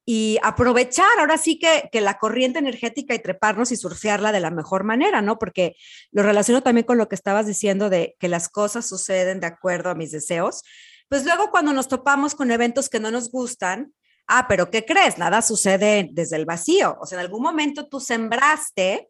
y 0.05 0.39
aprovechar 0.41 1.19
ahora 1.19 1.37
sí 1.37 1.59
que, 1.59 1.89
que, 1.91 2.01
la 2.01 2.17
corriente 2.17 2.59
energética 2.59 3.13
y 3.13 3.19
treparnos 3.19 3.71
y 3.71 3.77
surfearla 3.77 4.31
de 4.31 4.39
la 4.39 4.49
mejor 4.49 4.83
manera, 4.83 5.21
¿no? 5.21 5.37
Porque 5.37 5.75
lo 6.11 6.23
relaciono 6.23 6.63
también 6.63 6.85
con 6.85 6.97
lo 6.97 7.07
que 7.07 7.15
estabas 7.15 7.45
diciendo 7.45 7.89
de 7.89 8.15
que 8.19 8.27
las 8.27 8.49
cosas 8.49 8.87
suceden 8.87 9.39
de 9.39 9.47
acuerdo 9.47 9.89
a 9.89 9.95
mis 9.95 10.11
deseos. 10.11 10.63
Pues 11.07 11.23
luego 11.25 11.51
cuando 11.51 11.73
nos 11.73 11.87
topamos 11.87 12.35
con 12.35 12.51
eventos 12.51 12.89
que 12.89 12.99
no 12.99 13.11
nos 13.11 13.31
gustan, 13.31 13.93
ah, 14.27 14.47
pero 14.47 14.71
¿qué 14.71 14.85
crees? 14.85 15.17
Nada 15.17 15.41
sucede 15.41 16.09
desde 16.11 16.37
el 16.37 16.45
vacío. 16.45 16.97
O 16.99 17.05
sea, 17.05 17.19
en 17.19 17.25
algún 17.25 17.43
momento 17.43 17.87
tú 17.87 17.99
sembraste 17.99 19.09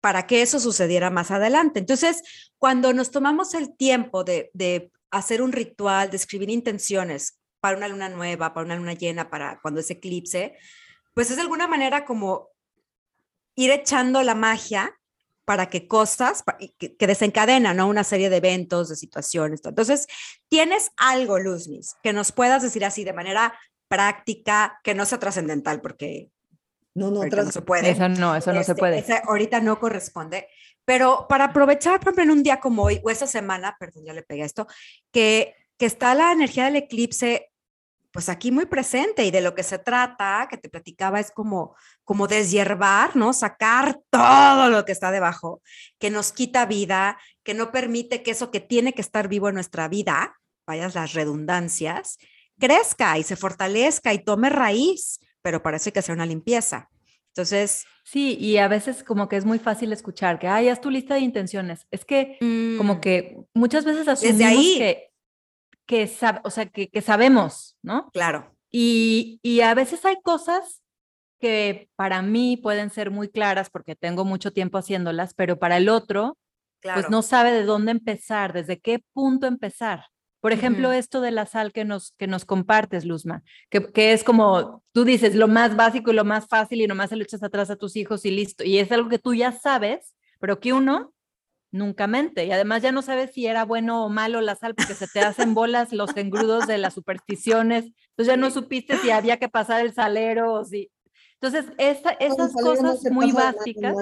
para 0.00 0.26
que 0.26 0.42
eso 0.42 0.58
sucediera 0.58 1.10
más 1.10 1.30
adelante. 1.30 1.78
Entonces, 1.78 2.22
cuando 2.58 2.92
nos 2.92 3.10
tomamos 3.10 3.54
el 3.54 3.76
tiempo 3.76 4.24
de, 4.24 4.50
de 4.54 4.90
hacer 5.10 5.42
un 5.42 5.52
ritual, 5.52 6.10
de 6.10 6.16
escribir 6.16 6.50
intenciones 6.50 7.39
para 7.60 7.76
una 7.76 7.88
luna 7.88 8.08
nueva, 8.08 8.54
para 8.54 8.64
una 8.64 8.76
luna 8.76 8.94
llena, 8.94 9.30
para 9.30 9.60
cuando 9.60 9.80
es 9.80 9.90
eclipse, 9.90 10.56
pues 11.14 11.30
es 11.30 11.36
de 11.36 11.42
alguna 11.42 11.66
manera 11.66 12.04
como 12.04 12.48
ir 13.54 13.70
echando 13.70 14.22
la 14.22 14.34
magia 14.34 14.96
para 15.44 15.68
que 15.68 15.88
cosas 15.88 16.44
que, 16.78 17.06
desencadenan 17.06 17.76
¿no? 17.76 17.88
una 17.88 18.04
serie 18.04 18.30
de 18.30 18.36
eventos, 18.36 18.88
de 18.88 18.96
situaciones. 18.96 19.60
Entonces, 19.64 20.06
¿tienes 20.48 20.92
algo, 20.96 21.38
Luzmis, 21.38 21.96
que 22.02 22.12
nos 22.12 22.30
puedas 22.30 22.62
decir 22.62 22.84
así 22.84 23.04
de 23.04 23.12
manera 23.12 23.58
práctica, 23.88 24.78
que 24.84 24.94
no 24.94 25.04
sea 25.04 25.18
trascendental, 25.18 25.80
porque 25.80 26.30
no, 26.94 27.10
no, 27.10 27.24
no 27.24 27.52
se 27.52 27.62
puede. 27.62 27.90
Eso 27.90 28.08
no, 28.08 28.36
eso 28.36 28.52
no 28.52 28.62
se 28.62 28.72
este, 28.72 28.80
puede. 28.80 29.04
ahorita 29.26 29.60
no 29.60 29.80
corresponde. 29.80 30.46
Pero 30.84 31.26
para 31.28 31.46
aprovechar, 31.46 31.98
por 31.98 32.08
ejemplo, 32.08 32.24
en 32.24 32.30
un 32.30 32.42
día 32.42 32.60
como 32.60 32.84
hoy, 32.84 33.00
o 33.02 33.10
esta 33.10 33.26
semana, 33.26 33.76
perdón, 33.78 34.04
ya 34.04 34.12
le 34.12 34.22
pegué 34.22 34.44
esto, 34.44 34.66
que, 35.12 35.54
que 35.76 35.86
está 35.86 36.14
la 36.14 36.32
energía 36.32 36.66
del 36.66 36.76
eclipse 36.76 37.49
pues 38.12 38.28
aquí 38.28 38.50
muy 38.50 38.66
presente 38.66 39.24
y 39.24 39.30
de 39.30 39.40
lo 39.40 39.54
que 39.54 39.62
se 39.62 39.78
trata, 39.78 40.48
que 40.50 40.56
te 40.56 40.68
platicaba, 40.68 41.20
es 41.20 41.30
como, 41.30 41.76
como 42.04 42.26
deshiervar, 42.26 43.14
¿no? 43.16 43.32
Sacar 43.32 44.00
todo 44.10 44.68
lo 44.68 44.84
que 44.84 44.92
está 44.92 45.10
debajo, 45.10 45.62
que 45.98 46.10
nos 46.10 46.32
quita 46.32 46.66
vida, 46.66 47.18
que 47.44 47.54
no 47.54 47.70
permite 47.70 48.22
que 48.22 48.32
eso 48.32 48.50
que 48.50 48.60
tiene 48.60 48.92
que 48.92 49.00
estar 49.00 49.28
vivo 49.28 49.48
en 49.48 49.54
nuestra 49.54 49.88
vida, 49.88 50.34
vayas 50.66 50.94
las 50.94 51.12
redundancias, 51.12 52.18
crezca 52.58 53.16
y 53.18 53.22
se 53.22 53.36
fortalezca 53.36 54.12
y 54.12 54.24
tome 54.24 54.50
raíz, 54.50 55.20
pero 55.42 55.62
parece 55.62 55.92
que 55.92 56.02
sea 56.02 56.14
una 56.14 56.26
limpieza. 56.26 56.88
Entonces... 57.28 57.84
Sí, 58.04 58.36
y 58.40 58.56
a 58.56 58.66
veces 58.66 59.04
como 59.04 59.28
que 59.28 59.36
es 59.36 59.44
muy 59.44 59.60
fácil 59.60 59.92
escuchar 59.92 60.40
que, 60.40 60.48
ay, 60.48 60.68
haz 60.68 60.80
tu 60.80 60.90
lista 60.90 61.14
de 61.14 61.20
intenciones. 61.20 61.86
Es 61.92 62.04
que 62.04 62.36
como 62.76 62.96
mm. 62.96 63.00
que 63.00 63.36
muchas 63.54 63.84
veces 63.84 64.08
asumimos 64.08 64.42
ahí, 64.42 64.74
que 64.78 65.09
que, 65.90 66.08
o 66.44 66.50
sea, 66.50 66.66
que, 66.66 66.88
que, 66.88 67.02
sabemos, 67.02 67.76
¿no? 67.82 68.10
Claro. 68.12 68.54
Y, 68.70 69.40
y 69.42 69.62
a 69.62 69.74
veces 69.74 70.04
hay 70.04 70.22
cosas 70.22 70.82
que 71.40 71.88
para 71.96 72.22
mí 72.22 72.56
pueden 72.56 72.90
ser 72.90 73.10
muy 73.10 73.28
claras 73.28 73.70
porque 73.70 73.96
tengo 73.96 74.24
mucho 74.24 74.52
tiempo 74.52 74.78
haciéndolas, 74.78 75.34
pero 75.34 75.58
para 75.58 75.78
el 75.78 75.88
otro, 75.88 76.38
pues 76.80 77.10
no 77.10 77.22
sabe 77.22 77.50
de 77.50 77.64
dónde 77.64 77.90
empezar, 77.90 78.52
desde 78.52 78.78
qué 78.78 79.02
punto 79.12 79.48
empezar. 79.48 80.04
Por 80.38 80.52
ejemplo, 80.52 80.92
esto 80.92 81.20
de 81.20 81.32
la 81.32 81.44
sal 81.44 81.72
que 81.72 81.84
nos, 81.84 82.12
que 82.12 82.28
nos 82.28 82.44
compartes, 82.44 83.04
Luzma, 83.04 83.42
que, 83.68 83.90
que, 83.90 84.12
es 84.12 84.22
como, 84.22 84.84
tú 84.92 85.04
dices, 85.04 85.34
lo 85.34 85.48
más 85.48 85.74
básico 85.74 86.12
y 86.12 86.14
lo 86.14 86.24
más 86.24 86.46
fácil 86.46 86.80
y 86.80 86.86
nomás 86.86 87.10
se 87.10 87.16
lo 87.16 87.24
echas 87.24 87.42
atrás 87.42 87.68
a 87.68 87.76
tus 87.76 87.96
hijos 87.96 88.24
y 88.24 88.30
listo. 88.30 88.62
Y 88.62 88.78
es 88.78 88.92
algo 88.92 89.08
que 89.08 89.18
tú 89.18 89.34
ya 89.34 89.50
sabes, 89.50 90.14
pero 90.38 90.60
que 90.60 90.72
uno 90.72 91.12
nunca 91.72 92.06
mente. 92.06 92.44
Y 92.44 92.52
además 92.52 92.82
ya 92.82 92.92
no 92.92 93.02
sabes 93.02 93.32
si 93.32 93.46
era 93.46 93.64
bueno 93.64 94.04
o 94.04 94.08
malo 94.08 94.40
la 94.40 94.54
sal 94.54 94.74
porque 94.74 94.94
se 94.94 95.08
te 95.08 95.20
hacen 95.20 95.54
bolas 95.54 95.92
los 95.92 96.16
engrudos 96.16 96.66
de 96.66 96.78
las 96.78 96.94
supersticiones. 96.94 97.84
Entonces 98.10 98.26
ya 98.26 98.36
no 98.36 98.50
supiste 98.50 98.96
si 98.98 99.10
había 99.10 99.38
que 99.38 99.48
pasar 99.48 99.80
el 99.80 99.92
salero 99.92 100.52
o 100.52 100.64
si... 100.64 100.90
Entonces, 101.40 101.72
esa, 101.78 102.10
esas 102.12 102.52
cosas 102.52 103.02
muy 103.10 103.32
básicas. 103.32 103.96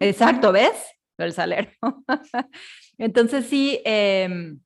Exacto, 0.00 0.52
¿ves? 0.52 0.72
El 1.18 1.32
salero. 1.32 1.70
Entonces 2.98 3.46
sí, 3.46 3.80
em, 3.84 4.60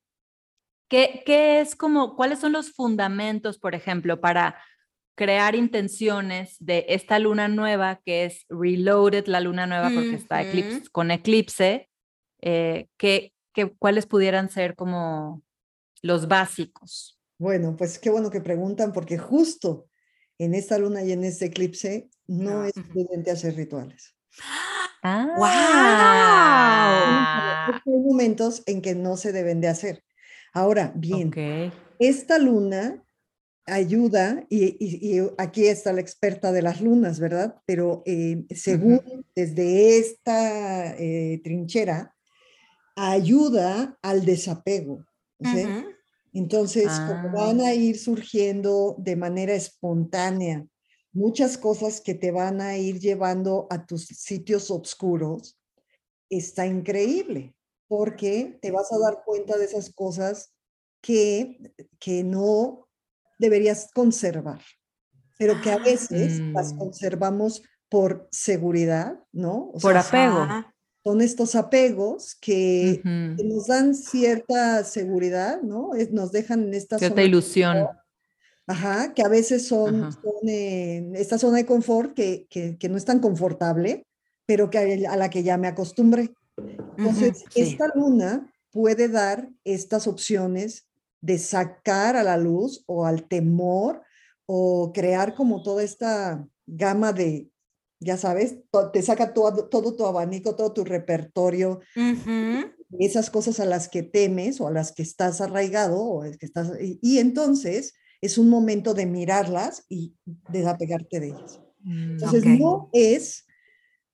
¿qué, 0.88 1.22
¿qué 1.24 1.60
es 1.60 1.74
como, 1.74 2.14
cuáles 2.14 2.40
son 2.40 2.52
los 2.52 2.72
fundamentos, 2.72 3.58
por 3.58 3.74
ejemplo, 3.74 4.20
para 4.20 4.60
crear 5.14 5.54
intenciones 5.54 6.56
de 6.58 6.86
esta 6.88 7.18
luna 7.18 7.48
nueva 7.48 8.00
que 8.04 8.24
es 8.24 8.46
reloaded 8.48 9.26
la 9.26 9.40
luna 9.40 9.66
nueva 9.66 9.90
porque 9.94 10.14
está 10.14 10.42
eclipse, 10.42 10.82
con 10.90 11.10
eclipse, 11.10 11.88
eh, 12.40 12.88
que, 12.96 13.32
cuáles 13.78 14.06
pudieran 14.06 14.50
ser 14.50 14.74
como 14.74 15.42
los 16.02 16.26
básicos. 16.26 17.20
Bueno, 17.38 17.76
pues 17.76 17.98
qué 17.98 18.10
bueno 18.10 18.30
que 18.30 18.40
preguntan 18.40 18.92
porque 18.92 19.16
justo 19.18 19.86
en 20.38 20.54
esta 20.54 20.78
luna 20.78 21.04
y 21.04 21.12
en 21.12 21.22
este 21.24 21.46
eclipse 21.46 22.08
no, 22.26 22.64
es 22.64 22.72
prudente 22.72 23.30
hacer 23.30 23.54
rituales. 23.54 24.16
¡Ah! 25.02 25.26
Hay 27.68 27.80
momentos 27.84 28.62
en 28.66 28.82
que 28.82 28.94
no 28.94 29.16
se 29.16 29.32
deben 29.32 29.60
de 29.60 29.68
hacer. 29.68 30.02
Ahora, 30.52 30.92
bien, 30.96 31.32
esta 31.98 32.38
luna 32.38 33.03
ayuda, 33.66 34.44
y, 34.50 35.20
aquí 35.38 35.66
está 35.66 35.92
la 35.92 36.00
experta 36.00 36.52
de 36.52 36.62
las 36.62 36.80
lunas, 36.80 37.18
¿verdad? 37.18 37.56
Pero 37.66 38.02
eh, 38.06 38.44
según 38.50 39.26
desde 39.34 39.98
esta 39.98 40.96
eh, 40.96 41.40
trinchera, 41.42 42.14
ayuda 42.96 43.98
al 44.02 44.24
desapego. 44.24 45.04
Entonces, 46.32 46.88
como 47.06 47.30
van 47.32 47.60
a 47.60 47.68
ah. 47.68 47.74
ir 47.74 47.98
surgiendo 47.98 48.96
de 48.98 49.16
manera 49.16 49.54
espontánea 49.54 50.66
muchas 51.14 51.56
cosas 51.56 52.00
que 52.00 52.14
te 52.14 52.32
van 52.32 52.60
a 52.60 52.76
ir 52.76 52.98
llevando 52.98 53.68
a 53.70 53.86
tus 53.86 54.06
sitios 54.06 54.70
oscuros, 54.70 55.56
está 56.28 56.66
increíble, 56.66 57.54
porque 57.86 58.58
te 58.60 58.72
vas 58.72 58.92
a 58.92 58.98
dar 58.98 59.22
cuenta 59.24 59.56
de 59.56 59.64
esas 59.64 59.92
cosas 59.94 60.52
que, 61.00 61.72
que 62.00 62.24
no 62.24 62.88
deberías 63.38 63.88
conservar, 63.94 64.60
pero 65.38 65.60
que 65.60 65.70
a 65.70 65.78
veces 65.78 66.40
las 66.40 66.74
mm. 66.74 66.78
conservamos 66.78 67.62
por 67.88 68.28
seguridad, 68.30 69.18
¿no? 69.32 69.72
por 69.80 69.96
apego. 69.96 70.46
Son 71.04 71.20
estos 71.20 71.54
apegos 71.54 72.34
que, 72.40 73.02
nos 73.04 73.66
dan 73.66 73.94
cierta 73.94 74.82
seguridad, 74.84 75.60
¿no? 75.60 75.90
Nos 76.10 76.32
dejan 76.32 76.62
en 76.62 76.74
esta 76.74 76.98
cierta 76.98 77.22
ilusión. 77.22 77.88
Ajá, 78.66 79.12
que 79.12 79.22
a 79.22 79.28
veces 79.28 79.68
son, 79.68 80.08
esta 81.12 81.36
zona 81.36 81.58
de 81.58 81.66
confort 81.66 82.14
que, 82.14 82.46
que, 82.48 82.88
no 82.88 82.96
es 82.96 83.04
tan 83.04 83.20
confortable, 83.20 84.06
pero 84.46 84.70
que 84.70 85.06
a 85.06 85.16
la 85.16 85.28
que 85.28 85.42
ya 85.42 85.58
me 85.58 85.68
acostumbré. 85.68 86.32
Entonces, 86.96 87.44
esta 87.54 87.88
luna 87.94 88.50
puede 88.70 89.08
dar 89.08 89.48
estas 89.64 90.06
opciones 90.06 90.86
de 91.24 91.38
sacar 91.38 92.16
a 92.16 92.22
la 92.22 92.36
luz 92.36 92.84
o 92.86 93.06
al 93.06 93.26
temor 93.26 94.02
o 94.44 94.92
crear 94.92 95.34
como 95.34 95.62
toda 95.62 95.82
esta 95.82 96.46
gama 96.66 97.14
de, 97.14 97.48
ya 97.98 98.18
sabes, 98.18 98.58
te 98.92 99.00
saca 99.00 99.32
todo, 99.32 99.70
todo 99.70 99.96
tu 99.96 100.04
abanico, 100.04 100.54
todo 100.54 100.74
tu 100.74 100.84
repertorio, 100.84 101.80
esas 102.98 103.30
cosas 103.30 103.58
a 103.58 103.64
las 103.64 103.88
que 103.88 104.02
temes 104.02 104.60
o 104.60 104.68
a 104.68 104.70
las 104.70 104.92
que 104.92 105.02
estás 105.02 105.40
arraigado 105.40 105.98
o 105.98 106.22
que 106.38 106.44
estás, 106.44 106.72
y, 106.78 107.18
entonces 107.18 107.94
es 108.20 108.36
un 108.36 108.50
momento 108.50 108.92
de 108.92 109.06
mirarlas 109.06 109.86
y 109.88 110.14
desapegarte 110.50 111.20
de 111.20 111.28
ellas. 111.28 111.58
Mm, 111.80 112.10
entonces 112.12 112.44
no 112.44 112.90
es, 112.92 113.46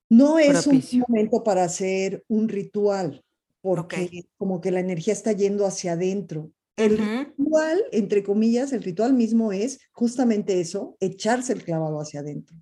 no 0.08 0.38
es 0.38 0.64
un 0.68 0.80
momento 1.08 1.42
para 1.42 1.64
hacer 1.64 2.24
un 2.28 2.48
ritual, 2.48 3.24
porque 3.62 4.28
como 4.38 4.60
que 4.60 4.70
la 4.70 4.78
energía 4.78 5.12
está 5.12 5.32
yendo 5.32 5.66
hacia 5.66 5.94
adentro. 5.94 6.52
El 6.80 6.98
ritual, 6.98 7.82
entre 7.92 8.22
comillas, 8.22 8.72
el 8.72 8.82
ritual 8.82 9.14
mismo 9.14 9.52
es 9.52 9.80
justamente 9.92 10.60
eso, 10.60 10.96
echarse 11.00 11.52
el 11.52 11.64
clavado 11.64 12.00
hacia 12.00 12.20
adentro. 12.20 12.56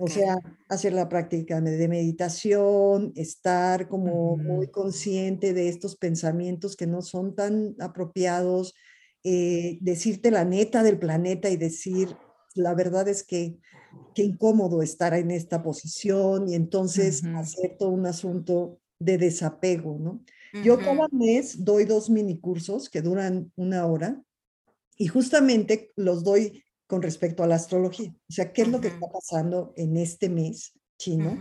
O 0.00 0.08
sea, 0.08 0.38
hacer 0.68 0.92
la 0.92 1.08
práctica 1.08 1.60
de 1.60 1.88
meditación, 1.88 3.12
estar 3.14 3.88
como 3.88 4.36
muy 4.36 4.68
consciente 4.68 5.54
de 5.54 5.68
estos 5.68 5.96
pensamientos 5.96 6.76
que 6.76 6.86
no 6.86 7.02
son 7.02 7.34
tan 7.34 7.76
apropiados, 7.78 8.74
eh, 9.22 9.78
decirte 9.80 10.30
la 10.30 10.44
neta 10.44 10.82
del 10.82 10.98
planeta 10.98 11.50
y 11.50 11.56
decir, 11.56 12.16
la 12.54 12.74
verdad 12.74 13.08
es 13.08 13.22
que 13.22 13.58
qué 14.14 14.22
incómodo 14.22 14.82
estar 14.82 15.14
en 15.14 15.30
esta 15.30 15.62
posición 15.62 16.48
y 16.48 16.54
entonces 16.54 17.24
hacer 17.24 17.76
todo 17.78 17.90
un 17.90 18.06
asunto 18.06 18.80
de 18.98 19.18
desapego, 19.18 19.98
¿no? 19.98 20.24
Yo 20.64 20.78
cada 20.78 21.08
mes 21.10 21.64
doy 21.64 21.84
dos 21.84 22.10
mini 22.10 22.38
cursos 22.38 22.88
que 22.88 23.02
duran 23.02 23.52
una 23.56 23.86
hora 23.86 24.22
y 24.96 25.06
justamente 25.06 25.92
los 25.96 26.24
doy 26.24 26.64
con 26.86 27.02
respecto 27.02 27.42
a 27.42 27.46
la 27.46 27.56
astrología. 27.56 28.14
O 28.28 28.32
sea, 28.32 28.52
¿qué 28.52 28.62
es 28.62 28.68
lo 28.68 28.80
que 28.80 28.88
está 28.88 29.08
pasando 29.08 29.72
en 29.76 29.96
este 29.96 30.28
mes 30.28 30.72
chino? 30.98 31.38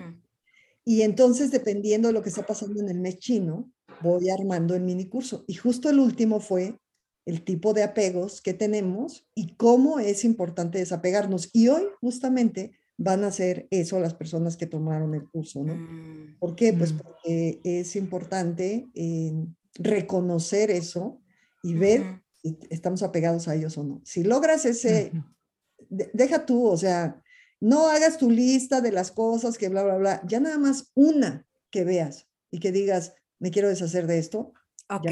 Y 0.84 1.02
entonces, 1.02 1.52
dependiendo 1.52 2.08
de 2.08 2.14
lo 2.14 2.22
que 2.22 2.30
está 2.30 2.46
pasando 2.46 2.80
en 2.82 2.90
el 2.90 3.00
mes 3.00 3.20
chino, 3.20 3.72
voy 4.02 4.30
armando 4.30 4.76
el 4.76 4.84
mini 4.84 5.08
curso. 5.08 5.44
Y 5.48 5.56
justo 5.56 5.90
el 5.90 6.00
último 6.00 6.40
fue 6.40 6.80
el 7.26 7.44
tipo 7.44 7.74
de 7.74 7.84
apegos 7.84 8.42
que 8.42 8.54
tenemos 8.54 9.28
y 9.34 9.56
cómo 9.56 10.00
es 10.00 10.24
importante 10.24 10.78
desapegarnos. 10.78 11.50
Y 11.54 11.70
hoy 11.70 11.84
justamente 12.02 12.78
van 12.98 13.24
a 13.24 13.28
hacer 13.28 13.68
eso 13.72 14.00
las 14.00 14.14
personas 14.14 14.58
que 14.58 14.68
tomaron 14.68 15.14
el 15.16 15.28
curso, 15.30 15.64
¿no? 15.64 15.76
Mm, 15.76 16.38
¿Por 16.40 16.56
qué? 16.56 16.74
Pues 16.74 16.94
mm. 16.94 16.98
porque 16.98 17.60
es 17.64 17.96
importante 17.96 18.88
eh, 18.94 19.34
reconocer 19.76 20.72
eso 20.72 21.22
y 21.64 21.74
ver 21.74 22.22
si 22.42 22.58
estamos 22.70 23.04
apegados 23.04 23.48
a 23.48 23.56
ellos 23.56 23.78
o 23.78 23.84
no. 23.84 24.02
Si 24.06 24.24
logras 24.24 24.66
ese, 24.66 25.12
deja 25.90 26.46
tú, 26.46 26.68
o 26.68 26.78
sea, 26.78 27.22
no 27.60 27.88
hagas 27.88 28.18
tu 28.18 28.30
lista 28.30 28.82
de 28.82 28.92
las 28.92 29.12
cosas 29.12 29.58
que 29.58 29.70
bla, 29.70 29.84
bla, 29.84 29.98
bla, 29.98 30.22
ya 30.26 30.40
nada 30.40 30.60
más 30.60 30.92
una 30.94 31.46
que 31.72 31.84
veas 31.84 32.28
y 32.52 32.60
que 32.60 32.72
digas, 32.72 33.14
me 33.40 33.52
quiero 33.52 33.70
deshacer 33.70 34.08
de 34.08 34.20
esto. 34.20 34.54
Ok. 34.90 35.12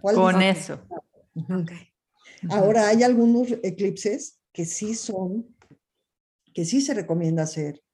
Con 0.00 0.40
eso. 0.42 0.80
Ahora 2.50 2.88
hay 2.88 3.02
algunos 3.02 3.48
eclipses 3.62 4.38
que 4.52 4.64
sí 4.64 4.94
son, 4.94 5.56
que 6.58 6.64
sí 6.64 6.80
se 6.80 6.92
recomienda 6.92 7.44
hacer 7.44 7.84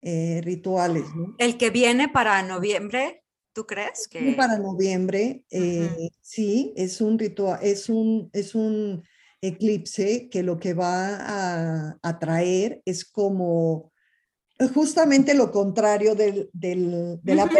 eh, 0.00 0.40
rituales. 0.44 1.02
El 1.38 1.58
que 1.58 1.70
viene 1.70 2.08
para 2.08 2.40
noviembre, 2.44 3.24
¿tú 3.52 3.66
crees? 3.66 4.06
Que... 4.08 4.34
Para 4.36 4.58
noviembre, 4.58 5.44
eh, 5.50 6.08
sí, 6.20 6.72
es 6.76 7.00
un 7.00 7.18
ritual, 7.18 7.58
es 7.64 7.88
un, 7.88 8.30
es 8.32 8.54
un 8.54 9.02
eclipse 9.40 10.28
que 10.30 10.44
lo 10.44 10.60
que 10.60 10.72
va 10.72 11.96
a, 12.00 12.18
traer 12.20 12.80
es 12.84 13.04
como 13.04 13.90
justamente 14.72 15.34
lo 15.34 15.50
contrario 15.50 16.14
del, 16.14 16.48
del, 16.52 17.18
de 17.24 17.34
la 17.34 17.50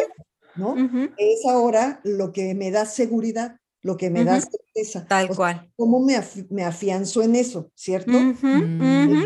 ¿no? 0.54 0.76
Es 1.16 1.44
ahora 1.44 2.00
lo 2.04 2.30
que 2.30 2.54
me 2.54 2.70
da 2.70 2.86
seguridad, 2.86 3.56
lo 3.80 3.96
que 3.96 4.10
me 4.10 4.22
da 4.22 4.40
certeza. 4.40 5.08
Tal 5.08 5.26
cual. 5.26 5.72
¿Cómo 5.74 5.98
me, 5.98 6.20
me, 6.50 6.62
afianzo 6.62 7.20
en 7.20 7.34
eso, 7.34 7.72
cierto? 7.74 8.12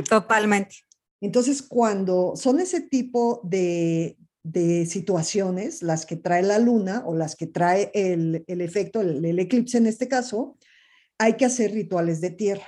Totalmente. 0.09 0.86
Entonces, 1.21 1.63
cuando 1.63 2.35
son 2.37 2.61
ese 2.61 2.81
tipo 2.81 3.41
de, 3.43 4.19
de, 4.43 4.87
situaciones, 4.87 5.83
las 5.83 6.07
que 6.07 6.17
trae 6.17 6.43
la 6.43 6.59
luna 6.59 7.03
o 7.07 7.15
las 7.15 7.37
que 7.37 7.47
trae 7.47 7.91
el, 7.95 8.45
el 8.47 8.61
efecto, 8.61 9.01
el, 9.01 9.25
el, 9.25 9.39
eclipse 9.39 9.79
en 9.79 9.87
este 9.87 10.09
caso, 10.09 10.57
hay 11.19 11.35
que 11.35 11.47
hacer 11.47 11.73
rituales 11.73 12.21
de 12.21 12.31
tierra. 12.31 12.67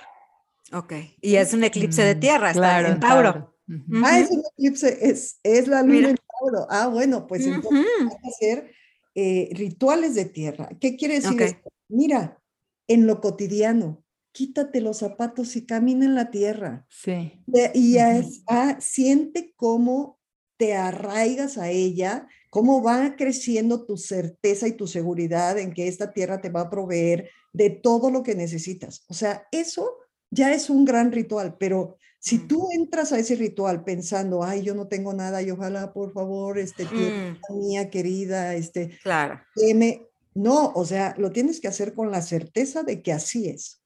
Ok, 0.72 0.94
y 1.20 1.36
es 1.36 1.54
un 1.54 1.64
eclipse 1.64 2.02
de 2.02 2.14
mm, 2.14 2.20
tierra, 2.20 2.50
está 2.50 2.80
en 2.80 3.00
Tauro. 3.00 3.54
Ah, 4.02 4.18
es 4.18 4.30
un 4.30 4.42
eclipse, 4.52 4.98
es, 5.00 5.40
es 5.42 5.68
la 5.68 5.82
luna 5.82 6.10
en 6.10 6.16
Tauro. 6.16 6.66
Ah, 6.70 6.88
bueno, 6.88 7.26
pues 7.26 7.46
entonces 7.46 7.86
hay 8.00 8.08
que 8.08 8.28
hacer 8.28 8.72
eh, 9.14 9.48
rituales 9.52 10.14
de 10.14 10.24
tierra. 10.26 10.68
¿Qué 10.80 10.96
quiere 10.96 11.20
decir 11.20 11.58
Mira, 11.88 12.38
en 12.86 13.06
lo 13.06 13.20
cotidiano, 13.20 14.04
quítate 14.38 14.80
los 14.80 14.98
zapatos 14.98 15.56
y 15.56 15.66
camina 15.66 16.04
en 16.04 16.14
la 16.14 16.30
tierra. 16.30 16.86
Sí. 16.88 17.42
Y 17.74 17.96
ah, 17.98 18.76
siente 18.78 19.52
cómo 19.56 20.20
te 20.56 20.76
arraigas 20.76 21.58
a 21.58 21.70
ella, 21.70 22.28
cómo 22.48 22.80
va 22.80 23.16
creciendo 23.16 23.84
tu 23.84 23.96
certeza 23.96 24.68
y 24.68 24.74
tu 24.74 24.86
seguridad 24.86 25.58
en 25.58 25.72
que 25.72 25.88
esta 25.88 26.12
tierra 26.12 26.40
te 26.40 26.50
va 26.50 26.60
a 26.60 26.70
proveer 26.70 27.30
de 27.52 27.70
todo 27.70 28.12
lo 28.12 28.22
que 28.22 28.36
necesitas. 28.36 29.04
O 29.08 29.14
sea, 29.14 29.48
eso 29.50 29.96
ya 30.30 30.54
es 30.54 30.70
un 30.70 30.84
gran 30.84 31.10
ritual, 31.10 31.56
pero 31.58 31.96
si 32.20 32.38
tú 32.38 32.68
entras 32.70 33.12
a 33.12 33.18
ese 33.18 33.34
ritual 33.34 33.82
pensando, 33.82 34.44
ay, 34.44 34.62
yo 34.62 34.72
no 34.76 34.86
tengo 34.86 35.14
nada 35.14 35.42
y 35.42 35.50
ojalá, 35.50 35.92
por 35.92 36.12
favor, 36.12 36.60
este, 36.60 36.84
tierra 36.86 37.36
mm. 37.48 37.58
mía 37.58 37.90
querida, 37.90 38.54
este, 38.54 39.00
claro. 39.02 39.40
no, 40.34 40.72
o 40.76 40.84
sea, 40.84 41.16
lo 41.18 41.32
tienes 41.32 41.60
que 41.60 41.66
hacer 41.66 41.92
con 41.92 42.12
la 42.12 42.22
certeza 42.22 42.84
de 42.84 43.02
que 43.02 43.12
así 43.12 43.48
es. 43.48 43.82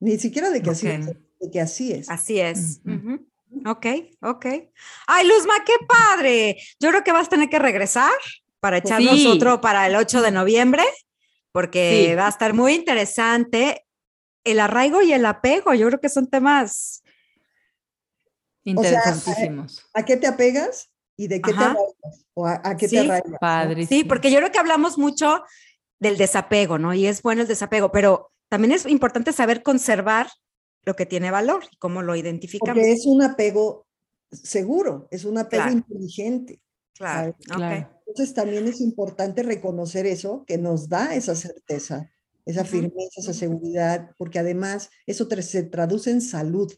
Ni 0.00 0.18
siquiera 0.18 0.50
de 0.50 0.62
que 0.62 0.70
así 0.70 0.88
es, 0.88 1.06
de 1.06 1.50
que 1.50 1.60
así 1.60 1.92
es. 1.92 2.08
Así 2.08 2.40
es. 2.40 2.80
Ok, 3.64 3.86
ok. 4.20 4.46
Ay, 5.06 5.26
Luzma, 5.26 5.54
qué 5.64 5.72
padre. 5.86 6.56
Yo 6.78 6.90
creo 6.90 7.04
que 7.04 7.12
vas 7.12 7.26
a 7.26 7.30
tener 7.30 7.48
que 7.48 7.58
regresar 7.58 8.12
para 8.60 8.78
echarnos 8.78 9.24
otro 9.26 9.60
para 9.60 9.86
el 9.86 9.96
8 9.96 10.22
de 10.22 10.30
noviembre 10.30 10.82
porque 11.56 12.14
va 12.18 12.26
a 12.26 12.28
estar 12.28 12.52
muy 12.52 12.74
interesante 12.74 13.86
el 14.44 14.60
arraigo 14.60 15.00
y 15.00 15.14
el 15.14 15.24
apego. 15.24 15.72
Yo 15.72 15.86
creo 15.86 16.00
que 16.00 16.10
son 16.10 16.26
temas 16.28 17.02
interesantísimos. 18.64 19.88
¿a, 19.94 20.04
qué 20.04 20.18
te 20.18 20.26
apegas 20.26 20.90
y 21.16 21.28
de 21.28 21.40
qué 21.40 21.52
te 21.52 21.58
arraigas? 21.58 22.26
¿O 22.34 22.46
a, 22.46 22.76
qué 22.76 22.88
te 22.88 22.98
arraigas? 22.98 23.88
Sí, 23.88 24.04
porque 24.04 24.30
yo 24.30 24.38
creo 24.38 24.52
que 24.52 24.58
hablamos 24.58 24.98
mucho 24.98 25.44
del 25.98 26.18
desapego, 26.18 26.76
¿no? 26.78 26.92
Y 26.92 27.06
es 27.06 27.22
bueno 27.22 27.40
el 27.40 27.48
desapego, 27.48 27.90
pero 27.90 28.32
también 28.48 28.72
es 28.72 28.86
importante 28.86 29.32
saber 29.32 29.62
conservar 29.62 30.28
lo 30.84 30.94
que 30.94 31.06
tiene 31.06 31.30
valor 31.30 31.64
y 31.70 31.76
cómo 31.76 32.02
lo 32.02 32.14
identificamos. 32.14 32.74
Porque 32.74 32.92
es 32.92 33.06
un 33.06 33.22
apego 33.22 33.86
seguro, 34.30 35.08
es 35.10 35.24
un 35.24 35.38
apego 35.38 35.70
inteligente. 35.70 36.60
Claro, 36.94 37.36
claro. 37.40 37.90
Entonces 38.06 38.34
también 38.34 38.66
es 38.68 38.80
importante 38.80 39.42
reconocer 39.42 40.06
eso, 40.06 40.44
que 40.46 40.58
nos 40.58 40.88
da 40.88 41.14
esa 41.14 41.34
certeza, 41.34 42.08
esa 42.44 42.64
firmeza, 42.64 43.20
esa 43.20 43.34
seguridad, 43.34 44.12
porque 44.16 44.38
además 44.38 44.90
eso 45.06 45.28
se 45.42 45.64
traduce 45.64 46.10
en 46.10 46.20
salud. 46.20 46.72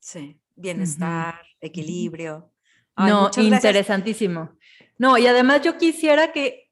Sí, 0.00 0.40
bienestar, 0.56 1.34
equilibrio. 1.60 2.50
no, 2.96 3.30
interesantísimo. 3.36 4.56
No, 4.98 5.18
y 5.18 5.26
además 5.26 5.60
yo 5.62 5.76
quisiera 5.76 6.32
que 6.32 6.71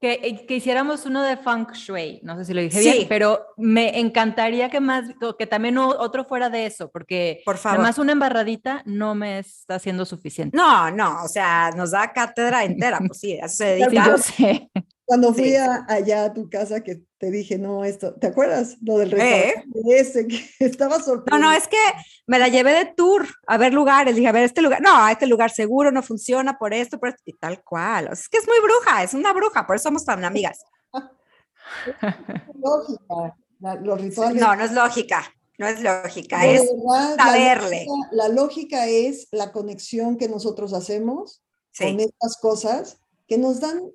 eh, 0.00 0.46
que, 0.46 0.56
hiciéramos 0.56 1.06
uno 1.06 1.22
de 1.22 1.36
Feng 1.36 1.72
Shui, 1.72 2.20
no 2.22 2.36
sé 2.36 2.44
si 2.44 2.54
lo 2.54 2.60
dije 2.60 2.78
bien, 2.78 3.06
pero 3.08 3.46
me 3.56 3.98
encantaría 3.98 4.70
que 4.70 4.78
más, 4.80 5.04
que 5.36 5.46
también 5.46 5.76
otro 5.78 6.24
fuera 6.24 6.50
de 6.50 6.66
eso, 6.66 6.90
porque 6.90 7.42
Por 7.44 7.58
favor. 7.58 7.80
además 7.80 7.98
una 7.98 8.12
embarradita 8.12 8.82
no 8.84 9.14
me 9.14 9.40
está 9.40 9.74
haciendo 9.74 10.04
suficiente. 10.04 10.56
No, 10.56 10.90
no, 10.90 11.24
o 11.24 11.28
sea, 11.28 11.70
nos 11.76 11.90
da 11.90 12.12
cátedra 12.12 12.64
entera, 12.64 12.98
pues 13.06 13.18
sí, 13.18 13.32
eso 13.32 13.56
se 13.56 13.64
dedica. 13.76 14.18
Sí, 14.18 14.32
sé. 14.34 14.70
Cuando 15.08 15.32
fui 15.32 15.54
allá 15.56 16.24
a 16.24 16.34
tu 16.34 16.50
casa 16.50 16.82
que 16.82 17.00
te 17.16 17.30
dije, 17.30 17.56
no, 17.56 17.82
esto, 17.82 18.12
¿te 18.16 18.26
acuerdas? 18.26 18.76
Lo 18.82 18.98
del 18.98 19.10
restaurante 19.10 19.80
ese, 19.88 20.26
que 20.26 20.44
estaba 20.58 21.00
sorprendido. 21.00 21.38
No, 21.38 21.50
no, 21.50 21.56
es 21.56 21.66
que 21.66 21.78
me 22.26 22.38
la 22.38 22.48
llevé 22.48 22.72
de 22.72 22.92
tour 22.94 23.26
a 23.46 23.56
ver 23.56 23.72
lugares, 23.72 24.16
dije, 24.16 24.28
a 24.28 24.32
ver, 24.32 24.44
este 24.44 24.60
lugar, 24.60 24.82
no, 24.82 25.08
este 25.08 25.26
lugar 25.26 25.50
seguro 25.50 25.90
no 25.90 26.02
funciona 26.02 26.58
por 26.58 26.74
esto, 26.74 27.00
por 27.00 27.08
esto, 27.08 27.22
y 27.24 27.32
tal 27.32 27.64
cual. 27.64 28.10
es 28.12 28.28
que 28.28 28.36
es 28.36 28.46
muy 28.46 28.58
bruja, 28.60 29.02
es 29.02 29.14
una 29.14 29.32
bruja, 29.32 29.66
por 29.66 29.76
eso 29.76 29.84
somos 29.84 30.04
tan 30.04 30.22
amigas. 30.26 30.58
lógica, 32.62 33.34
los 33.80 34.00
rituales. 34.02 34.42
No, 34.42 34.54
no 34.56 34.62
es 34.62 34.72
lógica. 34.72 35.24
No 35.56 35.66
es 35.66 35.80
lógica, 35.80 36.46
es 36.46 36.70
saberle. 37.16 37.86
La 38.12 38.28
lógica, 38.28 38.86
es 38.86 39.26
la 39.32 39.52
conexión 39.52 40.18
que 40.18 40.28
nosotros 40.28 40.74
hacemos 40.74 41.42
con 41.78 41.98
estas 41.98 42.36
cosas 42.36 43.00
que 43.26 43.38
nos 43.38 43.60
dan, 43.60 43.90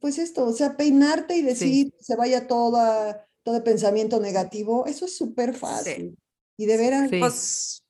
pues 0.00 0.18
esto, 0.18 0.46
o 0.46 0.52
sea, 0.52 0.76
peinarte 0.76 1.36
y 1.36 1.42
decir, 1.42 1.92
se 2.00 2.16
vaya 2.16 2.46
toda, 2.46 3.26
todo 3.42 3.62
pensamiento 3.62 4.18
negativo, 4.18 4.86
eso 4.86 5.04
es 5.04 5.16
súper 5.16 5.54
fácil. 5.54 6.16
Y 6.56 6.66
de 6.66 6.76
veras, 6.76 7.10
pues, 7.18 7.84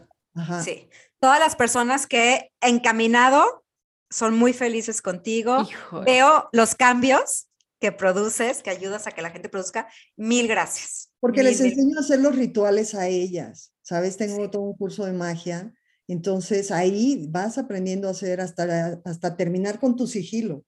Sí. 0.63 0.89
Todas 1.19 1.41
las 1.41 1.57
personas 1.57 2.07
que 2.07 2.53
encaminado 2.61 3.65
son 4.11 4.39
muy 4.39 4.53
felices 4.53 5.03
contigo. 5.03 5.69
Veo 6.07 6.49
los 6.53 6.77
cambios 6.77 7.49
que 7.81 7.91
produces, 7.91 8.63
que 8.63 8.71
ayudas 8.71 9.09
a 9.09 9.11
que 9.11 9.23
la 9.23 9.31
gente 9.31 9.49
produzca. 9.49 9.89
Mil 10.17 10.47
gracias. 10.47 11.08
Porque 11.21 11.43
les 11.43 11.61
enseño 11.61 11.97
a 11.99 12.01
hacer 12.01 12.21
los 12.21 12.37
rituales 12.37 12.95
a 12.95 13.09
ellas. 13.09 13.73
Sabes, 13.83 14.17
tengo 14.17 14.51
todo 14.51 14.63
un 14.63 14.77
curso 14.77 15.05
de 15.05 15.13
magia. 15.13 15.73
Entonces 16.07 16.71
ahí 16.71 17.27
vas 17.31 17.59
aprendiendo 17.59 18.09
a 18.09 18.13
hacer 18.13 18.41
hasta, 18.41 19.01
hasta 19.05 19.37
terminar 19.37 19.79
con 19.81 19.97
tu 19.97 20.07
sigilo. 20.07 20.65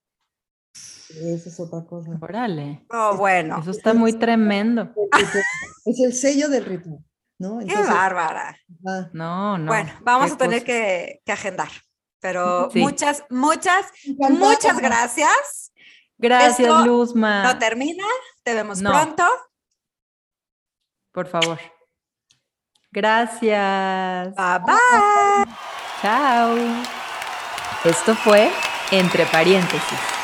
Esa 1.08 1.48
es 1.48 1.60
otra 1.60 1.84
cosa. 1.84 2.18
Órale. 2.20 2.84
Oh, 2.90 3.16
bueno. 3.16 3.58
Eso 3.60 3.70
está 3.70 3.94
muy 3.94 4.12
tremendo. 4.12 4.92
Es 5.86 5.98
el 5.98 6.12
sello 6.12 6.48
del 6.48 6.66
ritual. 6.66 7.02
¿no? 7.40 7.58
Qué 7.66 7.74
bárbara. 7.74 8.56
No, 9.12 9.58
no. 9.58 9.66
Bueno, 9.66 9.90
vamos 10.02 10.32
a 10.32 10.36
tener 10.36 10.62
que, 10.62 11.22
agendar. 11.26 11.70
Pero 12.20 12.68
muchas, 12.74 13.24
muchas, 13.30 13.86
muchas 14.28 14.78
gracias. 14.78 15.72
Gracias, 16.18 16.86
Luzma. 16.86 17.42
No 17.42 17.58
termina. 17.58 18.04
Te 18.42 18.54
vemos 18.54 18.80
pronto. 18.82 19.24
Por 21.12 21.26
favor. 21.26 21.58
Gracias. 22.92 24.34
Bye 24.34 24.58
bye. 24.66 25.54
Chao. 26.02 26.56
Esto 27.84 28.14
fue 28.14 28.50
Entre 28.90 29.24
Paréntesis. 29.26 30.19